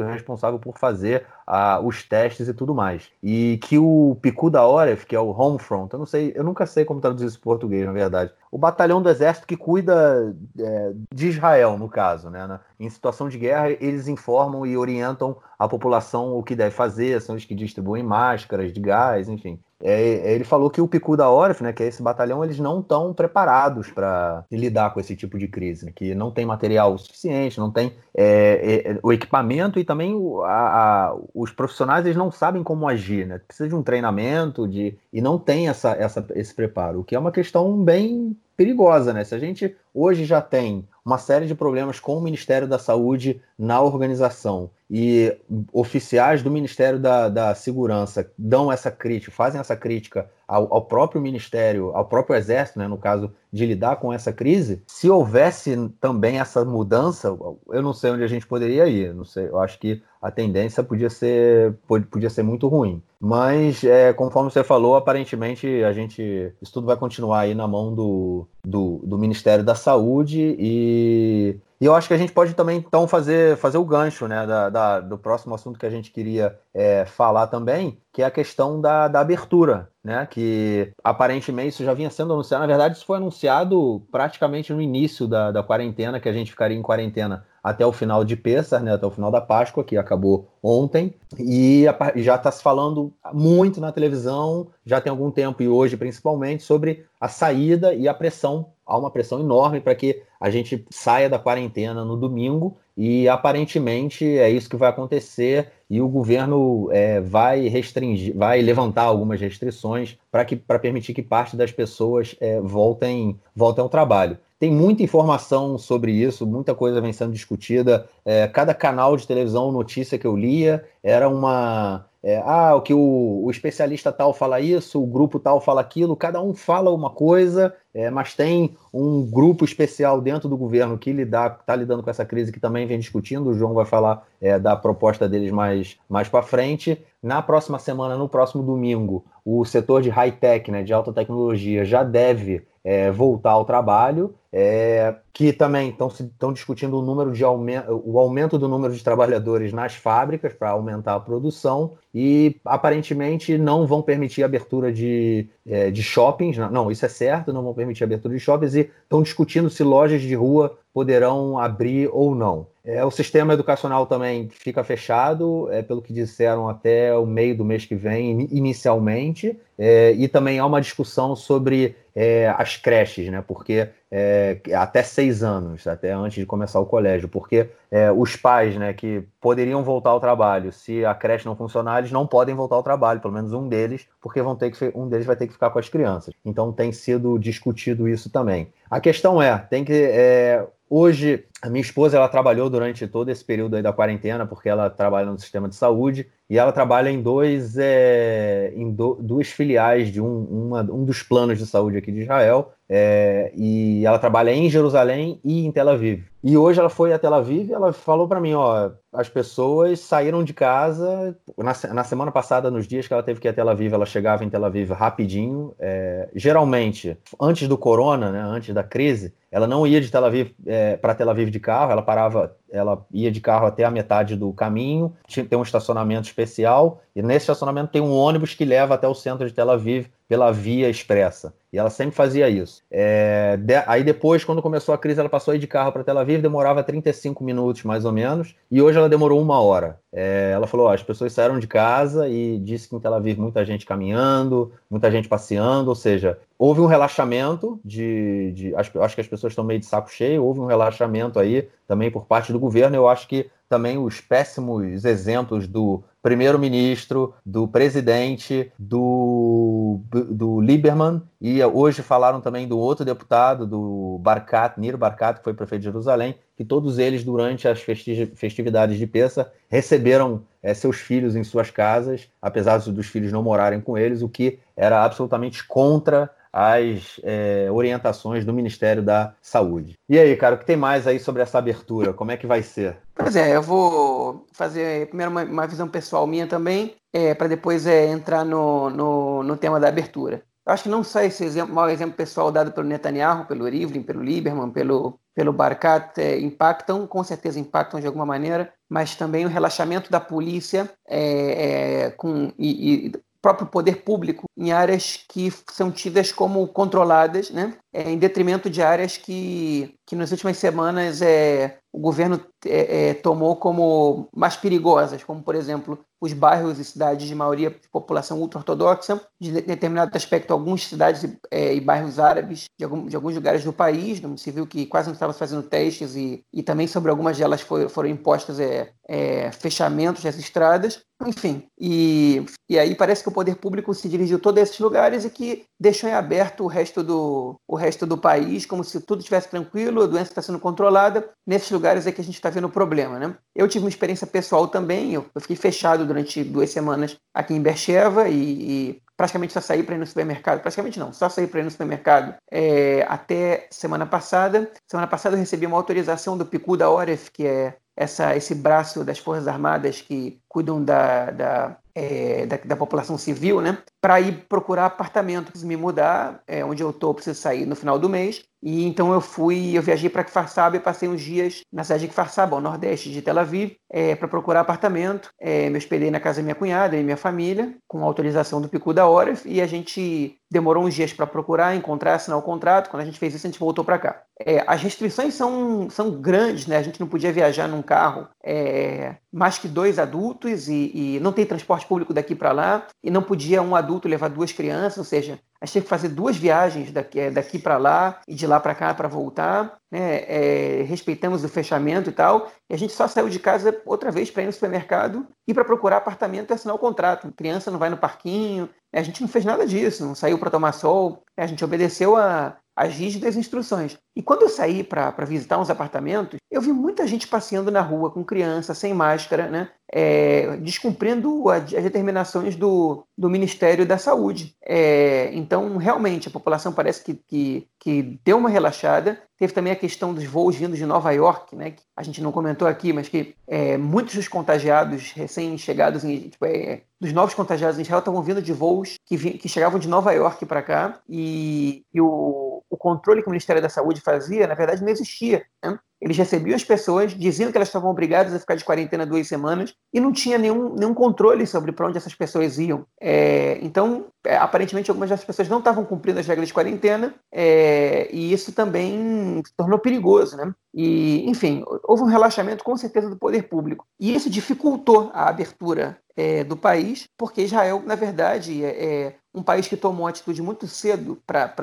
o 0.00 0.06
responsável 0.06 0.58
por 0.58 0.76
fazer 0.78 1.26
ah, 1.46 1.80
os 1.82 2.02
testes 2.02 2.48
e 2.48 2.54
tudo 2.54 2.74
mais. 2.74 3.10
E 3.22 3.58
que 3.62 3.78
o 3.78 4.16
Picu 4.20 4.50
da 4.50 4.66
Oref, 4.66 5.06
que 5.06 5.16
é 5.16 5.20
o 5.20 5.30
Home 5.30 5.58
Front, 5.58 5.92
eu 5.92 5.98
não 5.98 6.06
sei, 6.06 6.32
eu 6.34 6.44
nunca 6.44 6.66
sei 6.66 6.84
como 6.84 7.00
traduzir 7.00 7.26
isso 7.26 7.38
em 7.38 7.42
português, 7.42 7.86
na 7.86 7.92
verdade. 7.92 8.32
O 8.50 8.58
batalhão 8.58 9.00
do 9.02 9.08
exército 9.08 9.46
que 9.46 9.56
cuida 9.56 10.34
é, 10.58 10.92
de 11.12 11.28
Israel, 11.28 11.78
no 11.78 11.88
caso, 11.88 12.30
né? 12.30 12.60
Em 12.78 12.88
situação 12.88 13.28
de 13.28 13.38
guerra, 13.38 13.70
eles 13.70 14.08
informam 14.08 14.66
e 14.66 14.76
orientam 14.76 15.36
a 15.58 15.66
população 15.66 16.36
o 16.36 16.42
que 16.42 16.54
deve 16.54 16.74
fazer, 16.74 17.20
são 17.20 17.36
os 17.36 17.44
que 17.44 17.54
distribuem 17.54 18.02
máscaras 18.02 18.72
de 18.72 18.80
gás, 18.80 19.28
enfim. 19.28 19.58
É, 19.80 20.34
ele 20.34 20.42
falou 20.42 20.70
que 20.70 20.80
o 20.80 20.88
Picu 20.88 21.16
da 21.16 21.30
Orif, 21.30 21.62
né, 21.62 21.72
que 21.72 21.82
é 21.82 21.86
esse 21.86 22.02
batalhão, 22.02 22.42
eles 22.42 22.58
não 22.58 22.80
estão 22.80 23.14
preparados 23.14 23.90
para 23.90 24.44
lidar 24.50 24.92
com 24.92 24.98
esse 24.98 25.14
tipo 25.14 25.38
de 25.38 25.46
crise, 25.46 25.86
né, 25.86 25.92
que 25.94 26.14
não 26.14 26.32
tem 26.32 26.44
material 26.44 26.98
suficiente, 26.98 27.60
não 27.60 27.70
tem 27.70 27.94
é, 28.12 28.92
é, 28.92 28.98
o 29.02 29.12
equipamento 29.12 29.78
e 29.78 29.84
também 29.84 30.14
o, 30.14 30.42
a, 30.42 31.10
a, 31.10 31.16
os 31.32 31.52
profissionais 31.52 32.04
eles 32.04 32.16
não 32.16 32.32
sabem 32.32 32.64
como 32.64 32.88
agir, 32.88 33.26
né, 33.26 33.38
precisa 33.38 33.68
de 33.68 33.74
um 33.74 33.82
treinamento 33.82 34.66
de, 34.66 34.98
e 35.12 35.20
não 35.20 35.38
tem 35.38 35.68
essa, 35.68 35.92
essa, 35.92 36.26
esse 36.34 36.52
preparo, 36.52 37.00
o 37.00 37.04
que 37.04 37.14
é 37.14 37.18
uma 37.18 37.32
questão 37.32 37.80
bem 37.84 38.36
perigosa, 38.58 39.12
né? 39.12 39.22
Se 39.22 39.36
a 39.36 39.38
gente 39.38 39.76
hoje 39.94 40.24
já 40.24 40.42
tem 40.42 40.84
uma 41.04 41.16
série 41.16 41.46
de 41.46 41.54
problemas 41.54 42.00
com 42.00 42.18
o 42.18 42.20
Ministério 42.20 42.66
da 42.66 42.76
Saúde 42.76 43.40
na 43.56 43.80
organização 43.80 44.68
e 44.90 45.32
oficiais 45.72 46.42
do 46.42 46.50
Ministério 46.50 46.98
da, 46.98 47.28
da 47.28 47.54
Segurança 47.54 48.28
dão 48.36 48.70
essa 48.70 48.90
crítica, 48.90 49.30
fazem 49.30 49.60
essa 49.60 49.76
crítica 49.76 50.28
ao, 50.48 50.72
ao, 50.72 50.84
próprio 50.86 51.20
Ministério, 51.20 51.94
ao 51.94 52.06
próprio 52.06 52.34
Exército, 52.34 52.78
né, 52.78 52.88
no 52.88 52.96
caso, 52.96 53.30
de 53.52 53.66
lidar 53.66 53.96
com 53.96 54.10
essa 54.10 54.32
crise, 54.32 54.82
se 54.86 55.10
houvesse 55.10 55.90
também 56.00 56.40
essa 56.40 56.64
mudança, 56.64 57.28
eu 57.68 57.82
não 57.82 57.92
sei 57.92 58.10
onde 58.10 58.24
a 58.24 58.26
gente 58.26 58.46
poderia 58.46 58.86
ir. 58.86 59.14
Não 59.14 59.24
sei, 59.24 59.48
eu 59.48 59.58
acho 59.60 59.78
que 59.78 60.02
a 60.22 60.30
tendência 60.30 60.82
podia 60.82 61.10
ser, 61.10 61.74
podia 62.10 62.30
ser 62.30 62.42
muito 62.42 62.66
ruim. 62.66 63.02
Mas, 63.20 63.84
é, 63.84 64.12
conforme 64.12 64.50
você 64.50 64.64
falou, 64.64 64.96
aparentemente 64.96 65.66
a 65.84 65.92
gente. 65.92 66.52
Isso 66.62 66.72
tudo 66.72 66.86
vai 66.86 66.96
continuar 66.96 67.40
aí 67.40 67.54
na 67.54 67.66
mão 67.66 67.94
do, 67.94 68.46
do, 68.64 69.00
do 69.04 69.18
Ministério 69.18 69.64
da 69.64 69.74
Saúde 69.74 70.56
e 70.58 71.60
e 71.80 71.84
eu 71.84 71.94
acho 71.94 72.08
que 72.08 72.14
a 72.14 72.18
gente 72.18 72.32
pode 72.32 72.54
também, 72.54 72.78
então, 72.78 73.06
fazer, 73.06 73.56
fazer 73.56 73.78
o 73.78 73.84
gancho 73.84 74.26
né, 74.26 74.44
da, 74.46 74.68
da 74.68 75.00
do 75.00 75.16
próximo 75.16 75.54
assunto 75.54 75.78
que 75.78 75.86
a 75.86 75.90
gente 75.90 76.10
queria 76.10 76.58
é, 76.74 77.04
falar 77.04 77.46
também, 77.46 77.98
que 78.12 78.20
é 78.20 78.24
a 78.24 78.30
questão 78.30 78.80
da, 78.80 79.06
da 79.06 79.20
abertura, 79.20 79.88
né? 80.02 80.26
Que 80.26 80.92
aparentemente 81.04 81.68
isso 81.68 81.84
já 81.84 81.94
vinha 81.94 82.10
sendo 82.10 82.32
anunciado. 82.32 82.62
Na 82.62 82.66
verdade, 82.66 82.96
isso 82.96 83.06
foi 83.06 83.18
anunciado 83.18 84.02
praticamente 84.10 84.72
no 84.72 84.82
início 84.82 85.28
da, 85.28 85.52
da 85.52 85.62
quarentena, 85.62 86.18
que 86.18 86.28
a 86.28 86.32
gente 86.32 86.50
ficaria 86.50 86.76
em 86.76 86.82
quarentena 86.82 87.46
até 87.62 87.84
o 87.84 87.92
final 87.92 88.24
de 88.24 88.34
Pessar, 88.34 88.82
né, 88.82 88.94
até 88.94 89.06
o 89.06 89.10
final 89.10 89.30
da 89.30 89.40
Páscoa, 89.40 89.84
que 89.84 89.96
acabou 89.96 90.48
ontem, 90.62 91.14
e 91.38 91.84
já 92.16 92.36
está 92.36 92.50
se 92.50 92.62
falando 92.62 93.12
muito 93.32 93.80
na 93.80 93.92
televisão, 93.92 94.68
já 94.84 95.00
tem 95.00 95.10
algum 95.10 95.30
tempo, 95.30 95.62
e 95.62 95.68
hoje 95.68 95.96
principalmente, 95.96 96.62
sobre 96.62 97.04
a 97.20 97.28
saída 97.28 97.92
e 97.94 98.08
a 98.08 98.14
pressão. 98.14 98.70
Há 98.88 98.96
uma 98.96 99.10
pressão 99.10 99.38
enorme 99.38 99.80
para 99.80 99.94
que 99.94 100.22
a 100.40 100.48
gente 100.48 100.84
saia 100.88 101.28
da 101.28 101.38
quarentena 101.38 102.04
no 102.04 102.16
domingo, 102.16 102.76
e 102.96 103.28
aparentemente 103.28 104.24
é 104.24 104.50
isso 104.50 104.68
que 104.68 104.76
vai 104.76 104.88
acontecer, 104.88 105.70
e 105.90 106.00
o 106.00 106.08
governo 106.08 106.88
é, 106.90 107.20
vai 107.20 107.68
restringir, 107.68 108.34
vai 108.36 108.62
levantar 108.62 109.02
algumas 109.02 109.40
restrições 109.40 110.18
para 110.32 110.78
permitir 110.78 111.12
que 111.12 111.22
parte 111.22 111.56
das 111.56 111.70
pessoas 111.70 112.34
é, 112.40 112.60
voltem, 112.60 113.38
voltem 113.54 113.82
ao 113.82 113.88
trabalho. 113.88 114.38
Tem 114.58 114.72
muita 114.72 115.04
informação 115.04 115.78
sobre 115.78 116.10
isso, 116.10 116.44
muita 116.44 116.74
coisa 116.74 117.00
vem 117.00 117.12
sendo 117.12 117.32
discutida. 117.32 118.08
É, 118.24 118.48
cada 118.48 118.74
canal 118.74 119.16
de 119.16 119.26
televisão, 119.26 119.70
notícia 119.70 120.18
que 120.18 120.26
eu 120.26 120.36
lia, 120.36 120.84
era 121.02 121.28
uma. 121.28 122.06
É, 122.28 122.42
ah, 122.44 122.74
o 122.74 122.82
que 122.82 122.92
o, 122.92 123.40
o, 123.42 123.50
especialista 123.50 124.12
tal 124.12 124.34
fala 124.34 124.60
isso, 124.60 125.02
o 125.02 125.06
grupo 125.06 125.38
tal 125.38 125.62
fala 125.62 125.80
aquilo, 125.80 126.14
cada 126.14 126.42
um 126.42 126.52
fala 126.52 126.92
uma 126.92 127.08
coisa, 127.08 127.74
é, 127.94 128.10
mas 128.10 128.34
tem 128.34 128.76
um 128.92 129.24
grupo 129.24 129.64
especial 129.64 130.20
dentro 130.20 130.46
do 130.46 130.54
governo 130.54 130.98
que 130.98 131.08
está 131.08 131.74
lidando 131.74 132.02
com 132.02 132.10
essa 132.10 132.26
crise 132.26 132.52
que 132.52 132.60
também 132.60 132.86
vem 132.86 132.98
discutindo. 132.98 133.48
O 133.48 133.54
João 133.54 133.72
vai 133.72 133.86
falar 133.86 134.26
é, 134.42 134.58
da 134.58 134.76
proposta 134.76 135.26
deles 135.26 135.50
mais, 135.50 135.96
mais 136.06 136.28
para 136.28 136.42
frente. 136.42 137.02
Na 137.22 137.40
próxima 137.40 137.78
semana, 137.78 138.14
no 138.14 138.28
próximo 138.28 138.62
domingo, 138.62 139.24
o 139.42 139.64
setor 139.64 140.02
de 140.02 140.10
high-tech, 140.10 140.70
né, 140.70 140.82
de 140.82 140.92
alta 140.92 141.14
tecnologia, 141.14 141.82
já 141.82 142.02
deve 142.02 142.62
é, 142.88 143.10
voltar 143.10 143.50
ao 143.50 143.66
trabalho, 143.66 144.34
é, 144.50 145.14
que 145.30 145.52
também 145.52 145.90
estão 145.90 146.54
discutindo 146.54 146.98
o 146.98 147.02
número 147.02 147.32
de 147.32 147.44
aumento, 147.44 148.02
o 148.02 148.18
aumento 148.18 148.58
do 148.58 148.66
número 148.66 148.94
de 148.94 149.04
trabalhadores 149.04 149.74
nas 149.74 149.94
fábricas 149.94 150.54
para 150.54 150.70
aumentar 150.70 151.16
a 151.16 151.20
produção 151.20 151.92
e 152.14 152.56
aparentemente 152.64 153.58
não 153.58 153.86
vão 153.86 154.00
permitir 154.00 154.42
abertura 154.42 154.90
de, 154.90 155.46
é, 155.66 155.90
de 155.90 156.02
shoppings. 156.02 156.56
Não, 156.56 156.90
isso 156.90 157.04
é 157.04 157.10
certo, 157.10 157.52
não 157.52 157.62
vão 157.62 157.74
permitir 157.74 158.04
abertura 158.04 158.32
de 158.32 158.40
shoppings 158.40 158.74
e 158.74 158.90
estão 159.02 159.22
discutindo 159.22 159.68
se 159.68 159.84
lojas 159.84 160.22
de 160.22 160.34
rua 160.34 160.78
poderão 160.94 161.58
abrir 161.58 162.08
ou 162.10 162.34
não. 162.34 162.66
É, 162.84 163.04
o 163.04 163.10
sistema 163.10 163.52
educacional 163.52 164.06
também 164.06 164.48
fica 164.48 164.82
fechado, 164.82 165.68
é, 165.70 165.82
pelo 165.82 166.00
que 166.00 166.10
disseram, 166.10 166.70
até 166.70 167.14
o 167.14 167.26
meio 167.26 167.54
do 167.54 167.66
mês 167.66 167.84
que 167.84 167.94
vem, 167.94 168.48
inicialmente. 168.50 169.60
É, 169.78 170.12
e 170.12 170.26
também 170.26 170.58
há 170.58 170.64
uma 170.64 170.80
discussão 170.80 171.36
sobre 171.36 171.94
é, 172.20 172.52
as 172.58 172.76
creches, 172.76 173.28
né? 173.28 173.44
Porque 173.46 173.88
é, 174.10 174.58
até 174.74 175.04
seis 175.04 175.44
anos, 175.44 175.86
até 175.86 176.10
antes 176.12 176.40
de 176.40 176.46
começar 176.46 176.80
o 176.80 176.86
colégio, 176.86 177.28
porque 177.28 177.68
é, 177.92 178.10
os 178.10 178.34
pais, 178.34 178.76
né, 178.76 178.92
que 178.92 179.22
poderiam 179.40 179.84
voltar 179.84 180.10
ao 180.10 180.18
trabalho, 180.18 180.72
se 180.72 181.04
a 181.04 181.14
creche 181.14 181.46
não 181.46 181.54
funcionar, 181.54 182.00
eles 182.00 182.10
não 182.10 182.26
podem 182.26 182.56
voltar 182.56 182.74
ao 182.74 182.82
trabalho, 182.82 183.20
pelo 183.20 183.34
menos 183.34 183.52
um 183.52 183.68
deles, 183.68 184.08
porque 184.20 184.42
vão 184.42 184.56
ter 184.56 184.72
que 184.72 184.92
um 184.96 185.08
deles 185.08 185.26
vai 185.26 185.36
ter 185.36 185.46
que 185.46 185.52
ficar 185.52 185.70
com 185.70 185.78
as 185.78 185.88
crianças. 185.88 186.34
Então 186.44 186.72
tem 186.72 186.90
sido 186.90 187.38
discutido 187.38 188.08
isso 188.08 188.28
também. 188.30 188.72
A 188.90 188.98
questão 188.98 189.40
é, 189.40 189.56
tem 189.56 189.84
que 189.84 189.92
é, 189.92 190.66
Hoje, 190.90 191.44
a 191.60 191.68
minha 191.68 191.82
esposa 191.82 192.16
ela 192.16 192.28
trabalhou 192.28 192.70
durante 192.70 193.06
todo 193.06 193.30
esse 193.30 193.44
período 193.44 193.76
aí 193.76 193.82
da 193.82 193.92
quarentena, 193.92 194.46
porque 194.46 194.68
ela 194.68 194.88
trabalha 194.88 195.30
no 195.30 195.38
sistema 195.38 195.68
de 195.68 195.74
saúde, 195.74 196.30
e 196.48 196.56
ela 196.56 196.72
trabalha 196.72 197.10
em 197.10 197.20
dois 197.20 197.76
é, 197.76 198.72
em 198.74 198.90
do, 198.90 199.14
duas 199.20 199.48
filiais 199.48 200.10
de 200.10 200.20
um, 200.20 200.44
uma, 200.44 200.82
um 200.82 201.04
dos 201.04 201.22
planos 201.22 201.58
de 201.58 201.66
saúde 201.66 201.98
aqui 201.98 202.10
de 202.10 202.20
Israel, 202.20 202.72
é, 202.88 203.52
e 203.54 204.04
ela 204.06 204.18
trabalha 204.18 204.50
em 204.50 204.70
Jerusalém 204.70 205.38
e 205.44 205.66
em 205.66 205.70
Tel 205.70 205.90
Aviv. 205.90 206.24
E 206.42 206.56
hoje 206.56 206.80
ela 206.80 206.88
foi 206.88 207.12
a 207.12 207.18
Tel 207.18 207.34
Aviv 207.34 207.68
e 207.68 207.72
ela 207.72 207.92
falou 207.92 208.26
para 208.26 208.40
mim, 208.40 208.54
ó, 208.54 208.90
as 209.12 209.28
pessoas 209.28 210.00
saíram 210.00 210.42
de 210.42 210.54
casa 210.54 211.36
na, 211.58 211.74
na, 211.92 212.04
semana 212.04 212.30
passada, 212.30 212.70
nos 212.70 212.86
dias 212.86 213.06
que 213.06 213.12
ela 213.12 213.22
teve 213.22 213.40
que 213.40 213.48
ir 213.48 213.50
a 213.50 213.52
Tel 213.52 213.68
Aviv, 213.68 213.92
ela 213.92 214.06
chegava 214.06 214.44
em 214.44 214.48
Tel 214.48 214.64
Aviv 214.64 214.92
rapidinho. 214.92 215.74
É, 215.78 216.28
geralmente, 216.34 217.18
antes 217.38 217.68
do 217.68 217.76
corona, 217.76 218.30
né, 218.30 218.40
antes 218.40 218.72
da 218.72 218.84
crise, 218.84 219.34
ela 219.50 219.66
não 219.66 219.86
ia 219.86 220.00
de 220.00 220.10
Tel 220.10 220.24
Aviv 220.24 220.54
é, 220.64 220.96
para 220.96 221.14
Tel 221.14 221.28
Aviv 221.28 221.50
de 221.50 221.60
carro, 221.60 221.92
ela 221.92 222.02
parava, 222.02 222.56
ela 222.70 223.04
ia 223.12 223.30
de 223.30 223.40
carro 223.40 223.66
até 223.66 223.84
a 223.84 223.90
metade 223.90 224.36
do 224.36 224.52
caminho, 224.52 225.12
tem 225.26 225.58
um 225.58 225.62
estacionamento 225.62 226.28
especial 226.28 227.02
e 227.14 227.20
nesse 227.20 227.44
estacionamento 227.44 227.90
tem 227.90 228.00
um 228.00 228.12
ônibus 228.12 228.54
que 228.54 228.64
leva 228.64 228.94
até 228.94 229.08
o 229.08 229.14
centro 229.14 229.46
de 229.46 229.52
Tel 229.52 229.70
Aviv 229.70 230.06
pela 230.28 230.52
via 230.52 230.90
expressa. 230.90 231.54
E 231.72 231.78
ela 231.78 231.90
sempre 231.90 232.14
fazia 232.14 232.48
isso. 232.48 232.82
É, 232.90 233.56
de, 233.56 233.74
aí 233.86 234.02
depois, 234.04 234.44
quando 234.44 234.62
começou 234.62 234.94
a 234.94 234.98
crise, 234.98 235.20
ela 235.20 235.28
passou 235.28 235.52
a 235.52 235.54
ir 235.54 235.58
de 235.58 235.66
carro 235.66 235.92
para 235.92 236.04
Tel 236.04 236.18
Aviv, 236.18 236.40
demorava 236.40 236.82
35 236.82 237.42
minutos 237.42 237.82
mais 237.82 238.04
ou 238.04 238.12
menos, 238.12 238.54
e 238.70 238.80
hoje 238.80 238.98
ela 238.98 239.08
demorou 239.08 239.40
uma 239.40 239.60
hora. 239.60 239.98
É, 240.12 240.52
ela 240.54 240.66
falou: 240.66 240.86
ó, 240.86 240.94
as 240.94 241.02
pessoas 241.02 241.32
saíram 241.32 241.58
de 241.58 241.66
casa 241.66 242.28
e 242.28 242.58
disse 242.58 242.88
que 242.88 242.96
em 242.96 243.00
Tel 243.00 243.12
Aviv 243.12 243.38
muita 243.38 243.64
gente 243.64 243.84
caminhando, 243.84 244.72
muita 244.90 245.10
gente 245.10 245.28
passeando, 245.28 245.88
ou 245.90 245.94
seja, 245.94 246.38
houve 246.58 246.80
um 246.80 246.86
relaxamento 246.86 247.78
de. 247.84 248.52
de 248.52 248.74
acho, 248.74 249.00
acho 249.00 249.14
que 249.14 249.20
as 249.20 249.28
pessoas 249.28 249.52
estão 249.52 249.64
meio 249.64 249.80
de 249.80 249.86
saco 249.86 250.10
cheio, 250.10 250.44
houve 250.44 250.60
um 250.60 250.66
relaxamento 250.66 251.38
aí 251.38 251.68
também 251.86 252.10
por 252.10 252.24
parte 252.24 252.52
do 252.52 252.58
governo. 252.58 252.96
Eu 252.96 253.08
acho 253.08 253.28
que 253.28 253.50
também 253.68 253.98
os 253.98 254.20
péssimos 254.20 255.04
exemplos 255.04 255.66
do 255.66 256.02
primeiro-ministro, 256.22 257.34
do 257.44 257.68
presidente, 257.68 258.72
do, 258.78 260.00
do 260.10 260.60
Lieberman, 260.60 261.22
e 261.40 261.62
hoje 261.62 262.02
falaram 262.02 262.40
também 262.40 262.66
do 262.66 262.78
outro 262.78 263.04
deputado, 263.04 263.66
do 263.66 264.18
Barkat, 264.20 264.78
Nir 264.80 264.96
Barkat, 264.96 265.38
que 265.38 265.44
foi 265.44 265.54
prefeito 265.54 265.82
de 265.82 265.86
Jerusalém, 265.86 266.34
que 266.56 266.64
todos 266.64 266.98
eles, 266.98 267.22
durante 267.22 267.68
as 267.68 267.80
festividades 267.80 268.98
de 268.98 269.06
Pessa, 269.06 269.52
receberam 269.68 270.42
é, 270.62 270.74
seus 270.74 270.96
filhos 270.96 271.36
em 271.36 271.44
suas 271.44 271.70
casas, 271.70 272.28
apesar 272.42 272.78
dos 272.78 273.06
filhos 273.06 273.32
não 273.32 273.42
morarem 273.42 273.80
com 273.80 273.96
eles, 273.96 274.22
o 274.22 274.28
que 274.28 274.58
era 274.76 275.04
absolutamente 275.04 275.66
contra 275.66 276.30
as 276.58 277.20
é, 277.22 277.68
orientações 277.70 278.44
do 278.44 278.52
Ministério 278.52 279.00
da 279.00 279.32
Saúde. 279.40 279.94
E 280.08 280.18
aí, 280.18 280.36
cara, 280.36 280.56
o 280.56 280.58
que 280.58 280.66
tem 280.66 280.76
mais 280.76 281.06
aí 281.06 281.20
sobre 281.20 281.40
essa 281.40 281.56
abertura? 281.56 282.12
Como 282.12 282.32
é 282.32 282.36
que 282.36 282.48
vai 282.48 282.64
ser? 282.64 282.96
Pois 283.14 283.36
é, 283.36 283.54
eu 283.54 283.62
vou 283.62 284.44
fazer 284.52 285.06
primeiro 285.06 285.30
uma, 285.30 285.44
uma 285.44 285.66
visão 285.68 285.86
pessoal 285.86 286.26
minha 286.26 286.48
também, 286.48 286.96
é, 287.12 287.32
para 287.32 287.46
depois 287.46 287.86
é, 287.86 288.06
entrar 288.08 288.44
no, 288.44 288.90
no, 288.90 289.42
no, 289.44 289.56
tema 289.56 289.78
da 289.78 289.86
abertura. 289.86 290.42
Eu 290.66 290.72
acho 290.72 290.82
que 290.82 290.88
não 290.88 291.04
só 291.04 291.20
esse 291.20 291.44
exemplo, 291.44 291.72
mau 291.72 291.88
exemplo 291.88 292.16
pessoal 292.16 292.50
dado 292.50 292.72
pelo 292.72 292.88
Netanyahu, 292.88 293.46
pelo 293.46 293.64
Rivlin, 293.66 294.02
pelo 294.02 294.22
Lieberman, 294.22 294.70
pelo, 294.70 295.18
pelo 295.36 295.52
Barkat, 295.52 296.20
impactam, 296.42 297.06
com 297.06 297.22
certeza 297.22 297.60
impactam 297.60 298.00
de 298.00 298.06
alguma 298.06 298.26
maneira, 298.26 298.72
mas 298.90 299.14
também 299.14 299.46
o 299.46 299.48
relaxamento 299.48 300.10
da 300.10 300.18
polícia 300.18 300.90
é, 301.08 302.02
é 302.06 302.10
com, 302.10 302.52
e, 302.58 303.06
e 303.06 303.12
próprio 303.40 303.66
poder 303.66 304.02
público 304.02 304.46
em 304.56 304.72
áreas 304.72 305.24
que 305.28 305.52
são 305.70 305.90
tidas 305.90 306.32
como 306.32 306.66
controladas, 306.68 307.50
né? 307.50 307.74
É, 307.92 308.10
em 308.10 308.18
detrimento 308.18 308.68
de 308.68 308.82
áreas 308.82 309.16
que, 309.16 309.94
que 310.06 310.16
nas 310.16 310.30
últimas 310.30 310.58
semanas 310.58 311.22
é, 311.22 311.78
o 311.92 311.98
governo 311.98 312.40
é, 312.66 313.10
é, 313.10 313.14
tomou 313.14 313.56
como 313.56 314.28
mais 314.34 314.56
perigosas, 314.56 315.22
como, 315.22 315.42
por 315.42 315.54
exemplo, 315.54 315.98
os 316.20 316.32
bairros 316.32 316.78
e 316.78 316.84
cidades 316.84 317.28
de 317.28 317.34
maioria 317.34 317.70
de 317.70 317.88
população 317.88 318.40
ultra-ortodoxa, 318.40 319.20
de 319.40 319.52
determinado 319.62 320.16
aspecto, 320.16 320.52
algumas 320.52 320.84
cidades 320.84 321.24
é, 321.50 321.74
e 321.74 321.80
bairros 321.80 322.18
árabes 322.18 322.64
de, 322.76 322.84
algum, 322.84 323.06
de, 323.06 323.14
alguns 323.14 323.34
lugares 323.34 323.64
do 323.64 323.72
país, 323.72 324.22
onde 324.24 324.40
se 324.40 324.50
viu 324.50 324.66
que 324.66 324.86
quase 324.86 325.08
não 325.08 325.14
estava 325.14 325.32
fazendo 325.32 325.62
testes 325.62 326.16
e, 326.16 326.42
e 326.52 326.62
também 326.62 326.86
sobre 326.86 327.10
algumas 327.10 327.38
delas 327.38 327.60
foi, 327.60 327.88
foram 327.88 328.08
impostas 328.08 328.58
é, 328.58 328.90
é, 329.08 329.52
fechamentos 329.52 330.22
das 330.22 330.36
estradas, 330.36 331.00
enfim. 331.24 331.66
E, 331.78 332.44
e 332.68 332.78
aí 332.78 332.94
parece 332.94 333.22
que 333.22 333.28
o 333.28 333.32
poder 333.32 333.56
público 333.56 333.94
se 333.94 334.08
dirigiu 334.08 334.38
todos 334.38 334.62
esses 334.62 334.78
lugares 334.78 335.24
e 335.24 335.30
que 335.30 335.64
deixou 335.78 336.10
em 336.10 336.14
aberto 336.14 336.64
o 336.64 336.66
resto 336.66 337.02
do, 337.02 337.56
o 337.66 337.76
resto 337.76 338.04
do 338.04 338.18
país, 338.18 338.66
como 338.66 338.82
se 338.82 339.00
tudo 339.00 339.20
estivesse 339.20 339.48
tranquilo, 339.48 340.02
a 340.02 340.06
doença 340.06 340.30
está 340.30 340.42
sendo 340.42 340.58
controlada. 340.58 341.30
Nesses 341.46 341.70
lugares 341.70 342.06
é 342.06 342.12
que 342.12 342.20
a 342.20 342.24
gente 342.24 342.34
está 342.34 342.50
vendo 342.58 342.66
o 342.66 342.70
problema, 342.70 343.18
né? 343.18 343.34
Eu 343.54 343.68
tive 343.68 343.84
uma 343.84 343.88
experiência 343.88 344.26
pessoal 344.26 344.66
também, 344.68 345.14
eu, 345.14 345.24
eu 345.34 345.40
fiquei 345.40 345.56
fechado 345.56 346.04
durante 346.04 346.42
duas 346.42 346.70
semanas 346.70 347.16
aqui 347.32 347.54
em 347.54 347.62
Bercheva 347.62 348.28
e, 348.28 348.90
e 348.90 349.02
praticamente 349.16 349.52
só 349.52 349.60
saí 349.60 349.82
para 349.82 349.94
ir 349.94 349.98
no 349.98 350.06
supermercado, 350.06 350.60
praticamente 350.60 350.98
não, 350.98 351.12
só 351.12 351.28
saí 351.28 351.46
para 351.46 351.60
ir 351.60 351.64
no 351.64 351.70
supermercado 351.70 352.34
é, 352.50 353.06
até 353.08 353.68
semana 353.70 354.06
passada. 354.06 354.70
Semana 354.88 355.06
passada 355.06 355.36
eu 355.36 355.40
recebi 355.40 355.66
uma 355.66 355.76
autorização 355.76 356.36
do 356.36 356.46
Picu 356.46 356.76
da 356.76 356.90
Oref, 356.90 357.30
que 357.30 357.46
é 357.46 357.76
essa, 357.96 358.36
esse 358.36 358.54
braço 358.54 359.04
das 359.04 359.18
Forças 359.18 359.48
Armadas 359.48 360.00
que 360.00 360.40
cuidam 360.48 360.82
da, 360.82 361.32
da, 361.32 361.76
é, 361.92 362.46
da, 362.46 362.56
da, 362.56 362.76
população 362.76 363.18
civil, 363.18 363.60
né? 363.60 363.76
Para 364.00 364.20
ir 364.20 364.46
procurar 364.48 364.86
apartamento, 364.86 365.52
me 365.66 365.76
mudar, 365.76 366.40
é, 366.46 366.64
onde 366.64 366.82
eu 366.82 366.90
estou, 366.90 367.12
preciso 367.14 367.40
sair 367.40 367.66
no 367.66 367.74
final 367.74 367.98
do 367.98 368.08
mês. 368.08 368.44
E 368.62 368.84
então 368.84 369.12
eu 369.12 369.20
fui, 369.20 369.76
eu 369.76 369.82
viajei 369.82 370.10
para 370.10 370.24
Kfar 370.24 370.48
Saba 370.48 370.76
e 370.76 370.80
passei 370.80 371.08
uns 371.08 371.20
dias 371.20 371.62
na 371.72 371.84
cidade 371.84 372.06
de 372.06 372.08
Kfar 372.08 372.30
Saba, 372.30 372.56
ao 372.56 372.62
nordeste 372.62 373.10
de 373.10 373.22
Tel 373.22 373.38
Aviv, 373.38 373.76
é, 373.90 374.16
para 374.16 374.26
procurar 374.26 374.60
apartamento. 374.60 375.30
É, 375.40 375.70
me 375.70 375.78
hospedei 375.78 376.10
na 376.10 376.20
casa 376.20 376.38
da 376.38 376.42
minha 376.42 376.54
cunhada 376.54 376.96
e 376.96 377.02
minha 377.02 377.16
família, 377.16 377.74
com 377.86 378.02
autorização 378.02 378.60
do 378.60 378.68
Picu 378.68 378.92
da 378.92 379.08
Oref, 379.08 379.48
e 379.48 379.60
a 379.60 379.66
gente 379.66 380.36
demorou 380.50 380.84
uns 380.84 380.94
dias 380.94 381.12
para 381.12 381.26
procurar, 381.26 381.76
encontrar, 381.76 382.14
assinar 382.14 382.38
o 382.38 382.42
contrato. 382.42 382.90
Quando 382.90 383.02
a 383.02 383.04
gente 383.04 383.18
fez 383.18 383.34
isso, 383.34 383.46
a 383.46 383.50
gente 383.50 383.60
voltou 383.60 383.84
para 383.84 383.98
cá. 383.98 384.22
É, 384.40 384.64
as 384.66 384.82
restrições 384.82 385.34
são, 385.34 385.88
são 385.90 386.10
grandes, 386.10 386.66
né? 386.66 386.78
A 386.78 386.82
gente 386.82 387.00
não 387.00 387.06
podia 387.06 387.32
viajar 387.32 387.68
num 387.68 387.82
carro 387.82 388.28
é, 388.42 389.16
mais 389.32 389.58
que 389.58 389.68
dois 389.68 389.98
adultos 389.98 390.68
e, 390.68 390.90
e 390.94 391.20
não 391.20 391.32
tem 391.32 391.44
transporte 391.44 391.86
público 391.86 392.14
daqui 392.14 392.34
para 392.34 392.52
lá 392.52 392.86
e 393.04 393.10
não 393.10 393.22
podia 393.22 393.62
um 393.62 393.76
adulto 393.76 393.87
levar 394.06 394.28
duas 394.28 394.52
crianças, 394.52 394.98
ou 394.98 395.04
seja, 395.04 395.38
a 395.60 395.66
gente 395.66 395.72
teve 395.72 395.84
que 395.84 395.90
fazer 395.90 396.08
duas 396.08 396.36
viagens 396.36 396.92
daqui, 396.92 397.18
é, 397.18 397.30
daqui 397.30 397.58
para 397.58 397.78
lá 397.78 398.20
e 398.28 398.34
de 398.34 398.46
lá 398.46 398.60
para 398.60 398.74
cá 398.74 398.94
para 398.94 399.08
voltar. 399.08 399.78
Né? 399.90 400.22
É, 400.28 400.82
respeitamos 400.82 401.42
o 401.42 401.48
fechamento 401.48 402.10
e 402.10 402.12
tal. 402.12 402.52
E 402.70 402.74
a 402.74 402.78
gente 402.78 402.92
só 402.92 403.08
saiu 403.08 403.28
de 403.28 403.40
casa 403.40 403.80
outra 403.84 404.10
vez 404.10 404.30
para 404.30 404.44
ir 404.44 404.46
no 404.46 404.52
supermercado 404.52 405.26
e 405.46 405.54
para 405.54 405.64
procurar 405.64 405.96
apartamento 405.96 406.50
e 406.50 406.54
assinar 406.54 406.76
o 406.76 406.78
contrato. 406.78 407.28
A 407.28 407.32
criança 407.32 407.70
não 407.70 407.78
vai 407.78 407.90
no 407.90 407.96
parquinho. 407.96 408.68
Né? 408.92 409.00
A 409.00 409.02
gente 409.02 409.20
não 409.20 409.28
fez 409.28 409.44
nada 409.44 409.66
disso, 409.66 410.04
não 410.04 410.14
saiu 410.14 410.38
para 410.38 410.50
tomar 410.50 410.72
sol. 410.72 411.24
Né? 411.36 411.42
A 411.42 411.46
gente 411.46 411.64
obedeceu 411.64 412.16
a, 412.16 412.56
as 412.78 412.94
rígidas 412.94 413.36
instruções. 413.36 413.98
E 414.14 414.22
quando 414.22 414.42
eu 414.42 414.48
saí 414.48 414.84
para 414.84 415.10
visitar 415.24 415.58
uns 415.58 415.68
apartamentos, 415.68 416.38
eu 416.48 416.60
vi 416.60 416.72
muita 416.72 417.06
gente 417.08 417.26
passeando 417.26 417.72
na 417.72 417.80
rua 417.80 418.08
com 418.08 418.24
criança, 418.24 418.72
sem 418.72 418.94
máscara, 418.94 419.48
né? 419.48 419.68
É, 419.90 420.56
descumprindo 420.58 421.48
as 421.48 421.64
determinações 421.64 422.54
do, 422.54 423.04
do 423.16 423.28
Ministério 423.28 423.86
da 423.86 423.98
Saúde. 423.98 424.54
É, 424.64 425.30
então, 425.32 425.76
realmente, 425.76 426.28
a 426.28 426.30
população 426.30 426.72
parece 426.72 427.02
que, 427.02 427.14
que, 427.14 427.66
que, 427.80 428.20
deu 428.24 428.36
uma 428.36 428.50
relaxada. 428.50 429.20
Teve 429.38 429.52
também 429.52 429.72
a 429.72 429.76
questão 429.76 430.12
dos 430.14 430.24
voos 430.24 430.54
vindos 430.54 430.78
de 430.78 430.86
Nova 430.86 431.10
York, 431.12 431.56
né, 431.56 431.70
que 431.70 431.82
a 431.96 432.02
gente 432.02 432.20
não 432.20 432.30
comentou 432.30 432.68
aqui, 432.68 432.92
mas 432.92 433.08
que 433.08 433.34
é, 433.46 433.78
muitos 433.78 434.14
dos 434.14 434.28
contagiados 434.28 435.12
recém-chegados, 435.12 436.02
tipo, 436.02 436.44
é, 436.44 436.82
dos 437.00 437.12
novos 437.12 437.34
contagiados 437.34 437.78
em 437.78 437.82
Israel, 437.82 438.00
estavam 438.00 438.22
vindo 438.22 438.42
de 438.42 438.52
voos 438.52 438.96
que, 439.06 439.16
vi, 439.16 439.30
que 439.32 439.48
chegavam 439.48 439.78
de 439.78 439.88
Nova 439.88 440.12
York 440.12 440.44
para 440.44 440.62
cá. 440.62 441.00
E, 441.08 441.82
e 441.94 442.00
o, 442.00 442.47
o 442.70 442.76
controle 442.76 443.22
que 443.22 443.28
o 443.28 443.30
Ministério 443.30 443.62
da 443.62 443.68
Saúde 443.68 444.00
fazia, 444.00 444.46
na 444.46 444.54
verdade, 444.54 444.82
não 444.82 444.90
existia. 444.90 445.44
Né? 445.64 445.78
Eles 446.00 446.16
recebiam 446.16 446.54
as 446.54 446.62
pessoas, 446.62 447.12
diziam 447.12 447.50
que 447.50 447.58
elas 447.58 447.68
estavam 447.68 447.90
obrigadas 447.90 448.32
a 448.32 448.38
ficar 448.38 448.54
de 448.54 448.64
quarentena 448.64 449.04
duas 449.04 449.26
semanas 449.26 449.74
e 449.92 449.98
não 449.98 450.12
tinha 450.12 450.38
nenhum, 450.38 450.74
nenhum 450.74 450.94
controle 450.94 451.46
sobre 451.46 451.72
para 451.72 451.88
onde 451.88 451.98
essas 451.98 452.14
pessoas 452.14 452.58
iam. 452.58 452.86
É, 453.00 453.58
então, 453.62 454.06
é, 454.24 454.36
aparentemente, 454.36 454.90
algumas 454.90 455.10
dessas 455.10 455.24
pessoas 455.24 455.48
não 455.48 455.58
estavam 455.58 455.84
cumprindo 455.84 456.20
as 456.20 456.26
regras 456.26 456.48
de 456.48 456.54
quarentena 456.54 457.14
é, 457.32 458.08
e 458.12 458.32
isso 458.32 458.52
também 458.52 459.42
se 459.44 459.52
tornou 459.56 459.78
perigoso, 459.78 460.36
né? 460.36 460.54
E, 460.72 461.28
enfim, 461.28 461.64
houve 461.84 462.02
um 462.02 462.06
relaxamento 462.06 462.62
com 462.62 462.76
certeza 462.76 463.10
do 463.10 463.16
poder 463.16 463.48
público. 463.48 463.84
E 463.98 464.14
isso 464.14 464.30
dificultou 464.30 465.10
a 465.12 465.28
abertura 465.28 465.98
é, 466.18 466.44
do 466.44 466.56
país, 466.56 467.08
porque 467.16 467.42
Israel, 467.42 467.82
na 467.84 467.94
verdade, 467.94 468.64
é, 468.64 468.84
é 468.84 469.14
um 469.38 469.42
país 469.42 469.68
que 469.68 469.76
tomou 469.76 470.02
uma 470.02 470.10
atitude 470.10 470.42
muito 470.42 470.66
cedo 470.66 471.22
para 471.26 471.54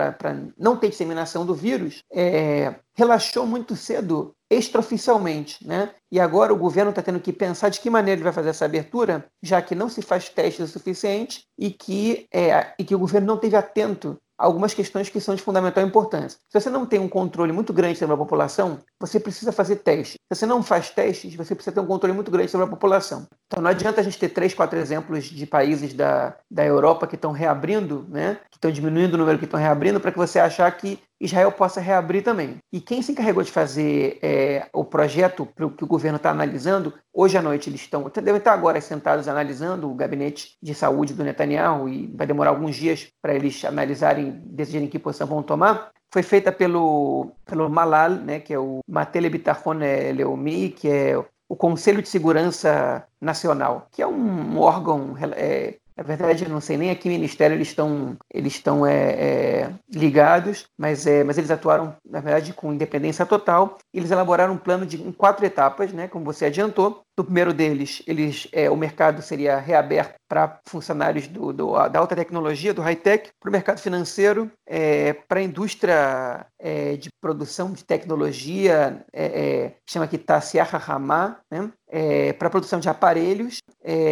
não 0.57 0.78
ter 0.78 0.89
disseminação 0.89 1.45
do 1.45 1.53
vírus, 1.53 2.01
é, 2.11 2.76
relaxou 2.95 3.45
muito 3.45 3.76
cedo 3.76 4.34
extraoficialmente, 4.49 5.65
né? 5.67 5.91
E 6.11 6.19
agora 6.19 6.53
o 6.53 6.57
governo 6.57 6.91
está 6.91 7.01
tendo 7.01 7.19
que 7.19 7.34
pensar 7.34 7.69
de 7.69 7.80
que 7.80 7.89
maneira 7.89 8.17
ele 8.17 8.23
vai 8.23 8.34
fazer 8.34 8.49
essa 8.49 8.65
abertura, 8.65 9.26
já 9.41 9.61
que 9.61 9.76
não 9.76 9.89
se 9.89 10.01
faz 10.01 10.30
teste 10.30 10.61
o 10.61 10.67
suficiente 10.67 11.43
e 11.57 11.71
que, 11.71 12.28
é, 12.32 12.73
e 12.78 12.84
que 12.84 12.95
o 12.95 12.99
governo 12.99 13.28
não 13.28 13.36
esteve 13.36 13.55
atento 13.55 14.17
algumas 14.38 14.73
questões 14.73 15.09
que 15.09 15.19
são 15.19 15.36
de 15.36 15.41
fundamental 15.41 15.83
importância. 15.83 16.39
Se 16.49 16.59
você 16.59 16.69
não 16.69 16.86
tem 16.86 16.99
um 16.99 17.07
controle 17.07 17.51
muito 17.51 17.71
grande 17.71 17.97
sobre 17.97 18.13
a 18.13 18.17
população, 18.17 18.79
você 18.99 19.19
precisa 19.19 19.51
fazer 19.51 19.77
testes. 19.77 20.13
Se 20.13 20.39
você 20.39 20.45
não 20.45 20.61
faz 20.61 20.89
testes, 20.89 21.36
você 21.36 21.55
precisa 21.55 21.73
ter 21.73 21.79
um 21.79 21.86
controle 21.86 22.13
muito 22.13 22.31
grande 22.31 22.51
sobre 22.51 22.65
a 22.65 22.69
população. 22.69 23.27
Então 23.47 23.63
não 23.63 23.69
adianta 23.69 24.01
a 24.01 24.03
gente 24.03 24.19
ter 24.19 24.29
três, 24.29 24.53
quatro 24.53 24.77
exemplos 24.77 25.25
de 25.25 25.45
países 25.45 25.93
da, 25.93 26.36
da 26.49 26.65
Europa 26.65 27.07
que 27.07 27.15
estão 27.15 27.31
reabrindo, 27.31 28.05
né? 28.09 28.39
que 28.51 28.57
estão 28.57 28.71
diminuindo 28.71 29.13
o 29.13 29.17
número 29.17 29.39
que 29.39 29.45
estão 29.45 29.59
reabrindo, 29.59 29.99
para 29.99 30.11
que 30.11 30.17
você 30.17 30.39
achar 30.39 30.69
que 30.75 30.99
Israel 31.20 31.51
possa 31.51 31.80
reabrir 31.80 32.24
também. 32.24 32.57
E 32.72 32.82
quem 32.82 33.01
se 33.01 33.11
encarregou 33.11 33.43
de 33.43 33.51
fazer 33.51 34.20
é, 34.22 34.68
o 34.74 34.84
projeto 34.84 35.47
que 35.78 35.84
o 35.84 35.88
governo 35.88 36.18
está 36.18 36.30
analisando, 36.30 36.93
hoje 37.13 37.38
à 37.38 37.41
noite 37.41 37.70
eles 37.70 37.82
estão, 37.82 38.11
devem 38.13 38.38
estar 38.38 38.53
agora 38.53 38.80
sentados 38.82 39.28
analisando 39.28 39.89
o 39.89 39.95
gabinete 39.95 40.57
de 40.61 40.74
saúde 40.76 41.13
do 41.13 41.24
Netanyahu 41.24 41.88
e 41.88 42.07
vai 42.16 42.28
demorar 42.28 42.49
alguns 42.49 42.76
dias 42.76 43.09
para 43.22 43.34
eles 43.34 43.63
analisarem, 43.63 44.41
decidirem 44.45 44.88
que 44.88 44.99
posição 44.99 45.28
vão 45.28 45.41
tomar 45.41 45.91
foi 46.16 46.24
feita 46.24 46.49
pelo, 46.49 47.32
pelo 47.45 47.70
Malal, 47.70 48.11
né, 48.11 48.39
que 48.39 48.53
é 48.53 48.57
o 48.57 48.80
Matele 48.88 49.30
Bitachon 49.30 49.74
Leomi, 50.16 50.70
que 50.70 50.88
é 50.88 51.22
o 51.49 51.55
Conselho 51.57 52.01
de 52.01 52.07
Segurança 52.07 53.05
Nacional, 53.20 53.88
que 53.91 54.01
é 54.01 54.07
um 54.07 54.57
órgão 54.57 55.16
é, 55.36 55.76
na 55.96 56.04
verdade, 56.04 56.43
eu 56.43 56.50
não 56.50 56.60
sei 56.60 56.76
nem 56.76 56.91
a 56.91 56.96
que 56.96 57.08
ministério 57.08 57.56
eles 57.56 57.70
estão, 57.70 58.18
eles 58.30 58.54
estão 58.56 58.86
é, 58.86 59.12
é, 59.14 59.74
ligados, 59.89 60.68
mas, 60.78 61.08
é, 61.08 61.24
mas 61.24 61.38
eles 61.38 61.50
atuaram, 61.50 61.96
na 62.04 62.20
verdade, 62.20 62.52
com 62.52 62.74
independência 62.74 63.26
total. 63.26 63.78
Eles 63.93 64.12
elaboraram 64.12 64.54
um 64.54 64.58
plano 64.58 64.86
de, 64.86 65.02
em 65.02 65.12
quatro 65.12 65.46
etapas, 65.46 65.93
né, 65.93 66.10
como 66.10 66.26
você 66.26 66.46
adiantou. 66.46 67.05
No 67.18 67.24
primeiro 67.24 67.53
deles, 67.53 68.03
eles, 68.05 68.47
é, 68.51 68.70
o 68.70 68.76
mercado 68.76 69.22
seria 69.22 69.57
reaberto 69.57 70.16
para 70.28 70.59
funcionários 70.66 71.28
do, 71.28 71.53
do, 71.53 71.88
da 71.88 71.99
alta 71.99 72.16
tecnologia, 72.16 72.74
do 72.74 72.82
high-tech, 72.82 73.30
para 73.39 73.49
o 73.49 73.51
mercado 73.51 73.80
financeiro, 73.80 74.51
é, 74.68 75.13
para 75.13 75.39
a 75.39 75.43
indústria 75.43 76.45
é, 76.59 76.97
de 76.97 77.09
produção 77.22 77.72
de 77.72 77.86
tecnologia, 77.86 79.05
é, 79.13 79.26
é 79.26 79.76
chama 79.88 80.05
aqui 80.05 80.18
Tassiaha 80.18 80.78
Ramá, 80.78 81.38
né? 81.49 81.72
É, 81.88 82.34
para 82.34 82.47
a 82.47 82.51
produção 82.51 82.80
de 82.80 82.89
aparelhos 82.89 83.59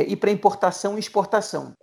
e 0.08 0.16
para 0.16 0.30
importação 0.30 0.96
e 0.96 1.00
exportação. 1.00 1.74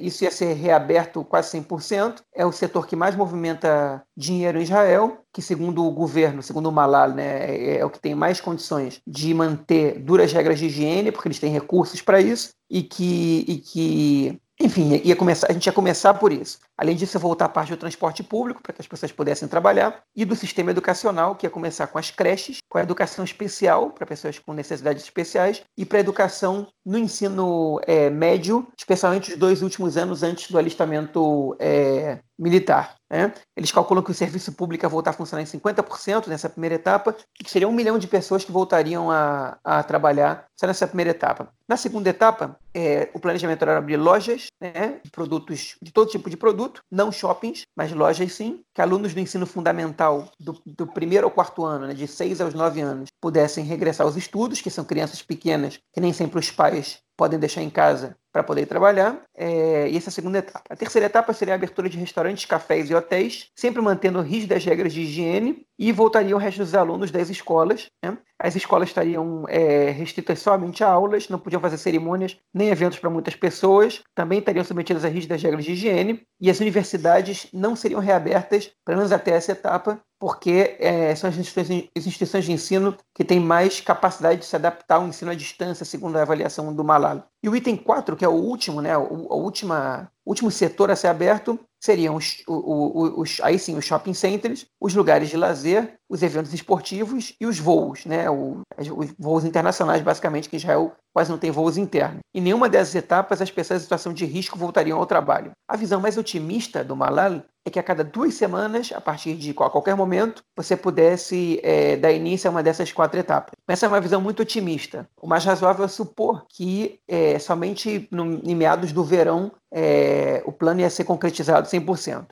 Isso 0.00 0.24
ia 0.24 0.30
ser 0.30 0.52
reaberto 0.54 1.24
quase 1.24 1.56
100%. 1.56 2.16
É 2.34 2.44
o 2.44 2.50
setor 2.50 2.86
que 2.86 2.96
mais 2.96 3.14
movimenta 3.14 4.02
dinheiro 4.16 4.58
em 4.58 4.62
Israel, 4.62 5.18
que 5.36 5.42
segundo 5.42 5.84
o 5.84 5.90
governo, 5.90 6.42
segundo 6.42 6.70
o 6.70 6.72
Malal, 6.72 7.10
né, 7.10 7.44
é, 7.44 7.76
é 7.80 7.84
o 7.84 7.90
que 7.90 8.00
tem 8.00 8.14
mais 8.14 8.40
condições 8.40 9.02
de 9.06 9.34
manter 9.34 9.98
duras 9.98 10.32
regras 10.32 10.58
de 10.58 10.64
higiene, 10.64 11.12
porque 11.12 11.28
eles 11.28 11.38
têm 11.38 11.52
recursos 11.52 12.00
para 12.00 12.18
isso, 12.22 12.54
e 12.70 12.82
que, 12.82 13.44
e 13.46 13.58
que 13.58 14.40
enfim, 14.58 14.98
ia 15.04 15.14
começar, 15.14 15.48
a 15.50 15.52
gente 15.52 15.66
ia 15.66 15.72
começar 15.74 16.14
por 16.14 16.32
isso. 16.32 16.58
Além 16.74 16.96
disso, 16.96 17.18
voltar 17.18 17.44
a 17.44 17.48
parte 17.50 17.68
do 17.68 17.76
transporte 17.76 18.22
público, 18.22 18.62
para 18.62 18.72
que 18.72 18.80
as 18.80 18.86
pessoas 18.86 19.12
pudessem 19.12 19.46
trabalhar, 19.46 20.02
e 20.16 20.24
do 20.24 20.34
sistema 20.34 20.70
educacional, 20.70 21.36
que 21.36 21.44
ia 21.44 21.50
começar 21.50 21.86
com 21.88 21.98
as 21.98 22.10
creches, 22.10 22.60
com 22.66 22.78
a 22.78 22.82
educação 22.82 23.22
especial, 23.22 23.90
para 23.90 24.06
pessoas 24.06 24.38
com 24.38 24.54
necessidades 24.54 25.02
especiais, 25.02 25.62
e 25.76 25.84
para 25.84 25.98
a 25.98 26.00
educação 26.00 26.66
no 26.82 26.96
ensino 26.96 27.78
é, 27.86 28.08
médio, 28.08 28.66
especialmente 28.78 29.32
os 29.32 29.38
dois 29.38 29.60
últimos 29.60 29.98
anos 29.98 30.22
antes 30.22 30.50
do 30.50 30.56
alistamento 30.56 31.54
é, 31.58 32.20
militar. 32.38 32.96
Né? 33.08 33.32
Eles 33.56 33.70
calculam 33.70 34.02
que 34.02 34.10
o 34.10 34.14
serviço 34.14 34.52
público 34.52 34.84
ia 34.84 34.88
voltar 34.88 35.10
a 35.10 35.14
funcionar 35.14 35.42
em 35.42 35.46
50% 35.46 36.26
nessa 36.26 36.48
primeira 36.48 36.74
etapa, 36.74 37.16
e 37.40 37.44
que 37.44 37.50
seria 37.50 37.68
um 37.68 37.72
milhão 37.72 37.98
de 37.98 38.06
pessoas 38.06 38.44
que 38.44 38.52
voltariam 38.52 39.10
a, 39.10 39.58
a 39.64 39.82
trabalhar 39.82 40.46
só 40.58 40.66
nessa 40.66 40.86
primeira 40.86 41.12
etapa. 41.12 41.48
Na 41.68 41.76
segunda 41.76 42.10
etapa, 42.10 42.58
é, 42.74 43.08
o 43.14 43.20
planejamento 43.20 43.62
era 43.62 43.78
abrir 43.78 43.96
lojas 43.96 44.46
né, 44.60 45.00
de 45.02 45.10
produtos, 45.10 45.76
de 45.80 45.92
todo 45.92 46.10
tipo 46.10 46.28
de 46.28 46.36
produto, 46.36 46.80
não 46.90 47.12
shoppings, 47.12 47.62
mas 47.76 47.92
lojas 47.92 48.32
sim, 48.32 48.62
que 48.74 48.82
alunos 48.82 49.14
do 49.14 49.20
ensino 49.20 49.46
fundamental 49.46 50.28
do, 50.38 50.60
do 50.64 50.86
primeiro 50.86 51.26
ao 51.26 51.30
quarto 51.30 51.64
ano, 51.64 51.86
né, 51.86 51.94
de 51.94 52.06
6 52.06 52.40
aos 52.40 52.54
9 52.54 52.80
anos, 52.80 53.08
pudessem 53.20 53.64
regressar 53.64 54.06
aos 54.06 54.16
estudos, 54.16 54.60
que 54.60 54.70
são 54.70 54.84
crianças 54.84 55.22
pequenas, 55.22 55.78
que 55.92 56.00
nem 56.00 56.12
sempre 56.12 56.38
os 56.38 56.50
pais 56.50 56.98
podem 57.16 57.38
deixar 57.38 57.62
em 57.62 57.70
casa 57.70 58.16
para 58.32 58.42
poder 58.42 58.66
trabalhar. 58.66 59.22
É, 59.34 59.88
e 59.88 59.96
essa 59.96 60.08
é 60.08 60.10
a 60.10 60.12
segunda 60.12 60.38
etapa. 60.38 60.62
A 60.68 60.76
terceira 60.76 61.06
etapa 61.06 61.32
seria 61.32 61.54
a 61.54 61.56
abertura 61.56 61.88
de 61.88 61.98
restaurantes, 61.98 62.44
cafés 62.44 62.90
e 62.90 62.94
hotéis, 62.94 63.50
sempre 63.54 63.80
mantendo 63.80 64.20
rígidas 64.20 64.64
regras 64.64 64.92
de 64.92 65.02
higiene, 65.02 65.65
e 65.78 65.92
voltariam 65.92 66.38
o 66.38 66.40
resto 66.40 66.58
dos 66.58 66.74
alunos 66.74 67.10
das 67.10 67.28
escolas. 67.28 67.86
Né? 68.02 68.16
As 68.38 68.54
escolas 68.54 68.88
estariam 68.88 69.44
é, 69.48 69.90
restritas 69.90 70.38
somente 70.38 70.84
a 70.84 70.88
aulas, 70.88 71.28
não 71.28 71.38
podiam 71.38 71.60
fazer 71.60 71.78
cerimônias 71.78 72.36
nem 72.52 72.68
eventos 72.68 72.98
para 72.98 73.10
muitas 73.10 73.34
pessoas, 73.34 74.02
também 74.14 74.38
estariam 74.38 74.64
submetidas 74.64 75.04
a 75.04 75.08
rígidas 75.08 75.42
regras 75.42 75.64
de 75.64 75.72
higiene, 75.72 76.22
e 76.40 76.50
as 76.50 76.60
universidades 76.60 77.46
não 77.52 77.74
seriam 77.74 78.00
reabertas, 78.00 78.70
pelo 78.84 78.98
menos 78.98 79.12
até 79.12 79.32
essa 79.32 79.52
etapa, 79.52 80.00
porque 80.18 80.76
é, 80.78 81.14
são 81.14 81.28
as 81.28 81.36
instituições, 81.36 81.88
as 81.96 82.06
instituições, 82.06 82.44
de 82.44 82.52
ensino 82.52 82.96
que 83.14 83.24
têm 83.24 83.40
mais 83.40 83.80
capacidade 83.80 84.40
de 84.40 84.46
se 84.46 84.56
adaptar 84.56 84.96
ao 84.96 85.06
ensino 85.06 85.30
à 85.30 85.34
distância, 85.34 85.84
segundo 85.84 86.16
a 86.16 86.22
avaliação 86.22 86.74
do 86.74 86.84
Malala. 86.84 87.26
E 87.46 87.48
o 87.48 87.54
item 87.54 87.76
4, 87.76 88.16
que 88.16 88.24
é 88.24 88.28
o 88.28 88.32
último, 88.32 88.82
né, 88.82 88.98
o, 88.98 89.36
última, 89.36 90.10
último 90.26 90.50
setor 90.50 90.90
a 90.90 90.96
ser 90.96 91.06
aberto, 91.06 91.56
seriam 91.80 92.16
os, 92.16 92.42
os, 92.48 93.12
os, 93.16 93.40
aí 93.40 93.56
sim 93.56 93.76
os 93.76 93.84
shopping 93.84 94.14
centers, 94.14 94.66
os 94.80 94.96
lugares 94.96 95.28
de 95.28 95.36
lazer, 95.36 95.94
os 96.08 96.24
eventos 96.24 96.52
esportivos 96.52 97.36
e 97.40 97.46
os 97.46 97.60
voos, 97.60 98.04
né? 98.04 98.28
O, 98.28 98.62
os 98.76 99.14
voos 99.16 99.44
internacionais, 99.44 100.02
basicamente, 100.02 100.48
que 100.48 100.56
Israel 100.56 100.92
quase 101.16 101.30
não 101.30 101.38
tem 101.38 101.50
voos 101.50 101.78
internos. 101.78 102.20
Em 102.34 102.42
nenhuma 102.42 102.68
dessas 102.68 102.94
etapas 102.94 103.40
as 103.40 103.50
pessoas 103.50 103.80
em 103.80 103.84
situação 103.84 104.12
de 104.12 104.26
risco 104.26 104.58
voltariam 104.58 104.98
ao 104.98 105.06
trabalho. 105.06 105.52
A 105.66 105.74
visão 105.74 105.98
mais 105.98 106.18
otimista 106.18 106.84
do 106.84 106.94
Malal 106.94 107.40
é 107.64 107.70
que 107.70 107.78
a 107.78 107.82
cada 107.82 108.04
duas 108.04 108.34
semanas, 108.34 108.92
a 108.94 109.00
partir 109.00 109.34
de 109.34 109.54
qualquer 109.54 109.96
momento, 109.96 110.42
você 110.54 110.76
pudesse 110.76 111.58
é, 111.62 111.96
dar 111.96 112.12
início 112.12 112.48
a 112.48 112.50
uma 112.50 112.62
dessas 112.62 112.92
quatro 112.92 113.18
etapas. 113.18 113.52
Essa 113.66 113.86
é 113.86 113.88
uma 113.88 114.00
visão 114.00 114.20
muito 114.20 114.42
otimista. 114.42 115.08
O 115.18 115.26
mais 115.26 115.42
razoável 115.42 115.86
é 115.86 115.88
supor 115.88 116.44
que 116.50 117.00
é, 117.08 117.38
somente 117.38 118.06
no, 118.10 118.38
em 118.44 118.54
meados 118.54 118.92
do 118.92 119.02
verão 119.02 119.50
é, 119.72 120.42
o 120.46 120.52
plano 120.52 120.80
ia 120.80 120.90
ser 120.90 121.04
concretizado 121.04 121.68
100%. 121.68 122.26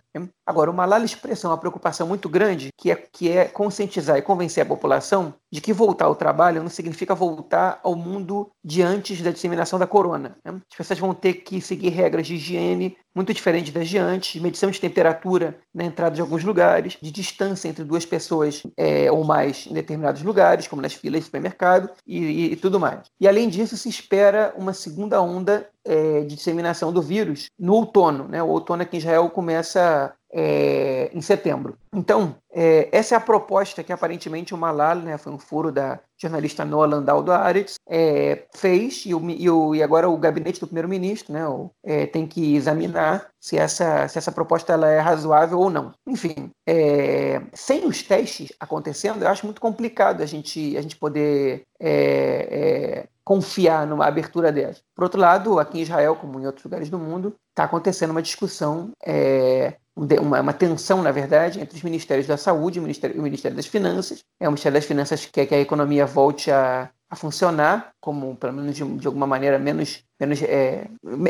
Agora, 0.47 0.71
o 0.71 0.75
Malala 0.75 1.05
expressa 1.05 1.49
uma 1.49 1.59
preocupação 1.59 2.07
muito 2.07 2.29
grande, 2.29 2.69
que 2.77 2.91
é, 2.91 2.95
que 2.95 3.31
é 3.31 3.47
conscientizar 3.47 4.17
e 4.17 4.23
convencer 4.23 4.63
a 4.63 4.67
população 4.67 5.35
de 5.51 5.61
que 5.61 5.73
voltar 5.73 6.07
ao 6.07 6.15
trabalho 6.15 6.63
não 6.63 6.71
significa 6.71 7.15
voltar 7.15 7.81
ao 7.83 7.97
mundo 7.97 8.51
de 8.63 8.83
antes 8.83 9.21
da 9.23 9.31
disseminação 9.31 9.79
da 9.79 9.87
corona. 9.87 10.37
Né? 10.45 10.61
As 10.71 10.77
pessoas 10.77 10.99
vão 10.99 11.15
ter 11.15 11.35
que 11.35 11.61
seguir 11.61 11.91
regras 11.91 12.27
de 12.27 12.35
higiene 12.35 12.97
muito 13.15 13.33
diferentes 13.33 13.73
das 13.73 13.89
de 13.89 13.97
antes, 13.97 14.41
medição 14.43 14.71
de 14.71 14.81
temperatura 14.81 15.57
na 15.73 15.85
entrada 15.85 16.17
de 16.17 16.21
alguns 16.21 16.43
lugares, 16.43 16.99
de 17.01 17.11
distância 17.13 17.69
entre 17.69 17.85
duas 17.85 18.05
pessoas 18.05 18.63
é, 18.77 19.11
ou 19.11 19.23
mais 19.23 19.67
em 19.69 19.73
determinados 19.73 20.23
lugares, 20.23 20.67
como 20.67 20.83
nas 20.83 20.95
filas 20.95 21.21
de 21.21 21.27
supermercado 21.27 21.91
e, 22.05 22.19
e, 22.19 22.53
e 22.53 22.57
tudo 22.57 22.81
mais. 22.81 23.03
E 23.21 23.29
além 23.29 23.49
disso, 23.49 23.77
se 23.77 23.89
espera 23.89 24.53
uma 24.57 24.73
segunda 24.73 25.23
onda 25.23 25.69
é, 25.85 26.21
de 26.21 26.35
disseminação 26.35 26.93
do 26.93 27.03
vírus 27.03 27.47
no 27.59 27.75
outono. 27.75 28.27
Né? 28.29 28.43
O 28.43 28.49
outono 28.49 28.83
aqui 28.83 28.97
em 28.97 28.99
Israel 28.99 29.29
começa 29.31 30.15
é, 30.35 31.11
em 31.15 31.21
setembro. 31.21 31.79
Então, 31.95 32.35
é, 32.53 32.89
essa 32.91 33.15
é 33.15 33.19
a 33.19 33.21
proposta 33.21 33.85
que 33.85 33.93
aparentemente 33.93 34.53
o 34.53 34.59
Malal, 34.59 34.97
né, 34.97 35.17
foi 35.17 35.33
um 35.33 35.39
furo 35.39 35.71
da 35.71 36.01
jornalista 36.21 36.65
Noah 36.65 36.89
Landau 36.89 37.23
do 37.23 37.31
Aretz, 37.31 37.77
é, 37.89 38.45
fez 38.53 39.05
e, 39.07 39.15
o, 39.15 39.31
e, 39.31 39.49
o, 39.49 39.75
e, 39.77 39.83
agora 39.83 40.09
o 40.09 40.17
gabinete 40.17 40.59
do 40.59 40.67
primeiro-ministro 40.67 41.33
né, 41.33 41.43
é, 41.85 42.07
tem 42.07 42.27
que 42.27 42.57
examinar 42.57 43.29
se 43.41 43.57
essa, 43.57 44.09
se 44.09 44.19
essa 44.19 44.33
proposta 44.33 44.73
ela 44.73 44.91
é 44.91 44.99
razoável 44.99 45.61
ou 45.61 45.71
não. 45.71 45.93
Enfim, 46.05 46.51
é, 46.67 47.41
sem 47.53 47.87
os 47.87 48.03
testes 48.03 48.53
acontecendo, 48.59 49.23
eu 49.23 49.29
acho 49.29 49.47
muito 49.47 49.61
complicado 49.61 50.21
a 50.21 50.27
gente, 50.27 50.77
a 50.77 50.83
gente 50.83 50.97
poder 50.97 51.63
é, 51.79 53.07
confiar 53.25 53.87
numa 53.87 54.07
abertura 54.07 54.53
dessa. 54.53 54.81
Por 54.95 55.05
outro 55.05 55.21
lado, 55.21 55.59
aqui 55.59 55.79
em 55.79 55.83
Israel, 55.83 56.17
como 56.17 56.39
em 56.39 56.47
outros 56.47 56.65
lugares 56.65 56.91
do 56.91 56.99
mundo, 56.99 57.35
está 57.51 57.65
acontecendo 57.65 58.11
uma 58.11 58.23
discussão 58.23 58.91
é, 59.05 59.75
uma, 59.97 60.41
uma, 60.41 60.53
tensão, 60.53 61.03
na 61.03 61.13
verdade, 61.13 61.61
entre 61.61 61.77
os 61.77 61.83
Ministérios 61.83 62.27
da 62.27 62.37
Saúde 62.37 62.79
e 62.79 62.81
o 62.81 62.83
Ministério, 62.83 63.19
o 63.19 63.23
Ministério 63.23 63.57
das 63.57 63.67
Finanças. 63.67 64.25
É 64.41 64.49
o 64.49 64.51
Ministério 64.51 64.75
das 64.75 64.85
Finanças 64.85 65.25
que 65.25 65.33
quer 65.33 65.47
que 65.47 65.55
a 65.55 65.61
economia 65.61 66.05
volte 66.05 66.51
a, 66.51 66.91
a 67.09 67.17
funcionar 67.17 67.93
como, 68.01 68.37
pelo 68.37 68.53
menos 68.53 68.75
de, 68.75 68.85
de 68.85 69.07
alguma 69.07 69.27
maneira, 69.27 69.59
menos, 69.59 70.05
menos, 70.21 70.43
é, 70.43 70.87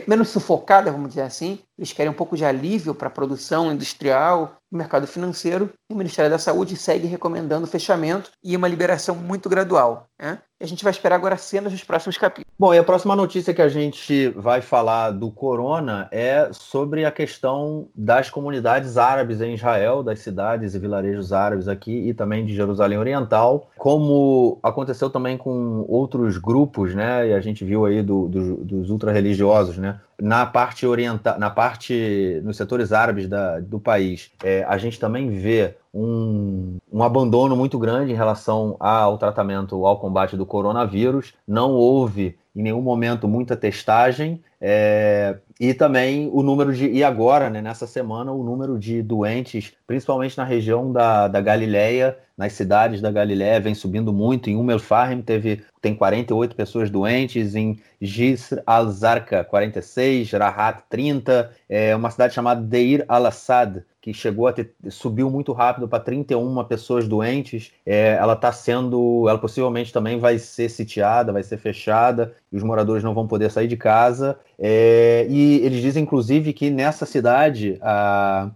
menos 0.06 0.28
sufocada, 0.28 0.90
vamos 0.90 1.10
dizer 1.10 1.22
assim. 1.22 1.58
Eles 1.78 1.92
querem 1.92 2.10
um 2.10 2.14
pouco 2.14 2.36
de 2.36 2.44
alívio 2.44 2.94
para 2.94 3.08
a 3.08 3.10
produção 3.10 3.72
industrial, 3.72 4.58
no 4.74 4.78
mercado 4.78 5.06
financeiro. 5.06 5.70
O 5.90 5.94
Ministério 5.94 6.30
da 6.30 6.38
Saúde 6.38 6.76
segue 6.76 7.06
recomendando 7.06 7.64
o 7.64 7.68
fechamento 7.68 8.30
e 8.42 8.56
uma 8.56 8.68
liberação 8.68 9.14
muito 9.14 9.48
gradual. 9.48 10.08
Né? 10.20 10.38
A 10.60 10.66
gente 10.66 10.82
vai 10.82 10.90
esperar 10.90 11.16
agora 11.16 11.36
cenas 11.36 11.72
dos 11.72 11.84
próximos 11.84 12.16
capítulos. 12.16 12.52
Bom, 12.58 12.72
e 12.72 12.78
a 12.78 12.84
próxima 12.84 13.14
notícia 13.14 13.52
que 13.52 13.62
a 13.62 13.68
gente 13.68 14.28
vai 14.30 14.60
falar 14.60 15.10
do 15.10 15.30
corona 15.30 16.08
é 16.10 16.48
sobre 16.52 17.04
a 17.04 17.12
questão 17.12 17.88
das 17.94 18.30
comunidades 18.30 18.96
árabes 18.96 19.40
em 19.40 19.54
Israel, 19.54 20.02
das 20.02 20.20
cidades 20.20 20.74
e 20.74 20.78
vilarejos 20.78 21.32
árabes 21.32 21.68
aqui 21.68 22.08
e 22.08 22.14
também 22.14 22.46
de 22.46 22.54
Jerusalém 22.54 22.98
Oriental, 22.98 23.70
como 23.76 24.58
aconteceu 24.62 25.10
também 25.10 25.36
com 25.36 25.84
outros 25.88 26.38
grupos, 26.38 26.94
né? 26.94 27.28
E 27.28 27.32
a 27.34 27.40
gente 27.40 27.64
viu 27.64 27.84
aí 27.84 28.02
do, 28.02 28.28
do, 28.28 28.64
dos 28.80 28.90
ultra-religiosos, 28.90 29.78
né? 29.78 30.00
na 30.20 30.46
parte 30.46 30.86
oriental, 30.86 31.38
na 31.38 31.50
parte 31.50 32.40
nos 32.44 32.56
setores 32.56 32.92
árabes 32.92 33.28
da, 33.28 33.60
do 33.60 33.80
país, 33.80 34.30
é, 34.42 34.64
a 34.64 34.78
gente 34.78 34.98
também 34.98 35.30
vê 35.30 35.74
um, 35.92 36.78
um, 36.94 37.02
abandono 37.02 37.56
muito 37.56 37.78
grande 37.78 38.12
em 38.12 38.16
relação 38.16 38.76
ao 38.78 39.18
tratamento, 39.18 39.84
ao 39.84 39.98
combate 39.98 40.36
do 40.36 40.46
coronavírus. 40.46 41.34
Não 41.46 41.72
houve 41.72 42.38
em 42.54 42.62
nenhum 42.62 42.80
momento 42.80 43.26
muita 43.26 43.56
testagem. 43.56 44.40
É, 44.60 45.36
e 45.60 45.74
também 45.74 46.30
o 46.32 46.42
número 46.42 46.72
de. 46.72 46.88
E 46.88 47.04
agora, 47.04 47.50
né, 47.50 47.60
nessa 47.60 47.86
semana, 47.86 48.32
o 48.32 48.42
número 48.42 48.78
de 48.78 49.02
doentes, 49.02 49.72
principalmente 49.86 50.36
na 50.36 50.44
região 50.44 50.90
da, 50.92 51.28
da 51.28 51.40
Galileia, 51.40 52.16
nas 52.36 52.54
cidades 52.54 53.00
da 53.00 53.10
Galileia, 53.10 53.60
vem 53.60 53.74
subindo 53.74 54.12
muito. 54.12 54.50
Em 54.50 54.70
el-Fahim 54.70 55.22
teve, 55.22 55.62
tem 55.80 55.94
48 55.94 56.56
pessoas 56.56 56.90
doentes, 56.90 57.54
em 57.54 57.78
Jisr 58.00 58.62
al-Zarqa, 58.66 59.44
46, 59.44 60.32
Rahat, 60.32 60.82
30, 60.88 61.50
é 61.68 61.94
uma 61.94 62.10
cidade 62.10 62.34
chamada 62.34 62.60
Deir 62.60 63.04
al-Assad, 63.06 63.84
que 64.00 64.12
chegou 64.12 64.48
a 64.48 64.52
ter, 64.52 64.74
subiu 64.90 65.30
muito 65.30 65.52
rápido 65.52 65.86
para 65.86 66.02
31 66.02 66.64
pessoas 66.64 66.83
doentes. 67.08 67.72
É, 67.84 68.16
ela 68.20 68.34
está 68.34 68.52
sendo, 68.52 69.26
ela 69.28 69.38
possivelmente 69.38 69.92
também 69.92 70.18
vai 70.18 70.38
ser 70.38 70.68
sitiada, 70.68 71.32
vai 71.32 71.42
ser 71.42 71.56
fechada 71.56 72.34
e 72.52 72.56
os 72.56 72.62
moradores 72.62 73.02
não 73.02 73.14
vão 73.14 73.26
poder 73.26 73.50
sair 73.50 73.66
de 73.66 73.76
casa. 73.76 74.38
É, 74.58 75.26
e 75.28 75.56
eles 75.64 75.80
dizem, 75.80 76.02
inclusive, 76.02 76.52
que 76.52 76.70
nessa 76.70 77.06
cidade 77.06 77.78
a, 77.80 78.50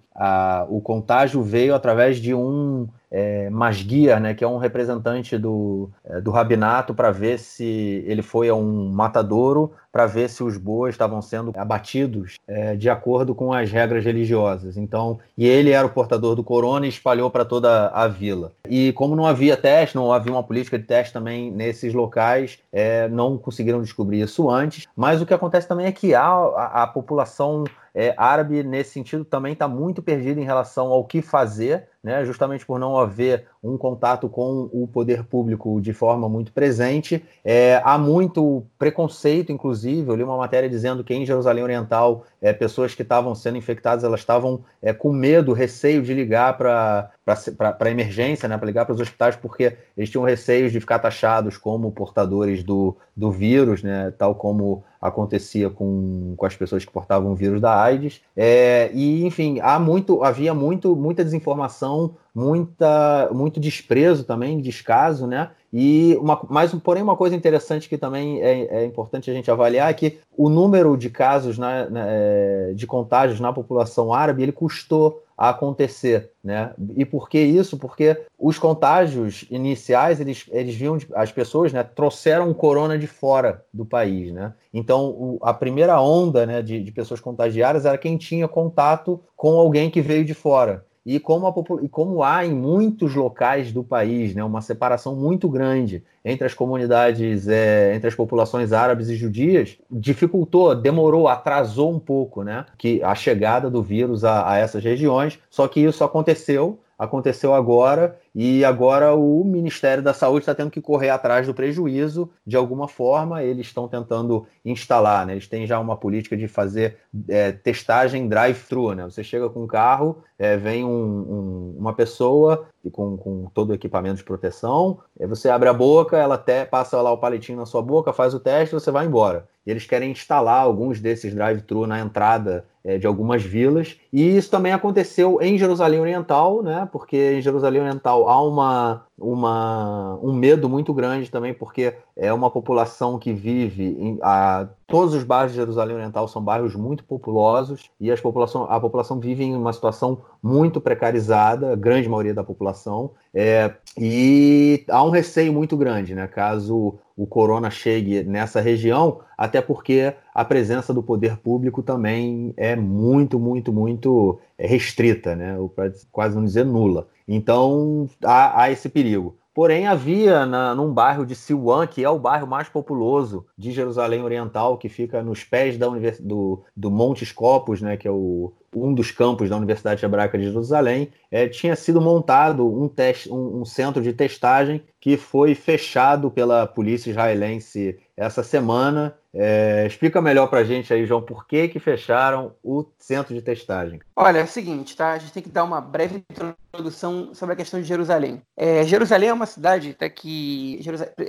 o 0.69 0.81
contágio 0.81 1.43
veio 1.43 1.75
através 1.75 2.19
de 2.19 2.35
um 2.35 2.89
é, 3.11 3.49
Masguia, 3.51 4.21
né, 4.21 4.35
que 4.35 4.45
é 4.45 4.49
um 4.49 4.59
representante 4.59 5.39
do, 5.39 5.91
é, 6.05 6.21
do 6.21 6.31
rabinato, 6.31 6.95
para 6.95 7.11
ver 7.11 7.39
se 7.39 8.05
ele 8.07 8.23
foi 8.23 8.49
a 8.49 8.55
um 8.55 8.91
matadouro, 8.91 9.73
para 9.91 10.07
ver 10.07 10.29
se 10.29 10.43
os 10.43 10.57
bois 10.57 10.95
estavam 10.95 11.21
sendo 11.23 11.53
abatidos 11.57 12.37
é, 12.47 12.77
de 12.77 12.91
acordo 12.91 13.35
com 13.35 13.53
as 13.53 13.71
regras 13.71 14.05
religiosas. 14.05 14.77
Então, 14.77 15.19
e 15.37 15.47
ele 15.47 15.71
era 15.71 15.87
o 15.87 15.91
portador 15.91 16.35
do 16.37 16.45
corona 16.45 16.87
e 16.87 16.89
espalhou 16.89 17.31
para 17.31 17.45
toda 17.45 17.89
a 17.89 18.07
vila. 18.07 18.53
E 18.69 18.93
como 18.93 19.17
não 19.17 19.27
havia 19.27 19.57
teste, 19.57 19.97
não 19.97 20.13
havia 20.13 20.33
uma 20.33 20.43
política 20.43 20.79
de 20.79 20.85
teste 20.85 21.13
também 21.13 21.51
nesses 21.51 21.95
locais, 21.95 22.59
é, 22.73 23.09
não 23.09 23.39
conseguiram 23.39 23.81
descobrir 23.81 24.21
isso 24.21 24.51
antes. 24.51 24.87
Mas 24.95 25.23
o 25.23 25.27
que 25.27 25.35
acontece 25.35 25.67
também 25.67 25.87
é 25.87 25.93
que 25.93 26.15
a, 26.15 26.27
a, 26.27 26.83
a 26.83 26.87
população 26.87 27.65
é, 27.99 28.15
árabe, 28.17 28.63
nesse 28.63 28.93
sentido, 28.93 29.25
também 29.25 29.55
está 29.55 29.67
muito 29.67 30.01
perdida 30.01 30.41
em 30.41 30.45
relação 30.45 30.87
ao 30.93 31.05
que 31.05 31.21
fazer, 31.21 31.89
né, 32.03 32.25
justamente 32.25 32.65
por 32.65 32.79
não 32.79 32.97
haver 32.97 33.47
um 33.63 33.77
contato 33.77 34.29
com 34.29 34.69
o 34.73 34.87
poder 34.87 35.25
público 35.25 35.81
de 35.81 35.93
forma 35.93 36.29
muito 36.29 36.53
presente. 36.53 37.25
É, 37.45 37.81
há 37.85 37.99
muito 37.99 38.65
preconceito, 38.79 39.51
inclusive. 39.51 40.09
Eu 40.09 40.15
li 40.15 40.23
uma 40.23 40.37
matéria 40.37 40.69
dizendo 40.69 41.03
que 41.03 41.13
em 41.13 41.27
Jerusalém 41.27 41.65
Oriental, 41.65 42.25
é, 42.41 42.53
pessoas 42.53 42.95
que 42.95 43.03
estavam 43.03 43.35
sendo 43.35 43.59
infectadas 43.59 44.05
elas 44.05 44.21
estavam 44.21 44.61
é, 44.81 44.93
com 44.93 45.13
medo, 45.13 45.53
receio 45.53 46.03
de 46.03 46.15
ligar 46.15 46.57
para 46.57 47.11
a 47.27 47.91
emergência, 47.91 48.49
né, 48.49 48.57
para 48.57 48.67
ligar 48.67 48.85
para 48.85 48.95
os 48.95 49.01
hospitais, 49.01 49.35
porque 49.35 49.77
eles 49.97 50.09
tinham 50.09 50.25
receio 50.25 50.71
de 50.71 50.81
ficar 50.81 51.01
taxados 51.01 51.57
como 51.57 51.91
portadores 51.91 52.63
do, 52.63 52.97
do 53.17 53.33
vírus, 53.33 53.83
né, 53.83 54.13
tal 54.17 54.35
como 54.35 54.85
acontecia 55.01 55.71
com, 55.71 56.35
com 56.37 56.47
as 56.47 56.57
pessoas 56.57 56.85
que 56.85 56.93
portavam 56.93 57.33
o 57.33 57.35
vírus 57.35 57.61
da 57.61 57.81
AIDS. 57.81 58.21
É, 58.37 58.91
e, 58.93 59.25
enfim, 59.25 59.61
há 59.61 59.79
muito, 59.79 60.23
havia 60.25 60.53
muito, 60.53 60.95
muita 60.97 61.25
desinformação, 61.25 61.98
muita, 62.35 63.29
muito 63.33 63.59
desprezo 63.59 64.25
também, 64.25 64.61
descaso, 64.61 65.27
né? 65.27 65.51
E 65.73 66.17
uma, 66.21 66.41
mas, 66.49 66.73
porém, 66.75 67.03
uma 67.03 67.17
coisa 67.17 67.37
interessante 67.37 67.89
que 67.89 67.99
também 67.99 68.41
é, 68.41 68.83
é 68.83 68.85
importante 68.85 69.31
a 69.31 69.35
gente 69.35 69.51
avaliar 69.51 69.91
é 69.91 69.95
que 69.95 70.19
o 70.37 70.49
número 70.49 70.97
de 70.97 71.11
casos 71.11 71.59
na, 71.59 71.91
na, 71.91 72.05
é, 72.07 72.73
de 72.75 72.87
contágios 72.87 73.41
na 73.41 73.53
população 73.53 74.13
árabe 74.13 74.43
ele 74.43 74.53
custou 74.53 75.23
a 75.37 75.51
acontecer, 75.51 76.33
né? 76.43 76.73
E 76.97 77.05
por 77.05 77.29
que 77.29 77.39
isso? 77.39 77.77
Porque 77.77 78.21
os 78.39 78.59
contágios 78.59 79.45
iniciais 79.51 80.21
eles, 80.21 80.47
eles 80.51 80.75
viam 80.75 80.99
as 81.15 81.31
pessoas, 81.31 81.73
né? 81.73 81.83
Trouxeram 81.83 82.51
o 82.51 82.55
corona 82.55 82.99
de 82.99 83.07
fora 83.07 83.65
do 83.73 83.85
país, 83.85 84.33
né? 84.33 84.55
Então 84.73 85.11
o, 85.11 85.39
a 85.43 85.53
primeira 85.53 86.01
onda, 86.01 86.47
né, 86.47 86.63
de, 86.63 86.83
de 86.83 86.93
pessoas 86.93 87.21
contagiadas 87.21 87.85
era 87.85 87.99
quem 87.99 88.17
tinha 88.17 88.49
contato 88.49 89.21
com 89.37 89.59
alguém 89.59 89.91
que 89.91 90.01
veio 90.01 90.25
de 90.25 90.35
fora 90.35 90.85
e 91.11 91.19
como, 91.19 91.47
a, 91.47 91.55
e 91.83 91.89
como 91.89 92.23
há 92.23 92.45
em 92.45 92.53
muitos 92.53 93.15
locais 93.15 93.73
do 93.73 93.83
país 93.83 94.35
né, 94.35 94.45
uma 94.45 94.61
separação 94.61 95.17
muito 95.17 95.49
grande 95.49 96.05
entre 96.23 96.47
as 96.47 96.53
comunidades, 96.53 97.49
é, 97.49 97.95
entre 97.95 98.09
as 98.09 98.15
populações 98.15 98.75
árabes 98.75 99.09
e 99.09 99.17
judias, 99.17 99.79
dificultou, 99.91 100.75
demorou, 100.75 101.27
atrasou 101.27 101.91
um 101.91 101.99
pouco 101.99 102.43
né, 102.43 102.67
que 102.77 103.03
a 103.03 103.15
chegada 103.15 103.71
do 103.71 103.83
vírus 103.83 104.23
a, 104.23 104.51
a 104.51 104.59
essas 104.59 104.85
regiões, 104.85 105.39
só 105.49 105.67
que 105.67 105.81
isso 105.81 106.05
aconteceu 106.05 106.79
aconteceu 106.99 107.55
agora 107.55 108.19
e 108.35 108.65
agora 108.65 109.15
o 109.15 109.45
Ministério 109.45 110.03
da 110.03 110.13
Saúde 110.15 110.41
está 110.41 110.55
tendo 110.55 110.71
que 110.71 110.81
correr 110.81 111.11
atrás 111.11 111.47
do 111.47 111.55
prejuízo 111.55 112.31
de 112.47 112.57
alguma 112.57 112.87
forma. 112.87 113.43
Eles 113.43 113.67
estão 113.67 113.89
tentando 113.89 114.47
instalar, 114.65 115.27
né? 115.27 115.35
eles 115.35 115.49
têm 115.49 115.67
já 115.67 115.79
uma 115.81 115.97
política 115.97 116.37
de 116.37 116.47
fazer 116.47 116.99
é, 117.29 117.53
testagem 117.53 118.29
drive-thru. 118.29 118.95
Né? 118.95 119.05
Você 119.05 119.25
chega 119.25 119.49
com 119.49 119.65
um 119.65 119.67
carro, 119.67 120.23
é, 120.39 120.57
vem 120.57 120.85
um, 120.85 120.89
um, 120.89 121.77
uma 121.79 121.93
pessoa 121.93 122.67
com, 122.93 123.17
com 123.17 123.51
todo 123.53 123.71
o 123.71 123.75
equipamento 123.75 124.17
de 124.17 124.25
proteção, 124.25 124.99
você 125.29 125.49
abre 125.49 125.69
a 125.69 125.75
boca, 125.75 126.17
ela 126.17 126.37
até 126.37 126.65
passa 126.65 127.01
lá 127.03 127.13
o 127.13 127.19
palitinho 127.19 127.59
na 127.59 127.67
sua 127.67 127.83
boca, 127.83 128.13
faz 128.13 128.35
o 128.35 128.41
teste 128.41 128.75
você 128.75 128.91
vai 128.91 129.07
embora. 129.07 129.47
E 129.67 129.71
eles 129.71 129.85
querem 129.85 130.11
instalar 130.11 130.63
alguns 130.63 130.99
desses 130.99 131.35
drive-thru 131.35 131.87
na 131.87 132.01
entrada 132.01 132.65
é, 132.83 132.97
de 132.97 133.07
algumas 133.07 133.43
vilas. 133.43 134.01
E 134.11 134.39
isso 134.39 134.51
também 134.51 134.73
aconteceu 134.73 135.43
em 135.43 135.59
Jerusalém 135.59 136.01
Oriental, 136.01 136.63
né? 136.63 136.89
Porque 136.91 137.35
em 137.35 137.43
Jerusalém 137.43 137.83
Oriental 137.83 138.18
há 138.27 138.41
uma, 138.43 139.08
uma, 139.19 140.19
um 140.23 140.33
medo 140.33 140.69
muito 140.69 140.95
grande 140.95 141.31
também, 141.31 141.53
porque 141.53 141.95
é 142.17 142.33
uma 142.33 142.51
população 142.51 143.19
que 143.19 143.33
vive 143.33 143.85
em, 143.85 144.19
a, 144.23 144.69
todos 144.87 145.15
os 145.15 145.25
bairros 145.25 145.53
de 145.53 145.59
Jerusalém 145.59 145.97
Oriental 145.97 146.27
são 146.29 146.43
bairros 146.43 146.75
muito 146.75 147.05
populosos 147.05 147.91
e 148.01 148.11
as 148.11 148.21
população, 148.21 148.65
a 148.65 148.81
população 148.81 149.19
vive 149.19 149.45
em 149.45 149.55
uma 149.55 149.73
situação 149.73 150.23
muito 150.43 150.81
precarizada, 150.81 151.73
a 151.73 151.77
grande 151.77 152.09
maioria 152.09 152.33
da 152.33 152.45
população, 152.45 153.11
é, 153.35 153.73
e 153.99 154.85
há 154.89 155.03
um 155.03 155.11
receio 155.11 155.53
muito 155.53 155.77
grande, 155.77 156.15
né? 156.15 156.27
Caso 156.27 156.99
o 157.17 157.27
corona 157.27 157.69
chegue 157.69 158.23
nessa 158.23 158.61
região, 158.61 159.21
até 159.37 159.61
porque 159.61 160.15
a 160.33 160.45
presença 160.45 160.95
do 160.95 161.03
poder 161.03 161.37
público 161.39 161.83
também 161.83 162.55
é 162.57 162.77
muito, 162.77 163.41
muito, 163.41 163.73
muito 163.73 164.39
restrita, 164.57 165.35
né? 165.35 165.57
Para 165.75 165.93
quase 166.13 166.37
não 166.37 166.45
dizer 166.45 166.65
nula. 166.65 167.09
Então 167.27 168.09
há, 168.25 168.63
há 168.63 168.71
esse 168.71 168.89
perigo. 168.89 169.08
Porém, 169.55 169.89
havia 169.89 170.47
na, 170.47 170.73
num 170.73 170.93
bairro 170.93 171.27
de 171.27 171.35
Silwan, 171.35 171.87
que 171.87 172.05
é 172.05 172.09
o 172.09 172.19
bairro 172.19 172.47
mais 172.47 172.69
populoso 172.69 173.45
de 173.57 173.73
Jerusalém 173.73 174.23
Oriental, 174.23 174.79
que 174.79 174.89
fica 174.89 175.21
nos 175.23 175.43
pés 175.43 175.77
da 175.77 175.89
univers... 175.89 176.21
do, 176.21 176.63
do 176.77 176.91
Monte 176.91 177.27
Scopus, 177.27 177.83
né, 177.83 177.97
que 177.97 178.07
é 178.07 178.11
o, 178.11 178.53
um 178.75 178.93
dos 178.93 179.11
campos 179.11 179.49
da 179.49 179.57
Universidade 179.57 180.05
Hebraica 180.05 180.39
de 180.39 180.45
Jerusalém, 180.45 181.11
é, 181.31 181.49
tinha 181.49 181.75
sido 181.75 182.01
montado 182.01 182.67
um, 182.67 182.89
teste, 182.89 183.31
um, 183.31 183.61
um, 183.61 183.65
centro 183.65 184.03
de 184.03 184.13
testagem 184.13 184.83
que 185.01 185.17
foi 185.17 185.55
fechado 185.55 186.31
pela 186.31 186.67
polícia 186.67 187.11
israelense 187.11 187.99
essa 188.17 188.43
semana. 188.43 189.15
É, 189.33 189.87
explica 189.87 190.21
melhor 190.21 190.49
para 190.49 190.61
a 190.61 190.65
gente 190.65 190.93
aí, 190.93 191.07
João, 191.07 191.23
por 191.23 191.47
que, 191.47 191.69
que 191.69 191.79
fecharam 191.79 192.53
o 192.63 192.85
centro 192.99 193.35
de 193.35 193.43
testagem? 193.43 194.01
Olha, 194.17 194.39
é 194.39 194.45
o 194.45 194.49
seguinte, 194.49 194.97
tá? 194.97 195.13
A 195.13 195.19
gente 195.19 195.33
tem 195.33 195.43
que 195.43 195.51
dar 195.51 195.65
uma 195.65 195.81
breve 195.81 196.25
introdução 196.31 197.35
sobre 197.35 197.53
a 197.53 197.57
questão 197.57 197.81
de 197.81 197.87
Jerusalém. 197.87 198.43
É, 198.57 198.85
Jerusalém 198.85 199.29
é 199.29 199.33
uma 199.33 199.47
cidade 199.47 199.91
até 199.91 200.09
que, 200.09 200.81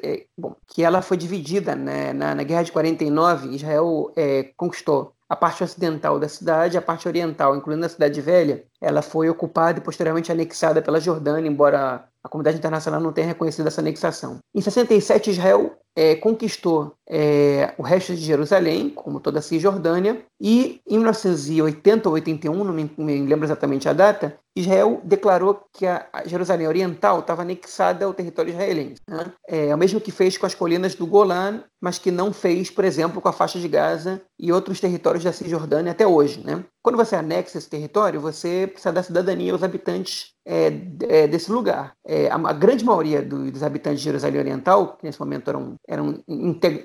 é, 0.03 0.25
bom, 0.37 0.55
que 0.65 0.83
ela 0.83 1.01
foi 1.01 1.17
dividida 1.17 1.75
né, 1.75 2.13
na, 2.13 2.33
na 2.33 2.43
Guerra 2.43 2.63
de 2.63 2.71
49, 2.71 3.55
Israel 3.55 4.11
é, 4.15 4.51
conquistou 4.57 5.13
a 5.29 5.35
parte 5.35 5.63
ocidental 5.63 6.19
da 6.19 6.27
cidade, 6.27 6.77
a 6.77 6.81
parte 6.81 7.07
oriental, 7.07 7.55
incluindo 7.55 7.85
a 7.85 7.89
cidade 7.89 8.19
velha, 8.19 8.65
ela 8.81 9.03
foi 9.03 9.29
ocupada 9.29 9.79
e 9.79 9.81
posteriormente 9.81 10.31
anexada 10.31 10.81
pela 10.81 10.99
Jordânia, 10.99 11.47
embora 11.47 12.09
a 12.29 12.31
comunidade 12.31 12.59
internacional 12.59 13.01
não 13.01 13.11
tenha 13.11 13.27
reconhecido 13.27 13.67
essa 13.67 13.81
anexação. 13.81 14.37
Em 14.53 14.61
67, 14.61 15.31
Israel 15.31 15.75
é, 15.95 16.15
conquistou 16.15 16.93
é, 17.09 17.73
o 17.75 17.81
resto 17.81 18.13
de 18.13 18.21
Jerusalém, 18.21 18.91
como 18.91 19.19
toda 19.19 19.39
a 19.39 19.41
Cisjordânia, 19.41 20.23
e 20.39 20.79
em 20.87 20.97
1980 20.99 22.07
ou 22.07 22.15
81, 22.15 22.63
não 22.63 22.71
me, 22.71 22.89
me 22.97 23.25
lembro 23.25 23.45
exatamente 23.45 23.89
a 23.89 23.93
data, 23.93 24.37
Israel 24.55 25.01
declarou 25.03 25.59
que 25.73 25.87
a 25.87 26.05
Jerusalém 26.25 26.67
Oriental 26.67 27.19
estava 27.19 27.41
anexada 27.41 28.05
ao 28.05 28.13
território 28.13 28.51
israelense. 28.51 29.01
Né? 29.07 29.31
É, 29.47 29.73
o 29.73 29.77
mesmo 29.77 29.99
que 29.99 30.11
fez 30.11 30.37
com 30.37 30.45
as 30.45 30.53
colinas 30.53 30.95
do 30.95 31.07
Golan, 31.07 31.63
mas 31.81 31.97
que 31.97 32.11
não 32.11 32.31
fez, 32.31 32.69
por 32.69 32.85
exemplo, 32.85 33.21
com 33.21 33.29
a 33.29 33.33
faixa 33.33 33.59
de 33.59 33.67
Gaza 33.67 34.21
e 34.39 34.51
outros 34.51 34.79
territórios 34.79 35.23
da 35.23 35.33
Cisjordânia 35.33 35.91
até 35.91 36.05
hoje. 36.05 36.43
Né? 36.45 36.63
Quando 36.81 36.95
você 36.95 37.15
anexa 37.15 37.57
esse 37.57 37.69
território, 37.69 38.21
você 38.21 38.67
precisa 38.67 38.91
dar 38.91 39.03
cidadania 39.03 39.51
aos 39.51 39.63
habitantes 39.63 40.33
é, 40.45 40.71
é, 41.01 41.27
desse 41.27 41.51
lugar. 41.51 41.93
É, 42.05 42.29
a, 42.29 42.35
a, 42.35 42.53
grande 42.53 42.85
maioria 42.85 43.21
do, 43.21 43.51
dos 43.51 43.61
habitantes 43.61 43.99
de 43.99 44.05
Jerusalém 44.05 44.39
Oriental, 44.39 44.95
que 44.97 45.05
nesse 45.05 45.19
momento 45.19 45.49
eram, 45.49 45.75
eram, 45.87 46.23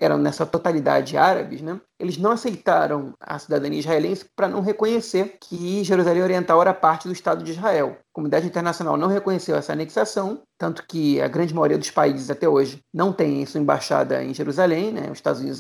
eram 0.01 0.19
nessa 0.19 0.45
totalidade 0.45 1.17
árabes, 1.17 1.63
né, 1.63 1.81
eles 1.99 2.19
não 2.19 2.33
aceitaram 2.33 3.15
a 3.21 3.39
cidadania 3.39 3.79
israelense 3.79 4.27
para 4.35 4.49
não 4.49 4.61
reconhecer 4.61 5.39
que 5.41 5.85
Jerusalém 5.85 6.23
Oriental 6.23 6.61
era 6.61 6.75
parte 6.75 7.07
do 7.07 7.13
Estado 7.13 7.45
de 7.45 7.53
Israel. 7.53 7.97
Comunidade 8.15 8.47
internacional 8.47 8.97
não 8.97 9.09
reconheceu 9.09 9.57
essa 9.57 9.73
anexação, 9.73 10.41
tanto 10.57 10.87
que 10.87 11.21
a 11.21 11.27
grande 11.27 11.53
maioria 11.53 11.77
dos 11.77 11.91
países 11.91 12.31
até 12.31 12.49
hoje 12.49 12.79
não 12.95 13.13
tem 13.13 13.45
sua 13.45 13.61
embaixada 13.61 14.23
em 14.23 14.33
Jerusalém. 14.33 14.93
Né? 14.93 15.11
Os 15.11 15.19
Estados 15.19 15.41
Unidos 15.41 15.59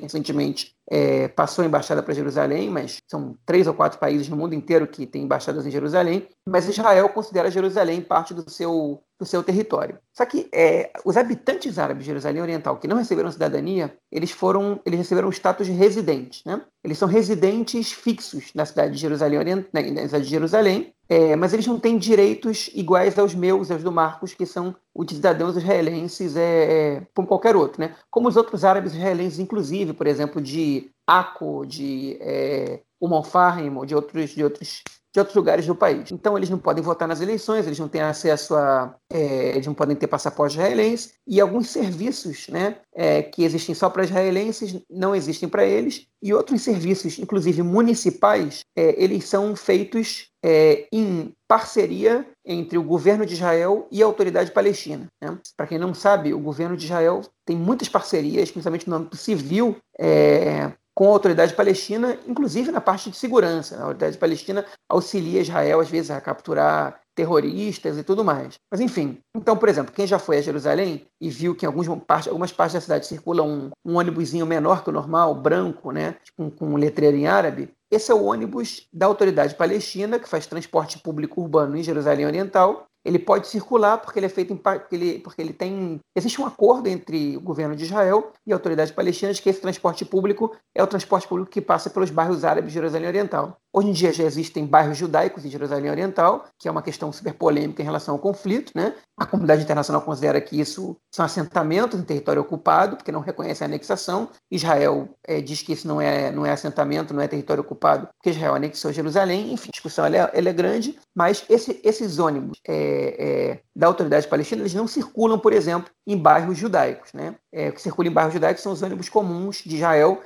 recentemente 0.00 0.72
é, 0.88 1.26
passou 1.26 1.64
a 1.64 1.66
embaixada 1.66 2.00
para 2.00 2.14
Jerusalém, 2.14 2.70
mas 2.70 2.98
são 3.10 3.36
três 3.44 3.66
ou 3.66 3.74
quatro 3.74 3.98
países 3.98 4.28
no 4.28 4.36
mundo 4.36 4.54
inteiro 4.54 4.86
que 4.86 5.04
têm 5.04 5.24
embaixadas 5.24 5.66
em 5.66 5.70
Jerusalém. 5.72 6.28
Mas 6.48 6.68
Israel 6.68 7.08
considera 7.08 7.50
Jerusalém 7.50 8.00
parte 8.00 8.32
do 8.32 8.48
seu 8.48 9.02
do 9.18 9.24
seu 9.24 9.42
território. 9.42 9.98
Só 10.12 10.26
que 10.26 10.48
é, 10.52 10.90
os 11.04 11.16
habitantes 11.16 11.78
árabes 11.78 12.02
de 12.02 12.08
Jerusalém 12.08 12.42
Oriental 12.42 12.76
que 12.78 12.88
não 12.88 12.96
receberam 12.96 13.30
cidadania, 13.30 13.96
eles 14.10 14.30
foram, 14.30 14.80
eles 14.84 14.98
receberam 14.98 15.28
o 15.28 15.32
status 15.32 15.66
de 15.66 15.72
residentes, 15.72 16.42
né? 16.44 16.60
Eles 16.82 16.98
são 16.98 17.08
residentes 17.08 17.92
fixos 17.92 18.50
na 18.54 18.66
cidade 18.66 18.94
de 18.94 18.98
Jerusalém 18.98 19.64
na 19.72 20.02
cidade 20.02 20.24
de 20.24 20.30
Jerusalém, 20.30 20.92
é, 21.14 21.36
mas 21.36 21.52
eles 21.52 21.64
não 21.64 21.78
têm 21.78 21.96
direitos 21.96 22.68
iguais 22.74 23.16
aos 23.16 23.36
meus, 23.36 23.70
aos 23.70 23.84
do 23.84 23.92
Marcos, 23.92 24.34
que 24.34 24.44
são 24.44 24.74
os 24.92 25.06
cidadãos 25.08 25.56
israelenses, 25.56 26.34
é, 26.34 26.96
é, 26.96 27.06
como 27.14 27.28
qualquer 27.28 27.54
outro, 27.54 27.80
né? 27.80 27.94
Como 28.10 28.26
os 28.26 28.36
outros 28.36 28.64
árabes 28.64 28.94
israelenses, 28.94 29.38
inclusive, 29.38 29.92
por 29.92 30.08
exemplo, 30.08 30.42
de 30.42 30.90
Aco, 31.06 31.64
de 31.64 32.18
é, 32.20 32.80
Umm 33.00 33.76
ou 33.76 33.86
de 33.86 33.94
outros, 33.94 34.30
de 34.30 34.42
outros 34.42 34.82
de 35.14 35.20
outros 35.20 35.36
lugares 35.36 35.64
do 35.64 35.76
país. 35.76 36.10
Então, 36.10 36.36
eles 36.36 36.50
não 36.50 36.58
podem 36.58 36.82
votar 36.82 37.06
nas 37.06 37.20
eleições, 37.20 37.64
eles 37.64 37.78
não 37.78 37.86
têm 37.86 38.00
acesso 38.00 38.56
a. 38.56 38.96
É, 39.12 39.50
eles 39.50 39.66
não 39.66 39.72
podem 39.72 39.94
ter 39.94 40.08
passaporte 40.08 40.56
israelense, 40.56 41.12
e 41.24 41.40
alguns 41.40 41.70
serviços 41.70 42.48
né, 42.48 42.78
é, 42.92 43.22
que 43.22 43.44
existem 43.44 43.76
só 43.76 43.88
para 43.88 44.02
israelenses 44.02 44.76
não 44.90 45.14
existem 45.14 45.48
para 45.48 45.64
eles, 45.64 46.04
e 46.20 46.34
outros 46.34 46.62
serviços, 46.62 47.16
inclusive 47.18 47.62
municipais, 47.62 48.64
é, 48.76 49.00
eles 49.00 49.28
são 49.28 49.54
feitos 49.54 50.30
é, 50.44 50.88
em 50.90 51.32
parceria 51.46 52.26
entre 52.44 52.76
o 52.76 52.82
governo 52.82 53.24
de 53.24 53.34
Israel 53.34 53.86
e 53.92 54.02
a 54.02 54.06
autoridade 54.06 54.50
palestina. 54.50 55.06
Né? 55.22 55.38
Para 55.56 55.68
quem 55.68 55.78
não 55.78 55.94
sabe, 55.94 56.34
o 56.34 56.40
governo 56.40 56.76
de 56.76 56.86
Israel 56.86 57.22
tem 57.46 57.56
muitas 57.56 57.88
parcerias, 57.88 58.50
principalmente 58.50 58.88
no 58.90 58.96
âmbito 58.96 59.16
civil, 59.16 59.76
é, 59.96 60.72
com 60.94 61.06
a 61.06 61.10
autoridade 61.10 61.54
palestina, 61.54 62.18
inclusive 62.26 62.70
na 62.70 62.80
parte 62.80 63.10
de 63.10 63.16
segurança. 63.16 63.76
A 63.76 63.82
autoridade 63.82 64.16
palestina 64.16 64.64
auxilia 64.88 65.40
Israel, 65.40 65.80
às 65.80 65.90
vezes, 65.90 66.10
a 66.10 66.20
capturar 66.20 67.00
terroristas 67.14 67.96
e 67.96 68.02
tudo 68.02 68.24
mais. 68.24 68.54
Mas, 68.70 68.80
enfim. 68.80 69.18
Então, 69.36 69.56
por 69.56 69.68
exemplo, 69.68 69.92
quem 69.92 70.06
já 70.06 70.18
foi 70.18 70.38
a 70.38 70.42
Jerusalém 70.42 71.06
e 71.20 71.30
viu 71.30 71.54
que 71.54 71.64
em 71.64 71.68
algumas 71.68 71.88
partes, 72.04 72.28
algumas 72.28 72.52
partes 72.52 72.74
da 72.74 72.80
cidade 72.80 73.06
circula 73.06 73.42
um, 73.42 73.70
um 73.84 73.96
ônibusinho 73.96 74.46
menor 74.46 74.82
que 74.82 74.90
o 74.90 74.92
normal, 74.92 75.34
branco, 75.34 75.90
né, 75.92 76.16
com, 76.36 76.50
com 76.50 76.66
um 76.66 76.76
letreiro 76.76 77.16
em 77.16 77.26
árabe, 77.26 77.70
esse 77.90 78.10
é 78.10 78.14
o 78.14 78.24
ônibus 78.24 78.88
da 78.92 79.06
autoridade 79.06 79.54
palestina, 79.54 80.18
que 80.18 80.28
faz 80.28 80.46
transporte 80.46 80.98
público 80.98 81.40
urbano 81.40 81.76
em 81.76 81.82
Jerusalém 81.82 82.26
Oriental, 82.26 82.86
ele 83.04 83.18
pode 83.18 83.46
circular 83.46 83.98
porque 83.98 84.18
ele 84.18 84.26
é 84.26 84.30
feito 84.30 84.52
em, 84.52 84.56
porque 84.56 84.94
ele, 84.94 85.18
porque 85.18 85.42
ele 85.42 85.52
tem 85.52 86.00
existe 86.16 86.40
um 86.40 86.46
acordo 86.46 86.88
entre 86.88 87.36
o 87.36 87.40
governo 87.40 87.76
de 87.76 87.84
Israel 87.84 88.32
e 88.46 88.52
a 88.52 88.56
autoridade 88.56 88.92
palestina 88.92 89.32
de 89.32 89.42
que 89.42 89.50
esse 89.50 89.60
transporte 89.60 90.04
público 90.04 90.56
é 90.74 90.82
o 90.82 90.86
transporte 90.86 91.28
público 91.28 91.50
que 91.50 91.60
passa 91.60 91.90
pelos 91.90 92.10
bairros 92.10 92.44
árabes 92.44 92.70
de 92.70 92.74
Jerusalém 92.74 93.08
Oriental. 93.08 93.58
Hoje 93.76 93.88
em 93.88 93.92
dia 93.92 94.12
já 94.12 94.22
existem 94.22 94.64
bairros 94.64 94.96
judaicos 94.96 95.44
em 95.44 95.50
Jerusalém 95.50 95.90
Oriental, 95.90 96.44
que 96.60 96.68
é 96.68 96.70
uma 96.70 96.80
questão 96.80 97.10
super 97.10 97.34
polêmica 97.34 97.82
em 97.82 97.84
relação 97.84 98.14
ao 98.14 98.20
conflito, 98.20 98.70
né? 98.72 98.94
A 99.16 99.26
comunidade 99.26 99.62
internacional 99.62 100.00
considera 100.02 100.40
que 100.40 100.60
isso 100.60 100.96
são 101.12 101.24
assentamentos 101.24 101.98
em 101.98 102.04
território 102.04 102.42
ocupado, 102.42 102.96
porque 102.96 103.10
não 103.10 103.20
reconhece 103.20 103.64
a 103.64 103.66
anexação. 103.66 104.28
Israel 104.50 105.08
é, 105.26 105.40
diz 105.40 105.62
que 105.62 105.72
isso 105.72 105.88
não 105.88 106.00
é, 106.00 106.30
não 106.30 106.46
é 106.46 106.52
assentamento, 106.52 107.12
não 107.12 107.22
é 107.22 107.26
território 107.26 107.62
ocupado, 107.62 108.08
porque 108.16 108.30
Israel 108.30 108.54
anexou 108.54 108.92
Jerusalém. 108.92 109.52
Enfim, 109.52 109.70
a 109.70 109.72
discussão 109.72 110.04
ela 110.04 110.16
é, 110.16 110.30
ela 110.32 110.48
é 110.48 110.52
grande, 110.52 110.96
mas 111.14 111.44
esse, 111.48 111.80
esses 111.84 112.18
ônibus 112.20 112.60
é, 112.68 113.58
da 113.74 113.88
autoridade 113.88 114.26
palestina 114.28 114.62
eles 114.62 114.74
não 114.74 114.86
circulam, 114.86 115.38
por 115.38 115.52
exemplo, 115.52 115.90
em 116.06 116.16
bairros 116.16 116.58
judaicos. 116.58 117.12
Né? 117.12 117.34
É, 117.52 117.70
que 117.70 117.82
circula 117.82 118.08
em 118.08 118.12
bairros 118.12 118.34
judaicos 118.34 118.62
são 118.62 118.72
os 118.72 118.82
ônibus 118.82 119.08
comuns 119.08 119.62
de 119.64 119.76
Israel, 119.76 120.20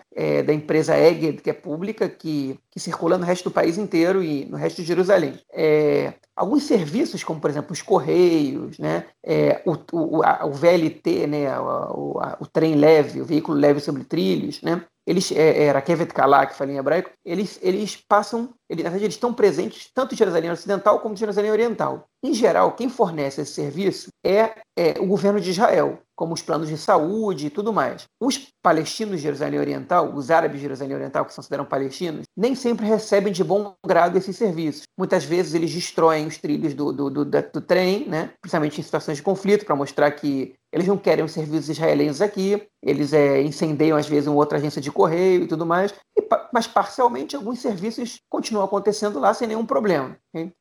da 0.45 0.53
empresa 0.53 0.99
Eged, 0.99 1.41
que 1.41 1.49
é 1.49 1.53
pública, 1.53 2.09
que, 2.09 2.59
que 2.73 2.81
circula 2.81 3.17
no 3.17 3.25
resto 3.25 3.38
do 3.45 3.51
país 3.51 3.79
inteiro 3.79 4.23
e 4.23 4.45
no 4.45 4.57
resto 4.57 4.83
de 4.83 4.89
Jerusalém. 4.89 5.39
É, 5.53 6.13
alguns 6.39 6.63
serviços, 6.63 7.25
como 7.25 7.41
por 7.41 7.51
exemplo 7.51 7.73
os 7.73 7.83
Correios, 7.83 8.79
né, 8.79 9.07
é, 9.25 9.61
o, 9.67 9.77
o, 9.93 10.23
a, 10.23 10.47
o, 10.47 10.53
VLT, 10.53 11.27
né, 11.27 11.59
o, 11.59 12.19
a, 12.21 12.37
o, 12.41 12.47
trem 12.47 12.77
leve, 12.77 13.21
o 13.21 13.25
veículo 13.25 13.59
leve 13.59 13.81
sobre 13.81 14.05
trilhos, 14.05 14.63
né, 14.63 14.85
eles, 15.07 15.33
é, 15.33 15.65
era 15.65 15.83
Kevet 15.83 16.13
Kalá, 16.13 16.47
que 16.47 16.55
fala 16.55 16.71
em 16.71 16.77
hebraico, 16.77 17.11
eles, 17.25 17.59
eles 17.63 17.97
passam, 17.97 18.51
eles, 18.69 18.85
na 18.85 18.91
verdade, 18.91 19.07
eles 19.07 19.15
estão 19.15 19.35
presentes 19.35 19.91
tanto 19.93 20.15
em 20.15 20.19
Jerusalém 20.19 20.51
Ocidental 20.51 21.01
como 21.01 21.15
em 21.15 21.19
Jerusalém 21.19 21.51
Oriental. 21.51 22.05
Em 22.23 22.35
geral, 22.35 22.73
quem 22.73 22.89
fornece 22.89 23.41
esse 23.41 23.53
serviço 23.53 24.09
é, 24.25 24.61
é 24.79 25.01
o 25.01 25.07
governo 25.07 25.41
de 25.41 25.51
Israel 25.51 25.99
como 26.19 26.35
os 26.35 26.43
planos 26.43 26.69
de 26.69 26.77
saúde 26.77 27.47
e 27.47 27.51
tudo 27.51 27.73
mais. 27.73 28.03
Os 28.21 28.49
palestinos 28.61 29.19
de 29.19 29.23
Jerusalém 29.23 29.61
Oriental, 29.61 30.13
os 30.13 30.33
árabes 30.33 30.57
de 30.57 30.63
Jerusalém 30.63 30.97
Oriental, 30.97 31.25
que 31.25 31.31
se 31.31 31.37
consideram 31.37 31.65
palestinos, 31.65 32.25
nem 32.37 32.57
sempre 32.57 32.85
recebem 32.85 33.33
de 33.33 33.45
bom 33.45 33.73
grado 33.87 34.19
esses 34.19 34.37
serviços. 34.37 34.83
Muitas 34.99 35.25
vezes 35.25 35.55
eles 35.55 35.73
destroem 35.73 36.28
os 36.29 36.39
trilhos 36.39 36.75
do, 36.75 36.93
do, 36.93 37.11
do, 37.11 37.25
do 37.25 37.61
trem, 37.61 38.07
né? 38.07 38.31
principalmente 38.41 38.81
em 38.81 38.85
situações 38.85 39.17
de 39.17 39.23
conflito, 39.23 39.65
para 39.65 39.75
mostrar 39.75 40.11
que 40.13 40.55
eles 40.73 40.87
não 40.87 40.97
querem 40.97 41.25
os 41.25 41.33
serviços 41.33 41.69
israelenses 41.69 42.21
aqui, 42.21 42.63
eles 42.83 43.13
é, 43.13 43.43
incendeiam 43.43 43.97
às 43.97 44.07
vezes 44.07 44.27
uma 44.27 44.37
outra 44.37 44.59
agência 44.59 44.81
de 44.81 44.91
correio 44.91 45.43
e 45.43 45.47
tudo 45.47 45.67
mais, 45.67 45.95
e, 46.17 46.23
mas 46.53 46.67
parcialmente 46.67 47.35
alguns 47.35 47.61
serviços 47.61 48.21
continuam 48.29 48.65
acontecendo 48.65 49.19
lá 49.19 49.33
sem 49.35 49.49
nenhum 49.49 49.67
problema. 49.67 50.17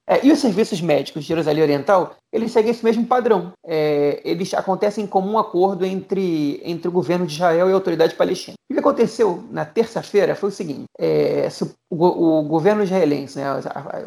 É, 0.08 0.26
e 0.26 0.32
os 0.32 0.40
serviços 0.40 0.82
médicos 0.82 1.24
de 1.24 1.28
Jerusalém 1.28 1.62
Oriental, 1.62 2.16
eles 2.32 2.52
seguem 2.52 2.72
esse 2.72 2.84
mesmo 2.84 3.06
padrão. 3.06 3.52
É, 3.66 4.22
eles 4.24 4.54
acontecem 4.54 5.04
em 5.04 5.08
comum 5.08 5.38
acordo 5.38 5.86
entre, 5.86 6.62
entre 6.64 6.88
o 6.88 6.92
governo 6.92 7.28
de 7.28 7.34
Israel 7.34 7.70
e 7.70 7.72
a 7.72 7.76
autoridade 7.76 8.16
palestina. 8.16 8.56
O 8.70 8.74
que 8.74 8.80
aconteceu 8.80 9.44
na 9.52 9.66
terça-feira 9.66 10.36
foi 10.36 10.50
o 10.50 10.52
seguinte: 10.52 10.86
é, 11.00 11.48
o, 11.90 12.40
o, 12.40 12.44
governo 12.44 12.84
israelense, 12.84 13.38
né, 13.38 13.48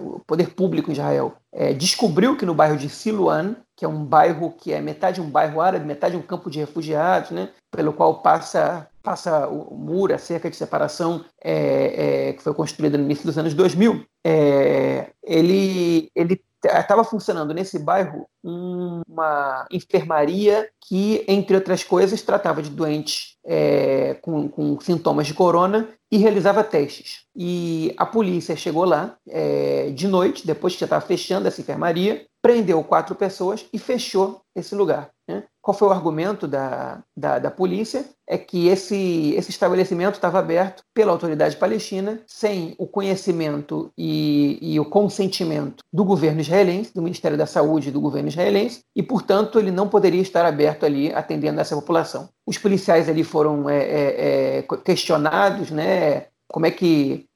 o 0.00 0.20
poder 0.26 0.54
público 0.54 0.90
em 0.90 0.94
Israel, 0.94 1.34
é, 1.52 1.72
descobriu 1.72 2.36
que 2.36 2.46
no 2.46 2.54
bairro 2.54 2.76
de 2.76 2.88
Siluan, 2.88 3.56
que 3.80 3.84
é 3.86 3.88
um 3.88 4.04
bairro 4.04 4.52
que 4.52 4.74
é 4.74 4.80
metade 4.82 5.22
um 5.22 5.30
bairro 5.30 5.58
árabe, 5.58 5.86
metade 5.86 6.14
um 6.14 6.20
campo 6.20 6.50
de 6.50 6.58
refugiados, 6.58 7.30
né, 7.30 7.48
pelo 7.70 7.94
qual 7.94 8.20
passa 8.20 8.86
passa 9.02 9.48
o 9.48 9.74
muro, 9.74 10.14
a 10.14 10.18
cerca 10.18 10.50
de 10.50 10.56
separação 10.56 11.24
é, 11.42 12.28
é, 12.28 12.32
que 12.34 12.42
foi 12.42 12.52
construída 12.52 12.98
no 12.98 13.04
início 13.04 13.24
dos 13.24 13.38
anos 13.38 13.54
2000, 13.54 14.04
é, 14.22 15.06
ele 15.24 16.10
ele 16.14 16.42
estava 16.62 17.02
funcionando 17.02 17.54
nesse 17.54 17.78
bairro 17.78 18.26
uma 18.44 19.66
enfermaria 19.70 20.68
que, 20.86 21.24
entre 21.26 21.56
outras 21.56 21.82
coisas, 21.82 22.20
tratava 22.20 22.62
de 22.62 22.68
doentes 22.68 23.36
é, 23.46 24.18
com, 24.20 24.46
com, 24.46 24.78
sintomas 24.78 25.26
de 25.26 25.32
corona 25.32 25.88
e 26.12 26.18
realizava 26.18 26.62
testes. 26.62 27.24
E 27.34 27.94
a 27.96 28.04
polícia 28.04 28.54
chegou 28.56 28.84
lá 28.84 29.16
é, 29.26 29.88
de 29.88 30.06
noite, 30.06 30.46
depois 30.46 30.74
que 30.74 30.80
já 30.80 30.86
estava 30.86 31.06
fechando 31.06 31.48
essa 31.48 31.62
enfermaria, 31.62 32.26
prendeu 32.42 32.82
quatro 32.82 33.14
pessoas 33.14 33.66
e 33.72 33.78
fechou 33.78 34.40
esse 34.54 34.74
lugar. 34.74 35.10
Né? 35.28 35.44
Qual 35.62 35.76
foi 35.76 35.88
o 35.88 35.92
argumento 35.92 36.48
da, 36.48 37.02
da, 37.16 37.38
da, 37.38 37.50
polícia? 37.50 38.04
É 38.28 38.36
que 38.36 38.68
esse, 38.68 39.34
esse 39.36 39.50
estabelecimento 39.50 40.14
estava 40.14 40.38
aberto 40.38 40.82
pela 40.94 41.12
autoridade 41.12 41.56
palestina, 41.56 42.20
sem 42.26 42.74
o 42.78 42.86
conhecimento 42.86 43.92
e, 43.96 44.58
e, 44.60 44.80
o 44.80 44.84
consentimento 44.84 45.84
do 45.92 46.04
governo 46.04 46.40
israelense, 46.40 46.94
do 46.94 47.02
Ministério 47.02 47.36
da 47.36 47.46
Saúde 47.46 47.88
e 47.88 47.92
do 47.92 48.00
governo 48.00 48.28
israelense, 48.28 48.80
e, 48.96 49.02
portanto, 49.02 49.58
ele 49.58 49.70
não 49.70 49.88
poderia 49.88 50.22
estar 50.22 50.44
aberto 50.44 50.84
ali 50.84 51.12
atendendo 51.12 51.60
essa 51.60 51.76
população. 51.76 52.28
Os 52.46 52.58
policiais 52.58 53.08
ali 53.08 53.22
foram 53.22 53.68
é, 53.68 53.78
é, 53.78 54.58
é 54.58 54.62
questionados, 54.84 55.70
né? 55.70 56.26
Como 56.48 56.66
é 56.66 56.70
que 56.70 57.26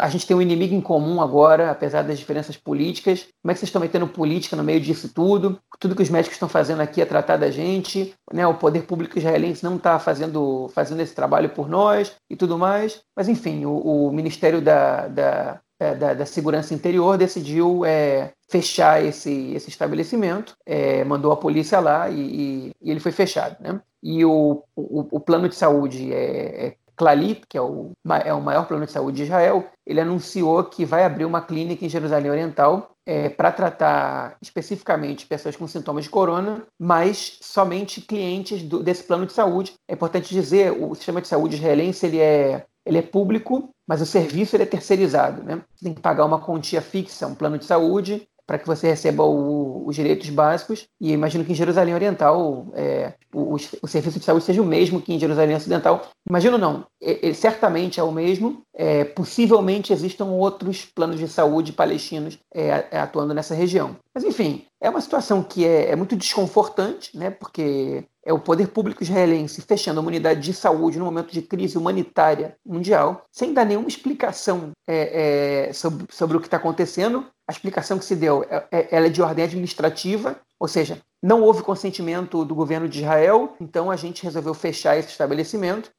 a 0.00 0.08
gente 0.08 0.26
tem 0.26 0.36
um 0.36 0.42
inimigo 0.42 0.74
em 0.74 0.80
comum 0.80 1.20
agora, 1.20 1.70
apesar 1.70 2.02
das 2.02 2.18
diferenças 2.18 2.56
políticas. 2.56 3.28
Como 3.40 3.50
é 3.50 3.54
que 3.54 3.60
vocês 3.60 3.68
estão 3.68 3.80
metendo 3.80 4.08
política 4.08 4.56
no 4.56 4.64
meio 4.64 4.80
disso 4.80 5.08
tudo? 5.14 5.58
Tudo 5.78 5.94
que 5.94 6.02
os 6.02 6.10
médicos 6.10 6.34
estão 6.34 6.48
fazendo 6.48 6.80
aqui 6.80 7.00
é 7.00 7.06
tratar 7.06 7.36
da 7.36 7.50
gente, 7.50 8.14
né? 8.32 8.46
O 8.46 8.54
poder 8.54 8.82
público 8.82 9.18
israelense 9.18 9.62
não 9.62 9.76
está 9.76 9.98
fazendo, 9.98 10.68
fazendo 10.74 11.00
esse 11.00 11.14
trabalho 11.14 11.50
por 11.50 11.68
nós 11.68 12.12
e 12.28 12.34
tudo 12.34 12.58
mais. 12.58 13.02
Mas, 13.14 13.28
enfim, 13.28 13.64
o, 13.64 14.08
o 14.08 14.12
Ministério 14.12 14.60
da, 14.60 15.06
da, 15.06 15.60
da, 15.78 16.14
da, 16.14 16.26
Segurança 16.26 16.74
Interior 16.74 17.16
decidiu 17.16 17.84
é, 17.84 18.32
fechar 18.50 19.04
esse, 19.04 19.52
esse 19.54 19.68
estabelecimento, 19.68 20.56
é, 20.66 21.04
mandou 21.04 21.32
a 21.32 21.36
polícia 21.36 21.78
lá 21.78 22.10
e, 22.10 22.20
e, 22.20 22.72
e, 22.82 22.90
ele 22.90 23.00
foi 23.00 23.12
fechado. 23.12 23.56
Né? 23.60 23.80
E 24.02 24.24
o, 24.24 24.64
o, 24.74 25.16
o 25.16 25.20
plano 25.20 25.48
de 25.48 25.54
saúde 25.54 26.12
é, 26.12 26.66
é 26.66 26.76
Clali, 27.02 27.42
que 27.48 27.58
é 27.58 27.60
o, 27.60 27.90
é 28.24 28.32
o 28.32 28.40
maior 28.40 28.68
plano 28.68 28.86
de 28.86 28.92
saúde 28.92 29.16
de 29.16 29.22
Israel, 29.24 29.66
ele 29.84 30.00
anunciou 30.00 30.62
que 30.62 30.84
vai 30.84 31.04
abrir 31.04 31.24
uma 31.24 31.42
clínica 31.42 31.84
em 31.84 31.88
Jerusalém 31.88 32.30
Oriental 32.30 32.92
é, 33.04 33.28
para 33.28 33.50
tratar 33.50 34.36
especificamente 34.40 35.26
pessoas 35.26 35.56
com 35.56 35.66
sintomas 35.66 36.04
de 36.04 36.10
corona, 36.10 36.64
mas 36.80 37.38
somente 37.42 38.00
clientes 38.00 38.62
do, 38.62 38.84
desse 38.84 39.02
plano 39.02 39.26
de 39.26 39.32
saúde. 39.32 39.72
É 39.90 39.94
importante 39.94 40.32
dizer, 40.32 40.70
o 40.70 40.94
sistema 40.94 41.20
de 41.20 41.26
saúde 41.26 41.56
israelense 41.56 42.06
ele 42.06 42.20
é, 42.20 42.64
ele 42.86 42.98
é 42.98 43.02
público, 43.02 43.70
mas 43.84 44.00
o 44.00 44.06
serviço 44.06 44.54
ele 44.54 44.62
é 44.62 44.66
terceirizado. 44.66 45.42
Né? 45.42 45.60
Você 45.74 45.86
tem 45.86 45.94
que 45.94 46.00
pagar 46.00 46.24
uma 46.24 46.40
quantia 46.40 46.80
fixa, 46.80 47.26
um 47.26 47.34
plano 47.34 47.58
de 47.58 47.64
saúde, 47.64 48.22
para 48.52 48.58
que 48.58 48.66
você 48.66 48.88
receba 48.88 49.24
o, 49.24 49.86
os 49.86 49.96
direitos 49.96 50.28
básicos. 50.28 50.86
E 51.00 51.10
imagino 51.10 51.42
que 51.42 51.52
em 51.52 51.54
Jerusalém 51.54 51.94
Oriental 51.94 52.66
é, 52.74 53.14
o, 53.32 53.54
o, 53.54 53.88
serviço 53.88 54.18
de 54.18 54.26
saúde 54.26 54.44
seja 54.44 54.60
o 54.60 54.66
mesmo 54.66 55.00
que 55.00 55.14
em 55.14 55.18
Jerusalém 55.18 55.56
Ocidental. 55.56 56.06
Imagino 56.28 56.58
não, 56.58 56.84
ele, 57.00 57.32
certamente 57.32 57.98
é 57.98 58.02
o 58.02 58.12
mesmo. 58.12 58.60
É, 58.74 59.04
possivelmente 59.04 59.90
existam 59.90 60.26
outros 60.26 60.84
planos 60.84 61.18
de 61.18 61.28
saúde 61.28 61.72
palestinos 61.72 62.38
é, 62.54 62.98
atuando 62.98 63.32
nessa 63.32 63.54
região. 63.54 63.96
Mas 64.14 64.22
enfim, 64.22 64.66
é 64.78 64.90
uma 64.90 65.00
situação 65.00 65.42
que 65.42 65.64
é, 65.64 65.90
é 65.90 65.96
muito 65.96 66.14
desconfortante, 66.14 67.16
né? 67.16 67.30
Porque 67.30 68.04
é 68.24 68.32
o 68.32 68.38
poder 68.38 68.68
público 68.68 69.02
israelense 69.02 69.60
fechando 69.62 70.00
a 70.00 70.02
unidade 70.02 70.40
de 70.40 70.54
saúde 70.54 70.98
no 70.98 71.04
momento 71.04 71.32
de 71.32 71.42
crise 71.42 71.76
humanitária 71.76 72.56
mundial, 72.64 73.24
sem 73.30 73.52
dar 73.52 73.64
nenhuma 73.64 73.88
explicação 73.88 74.70
é, 74.86 75.68
é, 75.68 75.72
sobre, 75.72 76.06
sobre 76.10 76.36
o 76.36 76.40
que 76.40 76.46
está 76.46 76.56
acontecendo. 76.56 77.26
A 77.48 77.52
explicação 77.52 77.98
que 77.98 78.04
se 78.04 78.14
deu 78.14 78.44
é, 78.48 78.64
é, 78.70 78.88
ela 78.96 79.06
é 79.06 79.10
de 79.10 79.20
ordem 79.20 79.44
administrativa, 79.44 80.36
ou 80.58 80.68
seja, 80.68 81.00
não 81.20 81.42
houve 81.42 81.62
consentimento 81.62 82.44
do 82.44 82.54
governo 82.54 82.88
de 82.88 83.00
Israel, 83.00 83.54
então 83.60 83.90
a 83.90 83.96
gente 83.96 84.22
resolveu 84.22 84.54
fechar 84.54 84.96
esse 84.96 85.08
estabelecimento. 85.08 85.90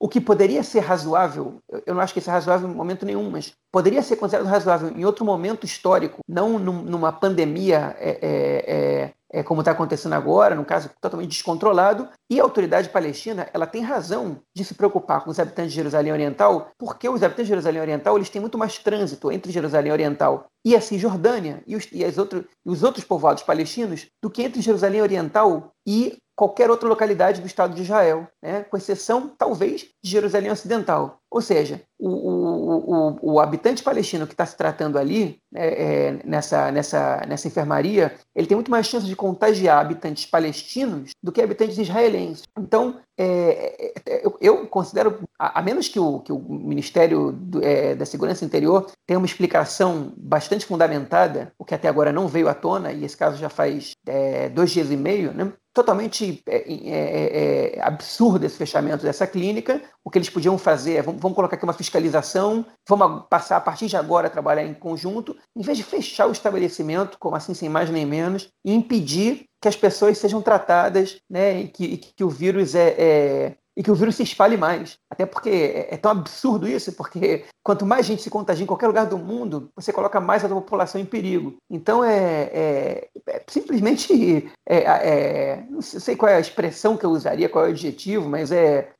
O 0.00 0.08
que 0.08 0.20
poderia 0.20 0.62
ser 0.62 0.80
razoável, 0.80 1.58
eu 1.86 1.94
não 1.94 2.00
acho 2.00 2.12
que 2.14 2.18
isso 2.18 2.30
é 2.30 2.32
razoável 2.32 2.68
em 2.68 2.74
momento 2.74 3.04
nenhum, 3.04 3.30
mas 3.30 3.52
poderia 3.70 4.02
ser 4.02 4.16
considerado 4.16 4.46
razoável 4.46 4.90
em 4.90 5.04
outro 5.04 5.24
momento 5.24 5.64
histórico, 5.64 6.20
não 6.26 6.58
numa 6.58 7.12
pandemia 7.12 7.96
é, 7.98 9.12
é, 9.30 9.42
como 9.42 9.60
está 9.60 9.72
acontecendo 9.72 10.14
agora, 10.14 10.54
num 10.54 10.64
caso 10.64 10.90
totalmente 11.00 11.30
descontrolado, 11.30 12.08
e 12.30 12.40
a 12.40 12.42
autoridade 12.42 12.88
palestina 12.88 13.48
ela 13.52 13.66
tem 13.66 13.82
razão 13.82 14.40
de 14.54 14.64
se 14.64 14.74
preocupar 14.74 15.22
com 15.22 15.30
os 15.30 15.38
habitantes 15.38 15.72
de 15.72 15.76
Jerusalém 15.76 16.12
Oriental, 16.12 16.70
porque 16.78 17.08
os 17.08 17.22
habitantes 17.22 17.46
de 17.46 17.50
Jerusalém 17.50 17.80
Oriental 17.80 18.16
eles 18.16 18.30
têm 18.30 18.40
muito 18.40 18.58
mais 18.58 18.78
trânsito 18.78 19.30
entre 19.30 19.52
Jerusalém 19.52 19.92
Oriental 19.92 20.46
e 20.64 20.74
a 20.74 20.80
Cisjordânia 20.80 21.62
e 21.66 21.76
os, 21.76 21.88
e 21.92 22.04
as 22.04 22.18
outro, 22.18 22.44
e 22.64 22.70
os 22.70 22.82
outros 22.82 23.04
povoados 23.04 23.42
palestinos 23.42 24.06
do 24.22 24.30
que 24.30 24.42
entre 24.42 24.60
Jerusalém 24.60 25.02
Oriental 25.02 25.72
e 25.86 26.18
qualquer 26.38 26.70
outra 26.70 26.88
localidade 26.88 27.40
do 27.40 27.48
Estado 27.48 27.74
de 27.74 27.82
Israel, 27.82 28.28
né? 28.40 28.62
com 28.62 28.76
exceção, 28.76 29.28
talvez, 29.36 29.88
de 30.00 30.08
Jerusalém 30.08 30.52
Ocidental. 30.52 31.18
Ou 31.28 31.42
seja, 31.42 31.82
o, 31.98 32.08
o, 32.08 32.94
o, 32.94 33.32
o 33.34 33.40
habitante 33.40 33.82
palestino 33.82 34.26
que 34.26 34.32
está 34.32 34.46
se 34.46 34.56
tratando 34.56 34.98
ali, 34.98 35.40
né, 35.52 35.66
é, 35.66 36.18
nessa, 36.24 36.70
nessa, 36.72 37.22
nessa 37.28 37.48
enfermaria, 37.48 38.14
ele 38.34 38.46
tem 38.46 38.56
muito 38.56 38.70
mais 38.70 38.86
chance 38.86 39.04
de 39.04 39.16
contagiar 39.16 39.78
habitantes 39.78 40.24
palestinos 40.24 41.10
do 41.22 41.30
que 41.30 41.42
habitantes 41.42 41.76
israelenses. 41.76 42.44
Então, 42.56 42.98
é, 43.18 43.92
é, 44.06 44.24
eu, 44.24 44.38
eu, 44.40 44.66
considero, 44.68 45.18
a, 45.38 45.58
a, 45.58 45.62
menos 45.62 45.88
que 45.88 45.98
o, 46.00 46.20
que 46.20 46.32
o 46.32 46.38
Ministério 46.38 47.32
do, 47.32 47.62
é, 47.62 47.94
da 47.94 48.06
Segurança 48.06 48.44
Interior 48.44 48.90
tenha 49.04 49.18
uma 49.18 49.26
explicação 49.26 50.14
bastante 50.16 50.64
fundamentada, 50.64 51.52
o 51.58 51.64
que 51.64 51.74
até 51.74 51.88
agora 51.88 52.12
não 52.12 52.28
veio 52.28 52.48
à 52.48 52.54
tona, 52.54 52.92
e 52.92 53.04
esse 53.04 53.16
caso 53.16 53.36
já 53.36 53.50
faz 53.50 53.90
é, 54.06 54.48
dois 54.48 54.70
dias 54.70 54.90
e 54.90 54.96
meio, 54.96 55.34
né? 55.34 55.52
Totalmente 55.78 56.42
é, 56.44 56.56
é, 56.56 57.76
é, 57.76 57.80
absurdo 57.82 58.44
esse 58.44 58.56
fechamento 58.56 59.04
dessa 59.04 59.28
clínica. 59.28 59.80
O 60.04 60.10
que 60.10 60.18
eles 60.18 60.28
podiam 60.28 60.58
fazer 60.58 60.96
é, 60.96 61.02
vamos, 61.02 61.20
vamos, 61.20 61.36
colocar 61.36 61.54
aqui 61.54 61.62
uma 61.62 61.72
fiscalização, 61.72 62.66
vamos 62.88 63.28
passar 63.30 63.58
a 63.58 63.60
partir 63.60 63.86
de 63.86 63.96
agora 63.96 64.26
a 64.26 64.30
trabalhar 64.30 64.64
em 64.64 64.74
conjunto, 64.74 65.36
em 65.56 65.62
vez 65.62 65.78
de 65.78 65.84
fechar 65.84 66.26
o 66.26 66.32
estabelecimento, 66.32 67.16
como 67.20 67.36
assim, 67.36 67.54
sem 67.54 67.68
mais 67.68 67.90
nem 67.90 68.04
menos, 68.04 68.50
e 68.64 68.74
impedir 68.74 69.46
que 69.62 69.68
as 69.68 69.76
pessoas 69.76 70.18
sejam 70.18 70.42
tratadas, 70.42 71.20
né, 71.30 71.60
e 71.60 71.68
que, 71.68 71.84
e 71.84 71.96
que 71.98 72.24
o 72.24 72.28
vírus 72.28 72.74
é, 72.74 72.94
é 72.98 73.56
e 73.78 73.82
que 73.82 73.92
o 73.92 73.94
vírus 73.94 74.16
se 74.16 74.24
espalhe 74.24 74.56
mais. 74.56 74.98
Até 75.08 75.24
porque 75.24 75.48
é, 75.48 75.94
é 75.94 75.96
tão 75.96 76.10
absurdo 76.10 76.66
isso, 76.66 76.92
porque 76.94 77.44
quanto 77.62 77.86
mais 77.86 78.04
gente 78.04 78.22
se 78.22 78.28
contagia 78.28 78.64
em 78.64 78.66
qualquer 78.66 78.88
lugar 78.88 79.06
do 79.06 79.16
mundo, 79.16 79.70
você 79.76 79.92
coloca 79.92 80.20
mais 80.20 80.44
a 80.44 80.48
população 80.48 81.00
em 81.00 81.06
perigo. 81.06 81.56
Então 81.70 82.04
é, 82.04 82.50
é, 82.52 83.08
é 83.28 83.42
simplesmente 83.46 84.50
é, 84.68 84.78
é, 84.78 85.64
não 85.70 85.80
sei 85.80 86.16
qual 86.16 86.28
é 86.28 86.34
a 86.34 86.40
expressão 86.40 86.96
que 86.96 87.06
eu 87.06 87.10
usaria, 87.10 87.48
qual 87.48 87.66
é 87.66 87.68
o 87.68 87.70
adjetivo, 87.70 88.28
mas 88.28 88.50
é, 88.50 88.90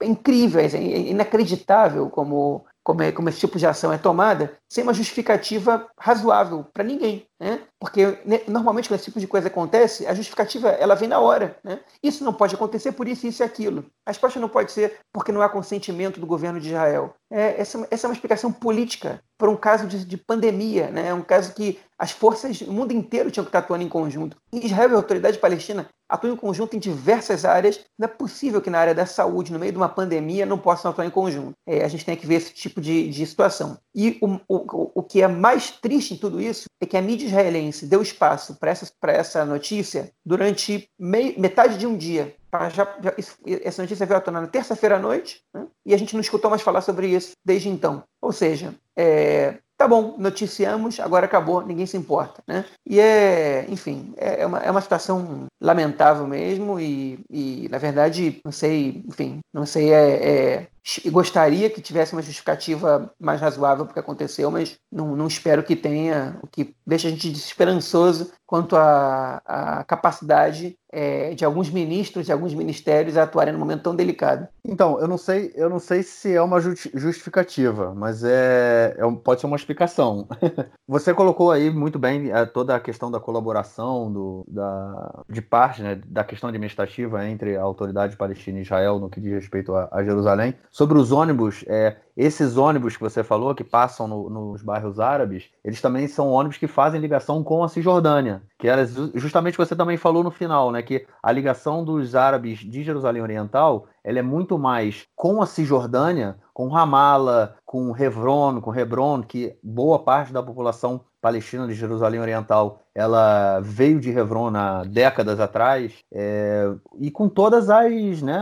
incrível, 0.00 0.60
é 0.60 0.68
inacreditável 0.76 2.08
como 2.08 2.64
como, 2.86 3.02
é, 3.02 3.10
como 3.10 3.28
esse 3.28 3.40
tipo 3.40 3.58
de 3.58 3.66
ação 3.66 3.92
é 3.92 3.98
tomada, 3.98 4.56
sem 4.70 4.84
uma 4.84 4.94
justificativa 4.94 5.88
razoável 5.98 6.64
para 6.72 6.84
ninguém. 6.84 7.26
Né? 7.40 7.65
Porque 7.78 8.18
né, 8.24 8.40
normalmente 8.48 8.88
quando 8.88 8.98
esse 8.98 9.06
tipo 9.06 9.20
de 9.20 9.26
coisa 9.26 9.48
acontece, 9.48 10.06
a 10.06 10.14
justificativa 10.14 10.70
ela 10.70 10.94
vem 10.94 11.08
na 11.08 11.20
hora. 11.20 11.58
Né? 11.62 11.78
Isso 12.02 12.24
não 12.24 12.32
pode 12.32 12.54
acontecer 12.54 12.92
por 12.92 13.06
isso, 13.06 13.26
isso 13.26 13.42
e 13.42 13.44
aquilo. 13.44 13.84
A 14.06 14.10
resposta 14.10 14.40
não 14.40 14.48
pode 14.48 14.72
ser 14.72 14.98
porque 15.12 15.30
não 15.30 15.42
há 15.42 15.48
consentimento 15.48 16.18
do 16.18 16.26
governo 16.26 16.58
de 16.58 16.68
Israel. 16.68 17.14
É, 17.30 17.60
essa, 17.60 17.86
essa 17.90 18.06
é 18.06 18.08
uma 18.08 18.14
explicação 18.14 18.50
política 18.50 19.22
para 19.38 19.50
um 19.50 19.56
caso 19.56 19.86
de, 19.86 20.04
de 20.04 20.16
pandemia, 20.16 20.90
né? 20.90 21.12
Um 21.12 21.22
caso 21.22 21.54
que 21.54 21.78
as 21.98 22.10
forças, 22.10 22.60
o 22.60 22.72
mundo 22.72 22.92
inteiro 22.92 23.30
tinham 23.30 23.44
que 23.44 23.48
estar 23.48 23.60
atuando 23.60 23.84
em 23.84 23.88
conjunto. 23.88 24.36
Israel 24.52 24.90
e 24.90 24.92
a 24.92 24.96
autoridade 24.96 25.38
palestina 25.38 25.88
atuam 26.08 26.34
em 26.34 26.36
conjunto 26.36 26.76
em 26.76 26.78
diversas 26.78 27.44
áreas. 27.44 27.80
Não 27.98 28.06
é 28.06 28.08
possível 28.08 28.60
que 28.60 28.70
na 28.70 28.78
área 28.78 28.94
da 28.94 29.06
saúde, 29.06 29.52
no 29.52 29.58
meio 29.58 29.72
de 29.72 29.78
uma 29.78 29.88
pandemia, 29.88 30.46
não 30.46 30.58
possam 30.58 30.90
atuar 30.90 31.06
em 31.06 31.10
conjunto. 31.10 31.54
É, 31.66 31.84
a 31.84 31.88
gente 31.88 32.04
tem 32.04 32.16
que 32.16 32.26
ver 32.26 32.36
esse 32.36 32.52
tipo 32.52 32.80
de, 32.80 33.08
de 33.08 33.26
situação. 33.26 33.78
E 33.94 34.18
o, 34.20 34.38
o, 34.48 34.90
o 34.94 35.02
que 35.02 35.22
é 35.22 35.28
mais 35.28 35.70
triste 35.70 36.14
em 36.14 36.18
tudo 36.18 36.40
isso 36.40 36.64
é 36.80 36.86
que 36.86 36.96
a 36.96 37.02
mídia 37.02 37.26
israelense 37.26 37.86
deu 37.86 38.02
espaço 38.02 38.56
para 38.56 38.70
essa, 38.70 38.90
essa 39.08 39.44
notícia 39.44 40.12
durante 40.24 40.88
mei, 40.98 41.34
metade 41.38 41.78
de 41.78 41.86
um 41.86 41.96
dia. 41.96 42.34
Já, 42.70 42.96
já, 43.02 43.14
essa 43.62 43.82
notícia 43.82 44.06
veio 44.06 44.18
à 44.18 44.20
tona 44.20 44.40
na 44.40 44.46
terça-feira 44.46 44.96
à 44.96 44.98
noite 44.98 45.42
né? 45.54 45.66
e 45.84 45.94
a 45.94 45.98
gente 45.98 46.14
não 46.14 46.20
escutou 46.20 46.50
mais 46.50 46.62
falar 46.62 46.80
sobre 46.80 47.08
isso 47.08 47.32
desde 47.44 47.68
então. 47.68 48.02
Ou 48.20 48.32
seja, 48.32 48.74
é, 48.96 49.58
tá 49.76 49.86
bom, 49.86 50.16
noticiamos, 50.18 50.98
agora 51.00 51.26
acabou, 51.26 51.64
ninguém 51.64 51.86
se 51.86 51.96
importa, 51.96 52.42
né? 52.46 52.64
E 52.86 52.98
é, 52.98 53.66
enfim, 53.68 54.14
é, 54.16 54.42
é 54.42 54.46
uma, 54.46 54.58
é 54.58 54.70
uma 54.70 54.80
situação 54.80 55.46
lamentável 55.60 56.26
mesmo 56.26 56.80
e, 56.80 57.20
e, 57.30 57.68
na 57.70 57.78
verdade, 57.78 58.40
não 58.44 58.52
sei, 58.52 59.04
enfim, 59.06 59.40
não 59.52 59.66
sei, 59.66 59.92
é, 59.92 60.28
é 60.28 60.66
gostaria 61.06 61.68
que 61.68 61.80
tivesse 61.80 62.12
uma 62.12 62.22
justificativa 62.22 63.12
mais 63.18 63.40
razoável 63.40 63.84
para 63.84 63.90
o 63.90 63.94
que 63.94 64.00
aconteceu, 64.00 64.50
mas 64.50 64.78
não, 64.90 65.16
não 65.16 65.26
espero 65.26 65.62
que 65.62 65.74
tenha, 65.74 66.38
o 66.42 66.46
que 66.46 66.74
deixa 66.86 67.08
a 67.08 67.10
gente 67.10 67.30
desesperançoso 67.30 68.30
quanto 68.46 68.76
à, 68.76 69.84
capacidade 69.88 70.78
é, 70.92 71.34
de 71.34 71.44
alguns 71.44 71.68
ministros 71.68 72.28
e 72.28 72.32
alguns 72.32 72.54
ministérios 72.54 73.16
a 73.16 73.24
atuarem 73.24 73.52
num 73.52 73.58
momento 73.58 73.82
tão 73.82 73.94
delicado. 73.94 74.46
Então, 74.64 75.00
eu 75.00 75.08
não 75.08 75.18
sei, 75.18 75.52
eu 75.56 75.68
não 75.68 75.80
sei 75.80 76.02
se 76.02 76.32
é 76.32 76.40
uma 76.40 76.60
justificativa, 76.60 77.92
mas 77.94 78.22
é, 78.22 78.96
é 78.96 79.12
pode 79.22 79.40
ser 79.40 79.46
uma 79.46 79.56
explicação. 79.56 80.28
Você 80.86 81.12
colocou 81.12 81.50
aí 81.50 81.70
muito 81.70 81.98
bem 81.98 82.30
é, 82.30 82.46
toda 82.46 82.74
a 82.74 82.80
questão 82.80 83.10
da 83.10 83.18
colaboração 83.18 84.12
do, 84.12 84.44
da, 84.46 85.24
de 85.28 85.42
parte 85.42 85.82
né, 85.82 86.00
da 86.06 86.22
questão 86.22 86.48
administrativa 86.48 87.26
entre 87.28 87.56
a 87.56 87.62
autoridade 87.62 88.16
palestina 88.16 88.60
e 88.60 88.62
Israel 88.62 89.00
no 89.00 89.10
que 89.10 89.20
diz 89.20 89.32
respeito 89.32 89.74
a, 89.74 89.88
a 89.90 90.04
Jerusalém. 90.04 90.54
Sobre 90.76 90.98
os 90.98 91.10
ônibus, 91.10 91.64
é, 91.68 91.96
esses 92.14 92.58
ônibus 92.58 92.98
que 92.98 93.02
você 93.02 93.24
falou, 93.24 93.54
que 93.54 93.64
passam 93.64 94.06
no, 94.06 94.28
nos 94.28 94.62
bairros 94.62 95.00
árabes, 95.00 95.48
eles 95.64 95.80
também 95.80 96.06
são 96.06 96.30
ônibus 96.30 96.58
que 96.58 96.66
fazem 96.66 97.00
ligação 97.00 97.42
com 97.42 97.64
a 97.64 97.68
Cisjordânia, 97.70 98.42
que 98.58 98.68
era 98.68 98.86
justamente 99.14 99.54
o 99.54 99.56
que 99.56 99.66
você 99.66 99.74
também 99.74 99.96
falou 99.96 100.22
no 100.22 100.30
final, 100.30 100.70
né? 100.70 100.82
Que 100.82 101.06
a 101.22 101.32
ligação 101.32 101.82
dos 101.82 102.14
árabes 102.14 102.58
de 102.58 102.82
Jerusalém 102.82 103.22
Oriental 103.22 103.86
ela 104.04 104.18
é 104.18 104.22
muito 104.22 104.58
mais 104.58 105.06
com 105.16 105.40
a 105.40 105.46
Cisjordânia, 105.46 106.36
com 106.52 106.68
Ramala, 106.68 107.56
com 107.64 107.96
Hebron, 107.96 108.60
com 108.60 108.74
Hebron, 108.74 109.22
que 109.22 109.56
boa 109.62 109.98
parte 109.98 110.30
da 110.30 110.42
população 110.42 111.00
palestina 111.26 111.66
de 111.66 111.74
Jerusalém 111.74 112.20
Oriental 112.20 112.86
ela 112.96 113.60
veio 113.60 114.00
de 114.00 114.08
Hebron 114.10 114.56
há 114.56 114.82
décadas 114.82 115.38
atrás, 115.38 115.92
é, 116.10 116.72
e 116.98 117.10
com 117.10 117.28
todas 117.28 117.68
as, 117.68 118.22
né, 118.22 118.38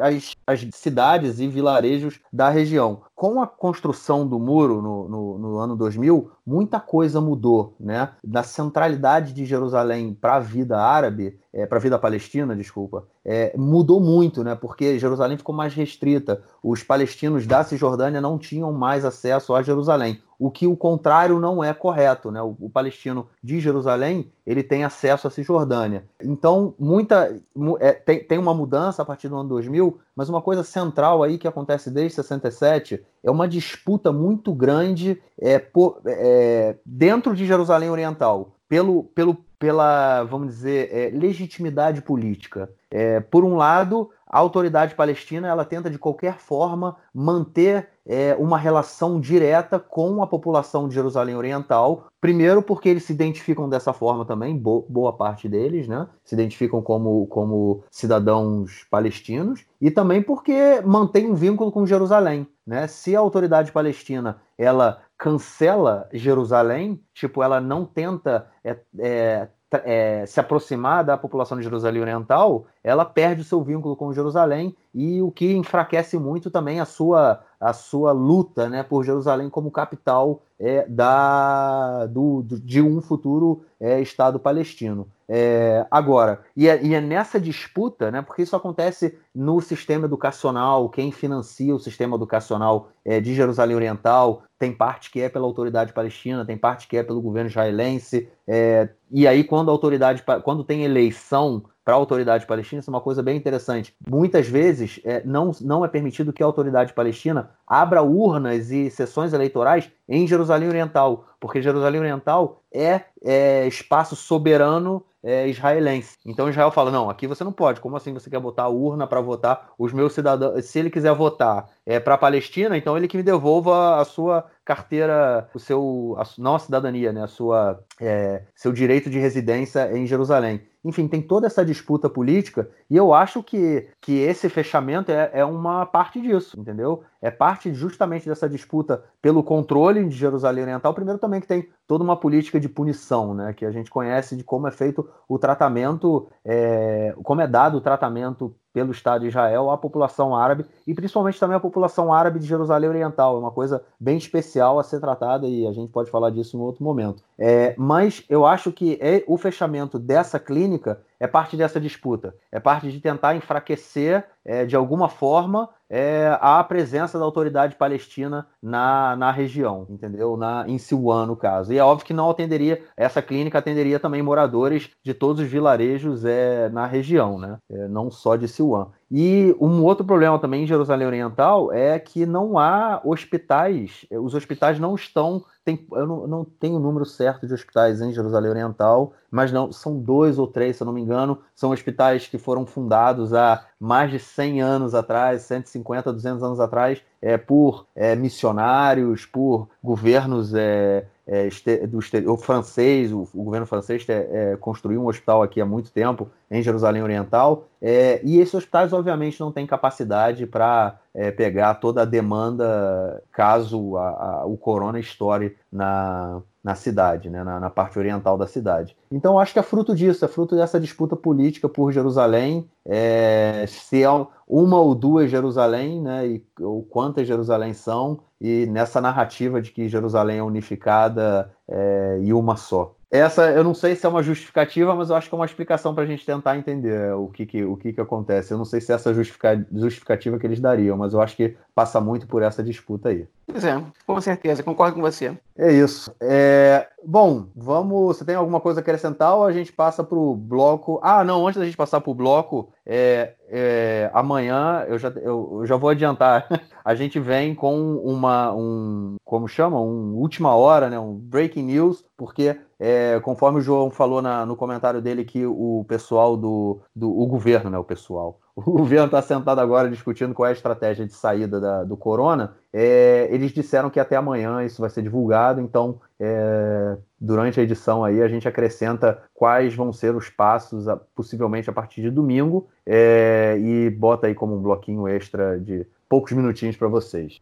as, 0.00 0.32
as, 0.46 0.66
cidades 0.72 1.40
e 1.40 1.48
vilarejos 1.48 2.20
da 2.32 2.48
região. 2.48 3.02
Com 3.16 3.42
a 3.42 3.48
construção 3.48 4.24
do 4.24 4.38
muro 4.38 4.80
no, 4.80 5.08
no, 5.08 5.38
no 5.38 5.58
ano 5.58 5.74
2000, 5.74 6.30
muita 6.46 6.78
coisa 6.78 7.20
mudou, 7.20 7.74
né? 7.80 8.10
Da 8.22 8.44
centralidade 8.44 9.32
de 9.32 9.44
Jerusalém 9.44 10.14
para 10.14 10.36
a 10.36 10.40
vida 10.40 10.78
árabe, 10.78 11.36
é, 11.52 11.66
para 11.66 11.78
a 11.78 11.80
vida 11.80 11.98
palestina, 11.98 12.54
desculpa, 12.54 13.08
é, 13.24 13.56
mudou 13.56 13.98
muito, 13.98 14.44
né? 14.44 14.54
Porque 14.54 15.00
Jerusalém 15.00 15.36
ficou 15.36 15.54
mais 15.54 15.74
restrita. 15.74 16.42
Os 16.62 16.82
palestinos 16.82 17.44
da 17.44 17.64
Cisjordânia 17.64 18.20
não 18.20 18.38
tinham 18.38 18.70
mais 18.70 19.04
acesso 19.04 19.52
a 19.54 19.62
Jerusalém. 19.62 20.20
O 20.38 20.50
que 20.50 20.66
o 20.66 20.76
contrário 20.76 21.38
não 21.38 21.62
é 21.62 21.72
correto, 21.72 22.30
né? 22.30 22.40
O, 22.42 22.56
o 22.60 22.70
palestino 22.70 23.28
de 23.42 23.60
Jerusalém 23.60 24.30
ele 24.46 24.62
tem 24.62 24.84
acesso 24.84 25.26
à 25.26 25.30
Cisjordânia. 25.30 26.04
Então, 26.22 26.74
muita 26.78 27.36
é, 27.80 27.92
tem, 27.92 28.22
tem 28.22 28.38
uma 28.38 28.54
mudança 28.54 29.02
a 29.02 29.04
partir 29.04 29.28
do 29.28 29.36
ano 29.36 29.48
2000, 29.48 29.98
mas 30.14 30.28
uma 30.28 30.40
coisa 30.40 30.62
central 30.62 31.22
aí 31.22 31.38
que 31.38 31.48
acontece 31.48 31.90
desde 31.90 32.16
67 32.16 33.02
é 33.22 33.30
uma 33.30 33.48
disputa 33.48 34.12
muito 34.12 34.54
grande 34.54 35.20
é, 35.38 35.58
por, 35.58 36.00
é, 36.06 36.76
dentro 36.84 37.34
de 37.34 37.46
Jerusalém 37.46 37.90
Oriental 37.90 38.52
pelo, 38.68 39.04
pelo 39.04 39.36
pela, 39.58 40.22
vamos 40.24 40.48
dizer, 40.48 40.90
é, 40.92 41.10
legitimidade 41.10 42.02
política. 42.02 42.70
É, 42.90 43.20
por 43.20 43.44
um 43.44 43.56
lado, 43.56 44.10
a 44.28 44.38
autoridade 44.38 44.94
palestina 44.94 45.48
ela 45.48 45.64
tenta 45.64 45.88
de 45.88 45.98
qualquer 45.98 46.38
forma 46.38 46.96
manter 47.14 47.88
é, 48.04 48.34
uma 48.38 48.58
relação 48.58 49.20
direta 49.20 49.78
com 49.78 50.22
a 50.22 50.26
população 50.26 50.88
de 50.88 50.94
Jerusalém 50.94 51.36
Oriental. 51.36 52.06
Primeiro, 52.20 52.62
porque 52.62 52.88
eles 52.88 53.04
se 53.04 53.12
identificam 53.12 53.68
dessa 53.68 53.92
forma 53.92 54.24
também, 54.24 54.56
bo 54.56 54.84
boa 54.88 55.12
parte 55.12 55.48
deles, 55.48 55.86
né? 55.86 56.08
Se 56.24 56.34
identificam 56.34 56.82
como, 56.82 57.26
como 57.28 57.84
cidadãos 57.90 58.84
palestinos, 58.90 59.64
e 59.80 59.90
também 59.90 60.22
porque 60.22 60.80
mantém 60.84 61.30
um 61.30 61.34
vínculo 61.34 61.70
com 61.70 61.86
Jerusalém. 61.86 62.48
Né? 62.66 62.88
Se 62.88 63.14
a 63.14 63.20
autoridade 63.20 63.70
palestina 63.70 64.40
ela 64.58 65.02
cancela 65.16 66.08
Jerusalém, 66.12 67.00
tipo, 67.14 67.42
ela 67.42 67.60
não 67.60 67.84
tenta 67.84 68.48
é, 68.64 68.76
é, 68.98 69.48
é, 69.72 70.24
se 70.26 70.38
aproximar 70.38 71.04
da 71.04 71.16
população 71.16 71.56
de 71.56 71.64
Jerusalém 71.64 72.02
Oriental, 72.02 72.66
ela 72.82 73.04
perde 73.04 73.42
o 73.42 73.44
seu 73.44 73.62
vínculo 73.62 73.96
com 73.96 74.12
Jerusalém 74.12 74.76
e 74.94 75.20
o 75.20 75.30
que 75.30 75.54
enfraquece 75.54 76.18
muito 76.18 76.50
também 76.50 76.80
a 76.80 76.84
sua, 76.84 77.44
a 77.60 77.72
sua 77.72 78.12
luta 78.12 78.68
né, 78.68 78.82
por 78.82 79.04
Jerusalém 79.04 79.48
como 79.48 79.70
capital 79.70 80.42
é, 80.58 80.86
da, 80.88 82.06
do, 82.06 82.42
de 82.42 82.80
um 82.80 83.00
futuro 83.00 83.64
é, 83.80 84.00
Estado 84.00 84.38
palestino. 84.38 85.06
É, 85.28 85.84
agora, 85.90 86.42
e 86.56 86.68
é, 86.68 86.80
e 86.84 86.94
é, 86.94 87.00
nessa 87.00 87.40
disputa, 87.40 88.12
né, 88.12 88.22
porque 88.22 88.42
isso 88.42 88.54
acontece 88.54 89.18
no 89.34 89.60
sistema 89.60 90.06
educacional, 90.06 90.88
quem 90.88 91.10
financia 91.10 91.74
o 91.74 91.80
sistema 91.80 92.14
educacional 92.14 92.90
é, 93.04 93.20
de 93.20 93.34
Jerusalém 93.34 93.74
Oriental, 93.74 94.44
tem 94.56 94.72
parte 94.72 95.10
que 95.10 95.20
é 95.20 95.28
pela 95.28 95.44
autoridade 95.44 95.92
palestina, 95.92 96.44
tem 96.44 96.56
parte 96.56 96.86
que 96.86 96.96
é 96.96 97.02
pelo 97.02 97.20
governo 97.20 97.50
israelense, 97.50 98.28
é, 98.46 98.88
e 99.10 99.26
aí 99.26 99.42
quando 99.42 99.68
a 99.68 99.72
autoridade, 99.72 100.22
quando 100.44 100.62
tem 100.62 100.84
eleição 100.84 101.64
para 101.86 101.94
a 101.94 101.98
autoridade 101.98 102.46
palestina, 102.46 102.80
isso 102.80 102.90
é 102.90 102.92
uma 102.92 103.00
coisa 103.00 103.22
bem 103.22 103.36
interessante. 103.36 103.94
Muitas 104.10 104.48
vezes 104.48 104.98
é, 105.04 105.22
não, 105.24 105.52
não 105.60 105.84
é 105.84 105.88
permitido 105.88 106.32
que 106.32 106.42
a 106.42 106.46
autoridade 106.46 106.92
palestina 106.92 107.50
abra 107.64 108.02
urnas 108.02 108.72
e 108.72 108.90
sessões 108.90 109.32
eleitorais 109.32 109.88
em 110.08 110.26
Jerusalém 110.26 110.68
Oriental, 110.68 111.28
porque 111.38 111.62
Jerusalém 111.62 112.00
Oriental 112.00 112.60
é, 112.74 113.02
é 113.24 113.68
espaço 113.68 114.16
soberano 114.16 115.00
é, 115.26 115.48
israelense. 115.48 116.16
Então 116.24 116.48
Israel 116.48 116.70
fala: 116.70 116.90
não, 116.90 117.10
aqui 117.10 117.26
você 117.26 117.42
não 117.42 117.52
pode. 117.52 117.80
Como 117.80 117.96
assim 117.96 118.12
você 118.12 118.30
quer 118.30 118.38
botar 118.38 118.64
a 118.64 118.68
urna 118.68 119.08
para 119.08 119.20
votar 119.20 119.70
os 119.76 119.92
meus 119.92 120.12
cidadãos? 120.12 120.64
Se 120.64 120.78
ele 120.78 120.88
quiser 120.88 121.12
votar 121.14 121.68
é, 121.84 121.98
para 121.98 122.14
a 122.14 122.18
Palestina, 122.18 122.76
então 122.76 122.96
ele 122.96 123.08
que 123.08 123.16
me 123.16 123.24
devolva 123.24 124.00
a 124.00 124.04
sua 124.04 124.44
carteira, 124.64 125.48
o 125.52 125.58
seu, 125.58 126.16
a, 126.16 126.24
não 126.38 126.54
a 126.54 126.58
cidadania, 126.60 127.12
né, 127.12 127.24
a 127.24 127.26
sua, 127.26 127.80
é, 128.00 128.42
seu 128.54 128.72
direito 128.72 129.10
de 129.10 129.18
residência 129.18 129.96
em 129.96 130.06
Jerusalém. 130.06 130.62
Enfim, 130.86 131.08
tem 131.08 131.20
toda 131.20 131.48
essa 131.48 131.64
disputa 131.64 132.08
política 132.08 132.70
e 132.88 132.96
eu 132.96 133.12
acho 133.12 133.42
que, 133.42 133.88
que 134.00 134.20
esse 134.20 134.48
fechamento 134.48 135.10
é, 135.10 135.30
é 135.32 135.44
uma 135.44 135.84
parte 135.84 136.20
disso, 136.20 136.58
entendeu? 136.60 137.02
É 137.20 137.28
parte 137.28 137.74
justamente 137.74 138.28
dessa 138.28 138.48
disputa 138.48 139.02
pelo 139.20 139.42
controle 139.42 140.04
de 140.08 140.14
Jerusalém 140.14 140.62
Oriental. 140.62 140.94
Primeiro 140.94 141.18
também 141.18 141.40
que 141.40 141.48
tem 141.48 141.68
toda 141.88 142.04
uma 142.04 142.16
política 142.16 142.60
de 142.60 142.68
punição, 142.68 143.34
né, 143.34 143.52
que 143.52 143.64
a 143.64 143.70
gente 143.72 143.90
conhece 143.90 144.36
de 144.36 144.44
como 144.44 144.68
é 144.68 144.70
feito 144.70 145.08
o 145.28 145.38
tratamento, 145.40 146.28
é, 146.44 147.14
como 147.24 147.40
é 147.40 147.48
dado 147.48 147.78
o 147.78 147.80
tratamento 147.80 148.54
pelo 148.76 148.92
Estado 148.92 149.22
de 149.22 149.28
Israel 149.28 149.70
à 149.70 149.78
população 149.78 150.36
árabe 150.36 150.66
e 150.86 150.92
principalmente 150.92 151.40
também 151.40 151.56
à 151.56 151.60
população 151.60 152.12
árabe 152.12 152.38
de 152.38 152.44
Jerusalém 152.44 152.90
Oriental. 152.90 153.34
É 153.34 153.38
uma 153.38 153.50
coisa 153.50 153.82
bem 153.98 154.18
especial 154.18 154.78
a 154.78 154.82
ser 154.82 155.00
tratada 155.00 155.48
e 155.48 155.66
a 155.66 155.72
gente 155.72 155.90
pode 155.90 156.10
falar 156.10 156.28
disso 156.28 156.58
em 156.58 156.60
outro 156.60 156.84
momento. 156.84 157.22
É, 157.38 157.74
mas 157.78 158.22
eu 158.28 158.44
acho 158.44 158.70
que 158.70 158.98
é, 159.00 159.24
o 159.26 159.38
fechamento 159.38 159.98
dessa 159.98 160.38
clínica 160.38 161.00
é 161.18 161.26
parte 161.26 161.56
dessa 161.56 161.80
disputa, 161.80 162.34
é 162.52 162.60
parte 162.60 162.92
de 162.92 163.00
tentar 163.00 163.34
enfraquecer 163.34 164.26
é, 164.44 164.66
de 164.66 164.76
alguma 164.76 165.08
forma 165.08 165.70
é, 165.88 166.36
a 166.40 166.62
presença 166.64 167.18
da 167.18 167.24
autoridade 167.24 167.76
palestina 167.76 168.46
na, 168.62 169.16
na 169.16 169.30
região, 169.30 169.86
entendeu? 169.88 170.36
Na, 170.36 170.64
em 170.68 170.78
Silwan, 170.78 171.26
no 171.26 171.36
caso. 171.36 171.72
E 171.72 171.78
é 171.78 171.84
óbvio 171.84 172.06
que 172.06 172.14
não 172.14 172.30
atenderia, 172.30 172.82
essa 172.96 173.22
clínica 173.22 173.58
atenderia 173.58 174.00
também 174.00 174.22
moradores 174.22 174.90
de 175.02 175.14
todos 175.14 175.42
os 175.42 175.48
vilarejos 175.48 176.24
é, 176.24 176.68
na 176.70 176.86
região, 176.86 177.38
né? 177.38 177.58
É, 177.70 177.88
não 177.88 178.10
só 178.10 178.36
de 178.36 178.48
Silwan. 178.48 178.88
E 179.10 179.54
um 179.60 179.84
outro 179.84 180.04
problema 180.04 180.38
também 180.38 180.64
em 180.64 180.66
Jerusalém 180.66 181.06
Oriental 181.06 181.72
é 181.72 181.96
que 181.98 182.26
não 182.26 182.58
há 182.58 183.00
hospitais, 183.04 184.04
os 184.10 184.34
hospitais 184.34 184.80
não 184.80 184.96
estão. 184.96 185.44
Tem, 185.64 185.86
eu 185.92 186.06
não, 186.06 186.26
não 186.26 186.44
tenho 186.44 186.76
o 186.76 186.80
número 186.80 187.04
certo 187.04 187.46
de 187.46 187.54
hospitais 187.54 188.00
em 188.00 188.12
Jerusalém 188.12 188.50
Oriental, 188.50 189.12
mas 189.30 189.52
não 189.52 189.70
são 189.70 189.98
dois 189.98 190.38
ou 190.38 190.46
três, 190.46 190.76
se 190.76 190.82
eu 190.82 190.86
não 190.86 190.92
me 190.92 191.00
engano. 191.00 191.38
São 191.54 191.70
hospitais 191.70 192.26
que 192.26 192.38
foram 192.38 192.66
fundados 192.66 193.32
há 193.32 193.64
mais 193.78 194.10
de 194.10 194.18
100 194.18 194.62
anos 194.62 194.94
atrás, 194.94 195.42
150, 195.42 196.12
200 196.12 196.42
anos 196.42 196.60
atrás, 196.60 197.00
é, 197.22 197.36
por 197.36 197.86
é, 197.94 198.16
missionários, 198.16 199.24
por 199.24 199.68
governos 199.82 200.52
é, 200.52 201.06
é, 201.26 201.48
do 201.86 201.98
o 202.32 202.36
francês, 202.36 203.12
o, 203.12 203.28
o 203.34 203.42
governo 203.42 203.66
francês 203.66 204.06
é, 204.08 204.56
construiu 204.60 205.02
um 205.02 205.08
hospital 205.08 205.42
aqui 205.42 205.60
há 205.60 205.66
muito 205.66 205.90
tempo 205.90 206.30
em 206.50 206.62
Jerusalém 206.62 207.02
Oriental, 207.02 207.64
é, 207.82 208.20
e 208.22 208.38
esses 208.38 208.54
hospitais 208.54 208.92
obviamente 208.92 209.40
não 209.40 209.50
têm 209.50 209.66
capacidade 209.66 210.46
para 210.46 210.98
é, 211.16 211.30
pegar 211.30 211.76
toda 211.76 212.02
a 212.02 212.04
demanda 212.04 213.22
caso 213.32 213.96
a, 213.96 214.08
a, 214.08 214.46
o 214.46 214.56
corona 214.58 215.00
estoure 215.00 215.56
na, 215.72 216.42
na 216.62 216.74
cidade, 216.74 217.30
né, 217.30 217.42
na, 217.42 217.58
na, 217.58 217.70
parte 217.70 217.98
oriental 217.98 218.36
da 218.36 218.46
cidade. 218.46 218.94
Então 219.10 219.38
acho 219.38 219.54
que 219.54 219.58
é 219.58 219.62
fruto 219.62 219.94
disso, 219.94 220.24
é 220.24 220.28
fruto 220.28 220.54
dessa 220.54 220.78
disputa 220.78 221.16
política 221.16 221.70
por 221.70 221.90
Jerusalém, 221.90 222.68
é, 222.84 223.64
se 223.66 224.02
é 224.02 224.08
uma 224.46 224.78
ou 224.78 224.94
duas 224.94 225.30
Jerusalém, 225.30 226.02
né, 226.02 226.26
e, 226.26 226.44
ou 226.60 226.82
quantas 226.82 227.26
Jerusalém 227.26 227.72
são, 227.72 228.20
e 228.38 228.66
nessa 228.66 229.00
narrativa 229.00 229.62
de 229.62 229.70
que 229.70 229.88
Jerusalém 229.88 230.38
é 230.38 230.42
unificada 230.42 231.50
é, 231.66 232.18
e 232.20 232.32
uma 232.34 232.56
só. 232.56 232.95
Essa 233.10 233.50
eu 233.52 233.62
não 233.62 233.74
sei 233.74 233.94
se 233.94 234.04
é 234.04 234.08
uma 234.08 234.22
justificativa, 234.22 234.94
mas 234.94 235.10
eu 235.10 235.16
acho 235.16 235.28
que 235.28 235.34
é 235.34 235.38
uma 235.38 235.44
explicação 235.44 235.94
para 235.94 236.02
a 236.02 236.06
gente 236.06 236.26
tentar 236.26 236.56
entender 236.56 237.12
o 237.14 237.28
que, 237.28 237.46
que 237.46 237.64
o 237.64 237.76
que, 237.76 237.92
que 237.92 238.00
acontece. 238.00 238.52
Eu 238.52 238.58
não 238.58 238.64
sei 238.64 238.80
se 238.80 238.90
é 238.90 238.96
essa 238.96 239.14
justificativa 239.14 240.38
que 240.38 240.46
eles 240.46 240.60
dariam, 240.60 240.96
mas 240.96 241.12
eu 241.12 241.20
acho 241.20 241.36
que 241.36 241.56
passa 241.74 242.00
muito 242.00 242.26
por 242.26 242.42
essa 242.42 242.62
disputa 242.62 243.10
aí. 243.10 243.26
Pois 243.46 243.64
é, 243.64 243.80
com 244.04 244.20
certeza, 244.20 244.62
concordo 244.62 244.96
com 244.96 245.00
você. 245.00 245.36
É 245.56 245.72
isso. 245.72 246.12
É... 246.20 246.88
Bom, 247.04 247.46
vamos. 247.54 248.16
Você 248.16 248.24
tem 248.24 248.34
alguma 248.34 248.60
coisa 248.60 248.80
a 248.80 248.82
acrescentar 248.82 249.36
ou 249.36 249.44
a 249.44 249.52
gente 249.52 249.72
passa 249.72 250.02
para 250.02 250.18
o 250.18 250.34
bloco? 250.34 250.98
Ah, 251.00 251.22
não, 251.22 251.46
antes 251.46 251.60
da 251.60 251.64
gente 251.64 251.76
passar 251.76 252.00
para 252.00 252.10
o 252.10 252.14
bloco, 252.14 252.68
é, 252.84 253.34
é, 253.48 254.10
amanhã 254.12 254.84
eu 254.88 254.98
já, 254.98 255.08
eu, 255.10 255.58
eu, 255.60 255.66
já 255.66 255.76
vou 255.76 255.90
adiantar. 255.90 256.48
A 256.84 256.94
gente 256.94 257.18
vem 257.18 257.52
com 257.52 257.96
uma, 257.96 258.52
um, 258.54 259.16
como 259.24 259.48
chama? 259.48 259.80
Um 259.80 260.14
última 260.14 260.54
hora, 260.54 260.88
né? 260.88 260.96
Um 260.96 261.14
breaking 261.14 261.64
news, 261.64 262.04
porque 262.16 262.56
é, 262.78 263.18
conforme 263.20 263.58
o 263.58 263.62
João 263.62 263.90
falou 263.90 264.20
na, 264.20 264.44
no 264.44 264.54
comentário 264.54 265.00
dele 265.00 265.24
que 265.24 265.46
o 265.46 265.84
pessoal 265.88 266.36
do, 266.36 266.80
do 266.94 267.10
o 267.10 267.26
governo, 267.26 267.70
né? 267.70 267.78
O 267.78 267.84
pessoal, 267.84 268.38
o 268.54 268.62
governo 268.62 269.06
está 269.06 269.22
sentado 269.22 269.60
agora 269.60 269.88
discutindo 269.88 270.34
qual 270.34 270.46
é 270.46 270.50
a 270.50 270.52
estratégia 270.52 271.06
de 271.06 271.14
saída 271.14 271.60
da, 271.60 271.84
do 271.84 271.96
corona. 271.96 272.54
É, 272.72 273.28
eles 273.30 273.52
disseram 273.52 273.88
que 273.88 273.98
até 273.98 274.16
amanhã 274.16 274.62
isso 274.62 274.80
vai 274.80 274.90
ser 274.90 275.02
divulgado, 275.02 275.60
então 275.60 276.00
é, 276.20 276.96
durante 277.18 277.58
a 277.58 277.62
edição 277.62 278.04
aí 278.04 278.22
a 278.22 278.28
gente 278.28 278.46
acrescenta 278.46 279.22
quais 279.32 279.74
vão 279.74 279.92
ser 279.92 280.14
os 280.14 280.28
passos, 280.28 280.86
a, 280.86 280.96
possivelmente 280.96 281.70
a 281.70 281.72
partir 281.72 282.02
de 282.02 282.10
domingo, 282.10 282.68
é, 282.84 283.56
e 283.58 283.90
bota 283.90 284.26
aí 284.26 284.34
como 284.34 284.54
um 284.54 284.62
bloquinho 284.62 285.08
extra 285.08 285.58
de 285.58 285.86
poucos 286.08 286.32
minutinhos 286.32 286.76
para 286.76 286.88
vocês. 286.88 287.40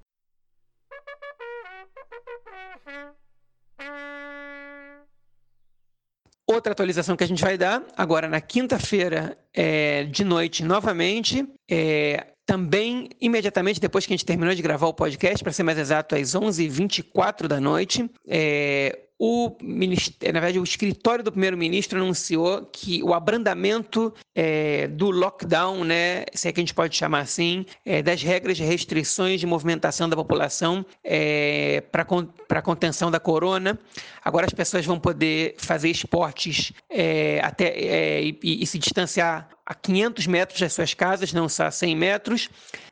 Outra 6.64 6.72
atualização 6.72 7.14
que 7.14 7.22
a 7.22 7.26
gente 7.26 7.42
vai 7.42 7.58
dar 7.58 7.82
agora 7.94 8.26
na 8.26 8.40
quinta-feira 8.40 9.36
é, 9.52 10.04
de 10.04 10.24
noite 10.24 10.64
novamente. 10.64 11.46
É, 11.70 12.28
também, 12.46 13.10
imediatamente 13.20 13.78
depois 13.78 14.06
que 14.06 14.14
a 14.14 14.16
gente 14.16 14.24
terminou 14.24 14.54
de 14.54 14.62
gravar 14.62 14.86
o 14.86 14.94
podcast, 14.94 15.44
para 15.44 15.52
ser 15.52 15.62
mais 15.62 15.76
exato, 15.76 16.14
às 16.14 16.34
11h24 16.34 17.48
da 17.48 17.60
noite, 17.60 18.10
é, 18.26 18.98
o 19.18 19.56
ministério, 19.62 20.34
na 20.34 20.40
verdade, 20.40 20.58
o 20.58 20.64
escritório 20.64 21.22
do 21.22 21.30
primeiro-ministro 21.30 22.00
anunciou 22.00 22.68
que 22.72 23.02
o 23.02 23.14
abrandamento 23.14 24.12
é, 24.34 24.88
do 24.88 25.10
lockdown, 25.10 25.84
né, 25.84 26.24
se 26.34 26.48
é 26.48 26.52
que 26.52 26.60
a 26.60 26.62
gente 26.62 26.74
pode 26.74 26.96
chamar 26.96 27.20
assim, 27.20 27.64
é, 27.86 28.02
das 28.02 28.22
regras 28.22 28.56
de 28.56 28.64
restrições 28.64 29.38
de 29.38 29.46
movimentação 29.46 30.08
da 30.08 30.16
população 30.16 30.84
é, 31.04 31.82
para 31.92 32.60
contenção 32.62 33.10
da 33.10 33.20
corona. 33.20 33.78
Agora 34.24 34.46
as 34.46 34.52
pessoas 34.52 34.84
vão 34.84 34.98
poder 34.98 35.54
fazer 35.58 35.90
esportes 35.90 36.72
é, 36.90 37.40
até 37.40 37.66
é, 37.66 38.22
e, 38.22 38.38
e 38.42 38.66
se 38.66 38.78
distanciar 38.78 39.48
a 39.66 39.74
500 39.74 40.26
metros 40.26 40.60
das 40.60 40.72
suas 40.72 40.92
casas, 40.94 41.32
não 41.32 41.48
só 41.48 41.64
a 41.64 41.70
100 41.70 41.96
metros. 41.96 42.48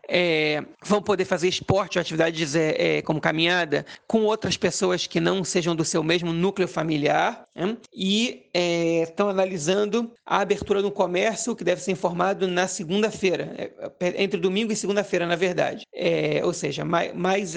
É, 0.08 0.64
vão 0.84 1.00
poder 1.00 1.24
fazer 1.24 1.48
esporte 1.48 1.96
ou 1.96 2.00
atividades 2.00 2.56
é, 2.56 2.96
é, 2.98 3.02
como 3.02 3.20
caminhada 3.20 3.86
com 4.06 4.24
outras 4.24 4.56
pessoas 4.56 5.06
que 5.06 5.20
não 5.20 5.44
sejam 5.44 5.76
do 5.76 5.84
seu 5.84 6.02
mesmo 6.02 6.32
núcleo 6.32 6.66
familiar. 6.66 7.46
Né? 7.54 7.76
E 7.94 8.46
é, 8.52 9.02
estão 9.02 9.28
analisando 9.28 10.12
a 10.26 10.40
abertura 10.40 10.82
do 10.82 10.90
comércio, 10.90 11.54
que 11.54 11.62
deve 11.62 11.80
ser 11.80 11.92
informado 11.92 12.48
na 12.48 12.66
segunda-feira, 12.66 13.54
é, 14.00 14.22
entre 14.22 14.40
domingo 14.40 14.72
e 14.72 14.76
segunda-feira, 14.76 15.26
na 15.26 15.36
verdade. 15.36 15.84
É, 15.94 16.44
ou 16.44 16.52
seja, 16.52 16.84
mais, 16.84 17.14
mais 17.14 17.54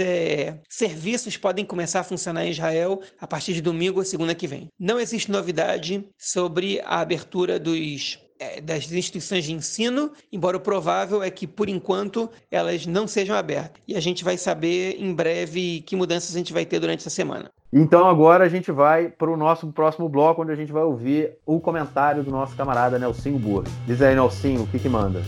serviços 0.70 1.38
podem 1.38 1.66
começar 1.66 2.02
a 2.02 2.04
funcionar 2.04 2.46
em 2.46 2.52
Israel 2.52 3.02
a 3.20 3.26
partir 3.26 3.54
de 3.54 3.62
domingo 3.62 4.00
ou 4.00 4.06
segunda 4.06 4.36
que 4.36 4.48
vem. 4.48 4.68
Não 4.80 5.00
existe 5.00 5.32
novidade 5.32 6.08
sobre 6.18 6.80
a 6.82 7.00
abertura 7.00 7.60
dos 7.60 8.20
é, 8.20 8.25
das 8.64 8.92
instituições 8.92 9.46
de 9.46 9.54
ensino, 9.54 10.12
embora 10.32 10.58
o 10.58 10.60
provável 10.60 11.24
é 11.24 11.30
que, 11.30 11.48
por 11.48 11.70
enquanto, 11.70 12.30
elas 12.52 12.86
não 12.86 13.08
sejam 13.08 13.36
abertas. 13.36 13.82
E 13.88 13.96
a 13.96 14.00
gente 14.00 14.24
vai 14.24 14.38
saber 14.38 14.98
em 15.00 15.14
breve 15.14 15.82
que 15.86 15.96
mudanças 15.96 16.36
a 16.36 16.38
gente 16.38 16.52
vai 16.52 16.66
ter 16.66 16.80
durante 16.80 17.00
essa 17.00 17.10
semana. 17.10 17.50
Então 17.72 18.08
agora 18.08 18.46
a 18.46 18.50
gente 18.50 18.72
vai 18.72 19.10
para 19.10 19.30
o 19.30 19.36
nosso 19.36 19.68
próximo 19.68 20.08
bloco, 20.08 20.42
onde 20.42 20.52
a 20.52 20.56
gente 20.56 20.72
vai 20.72 20.84
ouvir 20.84 21.34
o 21.46 21.60
comentário 21.60 22.24
do 22.24 22.32
nosso 22.32 22.56
camarada 22.56 23.00
Nelsinho 23.00 23.38
Burri. 23.38 23.70
Diz 23.86 24.02
aí, 24.02 24.16
Nelsinho, 24.16 24.64
o 24.64 24.68
que 24.68 24.80
que 24.80 24.88
manda? 24.88 25.22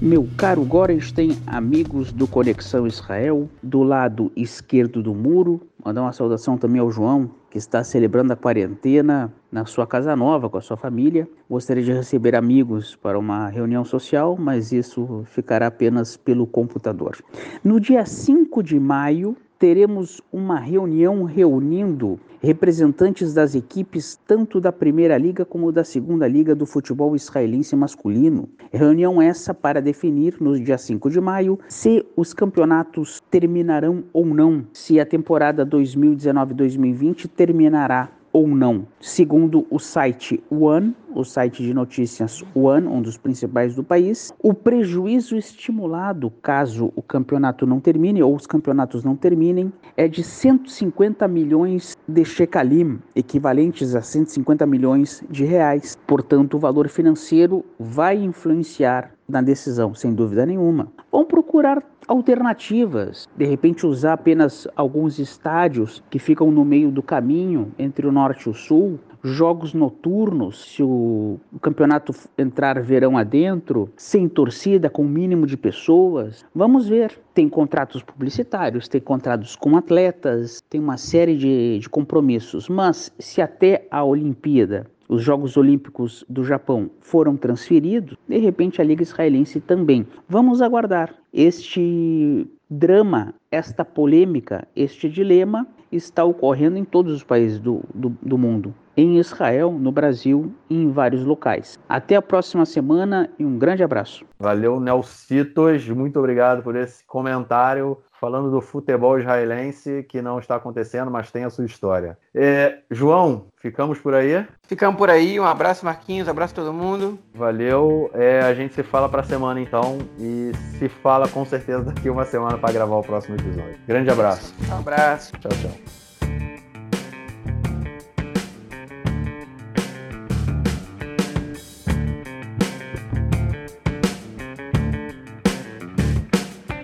Meu 0.00 0.28
caro 0.36 0.64
Gorenstein, 0.64 1.38
amigos 1.46 2.12
do 2.12 2.26
Conexão 2.26 2.88
Israel, 2.88 3.48
do 3.62 3.84
lado 3.84 4.32
esquerdo 4.34 5.00
do 5.00 5.14
muro, 5.14 5.60
mandar 5.82 6.02
uma 6.02 6.12
saudação 6.12 6.58
também 6.58 6.80
ao 6.80 6.90
João, 6.90 7.30
que 7.52 7.58
está 7.58 7.84
celebrando 7.84 8.32
a 8.32 8.36
quarentena 8.36 9.30
na 9.52 9.66
sua 9.66 9.86
casa 9.86 10.16
nova 10.16 10.48
com 10.48 10.56
a 10.56 10.62
sua 10.62 10.74
família. 10.74 11.28
Gostaria 11.50 11.84
de 11.84 11.92
receber 11.92 12.34
amigos 12.34 12.96
para 12.96 13.18
uma 13.18 13.46
reunião 13.48 13.84
social, 13.84 14.38
mas 14.40 14.72
isso 14.72 15.22
ficará 15.26 15.66
apenas 15.66 16.16
pelo 16.16 16.46
computador. 16.46 17.18
No 17.62 17.78
dia 17.78 18.06
5 18.06 18.62
de 18.62 18.80
maio, 18.80 19.36
teremos 19.62 20.20
uma 20.32 20.58
reunião 20.58 21.22
reunindo 21.22 22.18
representantes 22.40 23.32
das 23.32 23.54
equipes 23.54 24.18
tanto 24.26 24.60
da 24.60 24.72
Primeira 24.72 25.16
Liga 25.16 25.44
como 25.44 25.70
da 25.70 25.84
Segunda 25.84 26.26
Liga 26.26 26.52
do 26.52 26.66
futebol 26.66 27.14
israelense 27.14 27.76
masculino. 27.76 28.48
Reunião 28.72 29.22
essa 29.22 29.54
para 29.54 29.80
definir, 29.80 30.34
no 30.40 30.58
dia 30.58 30.76
5 30.76 31.08
de 31.08 31.20
maio, 31.20 31.60
se 31.68 32.04
os 32.16 32.34
campeonatos 32.34 33.22
terminarão 33.30 34.02
ou 34.12 34.26
não, 34.26 34.66
se 34.72 34.98
a 34.98 35.06
temporada 35.06 35.64
2019-2020 35.64 37.28
terminará 37.28 38.10
ou 38.32 38.48
não. 38.48 38.86
Segundo 39.00 39.66
o 39.70 39.78
site 39.78 40.42
One, 40.50 40.94
o 41.14 41.24
site 41.24 41.62
de 41.62 41.74
notícias 41.74 42.42
One, 42.54 42.86
um 42.86 43.02
dos 43.02 43.18
principais 43.18 43.74
do 43.74 43.84
país, 43.84 44.32
o 44.42 44.54
prejuízo 44.54 45.36
estimulado 45.36 46.32
caso 46.42 46.92
o 46.96 47.02
campeonato 47.02 47.66
não 47.66 47.80
termine 47.80 48.22
ou 48.22 48.34
os 48.34 48.46
campeonatos 48.46 49.04
não 49.04 49.14
terminem 49.14 49.72
é 49.96 50.08
de 50.08 50.22
150 50.22 51.28
milhões 51.28 51.96
de 52.08 52.24
shekalim, 52.24 52.98
equivalentes 53.14 53.94
a 53.94 54.00
150 54.00 54.64
milhões 54.66 55.22
de 55.28 55.44
reais. 55.44 55.96
Portanto, 56.06 56.54
o 56.54 56.60
valor 56.60 56.88
financeiro 56.88 57.64
vai 57.78 58.16
influenciar 58.16 59.12
na 59.28 59.40
decisão, 59.40 59.94
sem 59.94 60.14
dúvida 60.14 60.44
nenhuma. 60.46 60.92
Vão 61.10 61.24
procurar 61.24 61.82
alternativas, 62.06 63.28
de 63.36 63.44
repente 63.44 63.86
usar 63.86 64.14
apenas 64.14 64.66
alguns 64.76 65.18
estádios 65.18 66.02
que 66.10 66.18
ficam 66.18 66.50
no 66.50 66.64
meio 66.64 66.90
do 66.90 67.02
caminho 67.02 67.72
entre 67.78 68.06
o 68.06 68.12
norte 68.12 68.46
e 68.46 68.50
o 68.50 68.54
sul, 68.54 68.98
jogos 69.22 69.72
noturnos, 69.72 70.72
se 70.72 70.82
o, 70.82 71.38
campeonato 71.60 72.12
entrar 72.36 72.80
verão 72.82 73.16
adentro, 73.16 73.90
sem 73.96 74.28
torcida, 74.28 74.90
com 74.90 75.02
o 75.02 75.08
mínimo 75.08 75.46
de 75.46 75.56
pessoas. 75.56 76.44
Vamos 76.54 76.88
ver. 76.88 77.18
Tem 77.32 77.48
contratos 77.48 78.02
publicitários, 78.02 78.88
tem 78.88 79.00
contratos 79.00 79.56
com 79.56 79.76
atletas, 79.76 80.62
tem 80.68 80.80
uma 80.80 80.96
série 80.96 81.36
de, 81.36 81.78
de 81.78 81.88
compromissos. 81.88 82.68
Mas 82.68 83.12
se 83.18 83.40
até 83.40 83.86
a 83.90 84.04
Olimpíada 84.04 84.86
os 85.12 85.22
Jogos 85.22 85.58
Olímpicos 85.58 86.24
do 86.26 86.42
Japão 86.42 86.90
foram 87.00 87.36
transferidos, 87.36 88.16
de 88.26 88.38
repente 88.38 88.80
a 88.80 88.84
Liga 88.84 89.02
Israelense 89.02 89.60
também. 89.60 90.06
Vamos 90.26 90.62
aguardar. 90.62 91.14
Este 91.30 92.46
drama, 92.70 93.34
esta 93.50 93.84
polêmica, 93.84 94.66
este 94.74 95.10
dilema 95.10 95.66
está 95.90 96.24
ocorrendo 96.24 96.78
em 96.78 96.84
todos 96.84 97.12
os 97.12 97.22
países 97.22 97.60
do, 97.60 97.82
do, 97.94 98.16
do 98.22 98.38
mundo. 98.38 98.74
Em 98.96 99.18
Israel, 99.18 99.72
no 99.72 99.90
Brasil 99.90 100.52
e 100.68 100.76
em 100.76 100.90
vários 100.90 101.24
locais. 101.24 101.78
Até 101.88 102.16
a 102.16 102.22
próxima 102.22 102.66
semana 102.66 103.30
e 103.38 103.44
um 103.44 103.58
grande 103.58 103.82
abraço. 103.82 104.24
Valeu, 104.38 104.78
Nelcitos. 104.80 105.88
Muito 105.88 106.18
obrigado 106.18 106.62
por 106.62 106.76
esse 106.76 107.04
comentário 107.06 107.98
falando 108.22 108.52
do 108.52 108.60
futebol 108.60 109.18
israelense 109.18 110.06
que 110.08 110.22
não 110.22 110.38
está 110.38 110.54
acontecendo, 110.54 111.10
mas 111.10 111.32
tem 111.32 111.42
a 111.42 111.50
sua 111.50 111.64
história. 111.64 112.16
É, 112.32 112.78
João, 112.88 113.46
ficamos 113.56 113.98
por 113.98 114.14
aí? 114.14 114.46
Ficamos 114.62 114.96
por 114.96 115.10
aí. 115.10 115.40
Um 115.40 115.44
abraço, 115.44 115.84
Marquinhos. 115.84 116.28
Um 116.28 116.30
abraço 116.30 116.52
a 116.52 116.62
todo 116.62 116.72
mundo. 116.72 117.18
Valeu. 117.34 118.08
É, 118.14 118.40
a 118.42 118.54
gente 118.54 118.74
se 118.74 118.84
fala 118.84 119.08
para 119.08 119.22
a 119.22 119.24
semana 119.24 119.60
então 119.60 119.98
e 120.20 120.52
se 120.78 120.88
fala 120.88 121.26
com 121.26 121.44
certeza 121.44 121.82
daqui 121.82 122.08
uma 122.08 122.24
semana 122.24 122.56
para 122.56 122.72
gravar 122.72 122.94
o 122.94 123.02
próximo 123.02 123.34
episódio. 123.34 123.76
Grande 123.88 124.08
abraço. 124.08 124.54
Um 124.70 124.78
abraço. 124.78 125.32
Tchau, 125.40 125.50
tchau. 125.50 126.01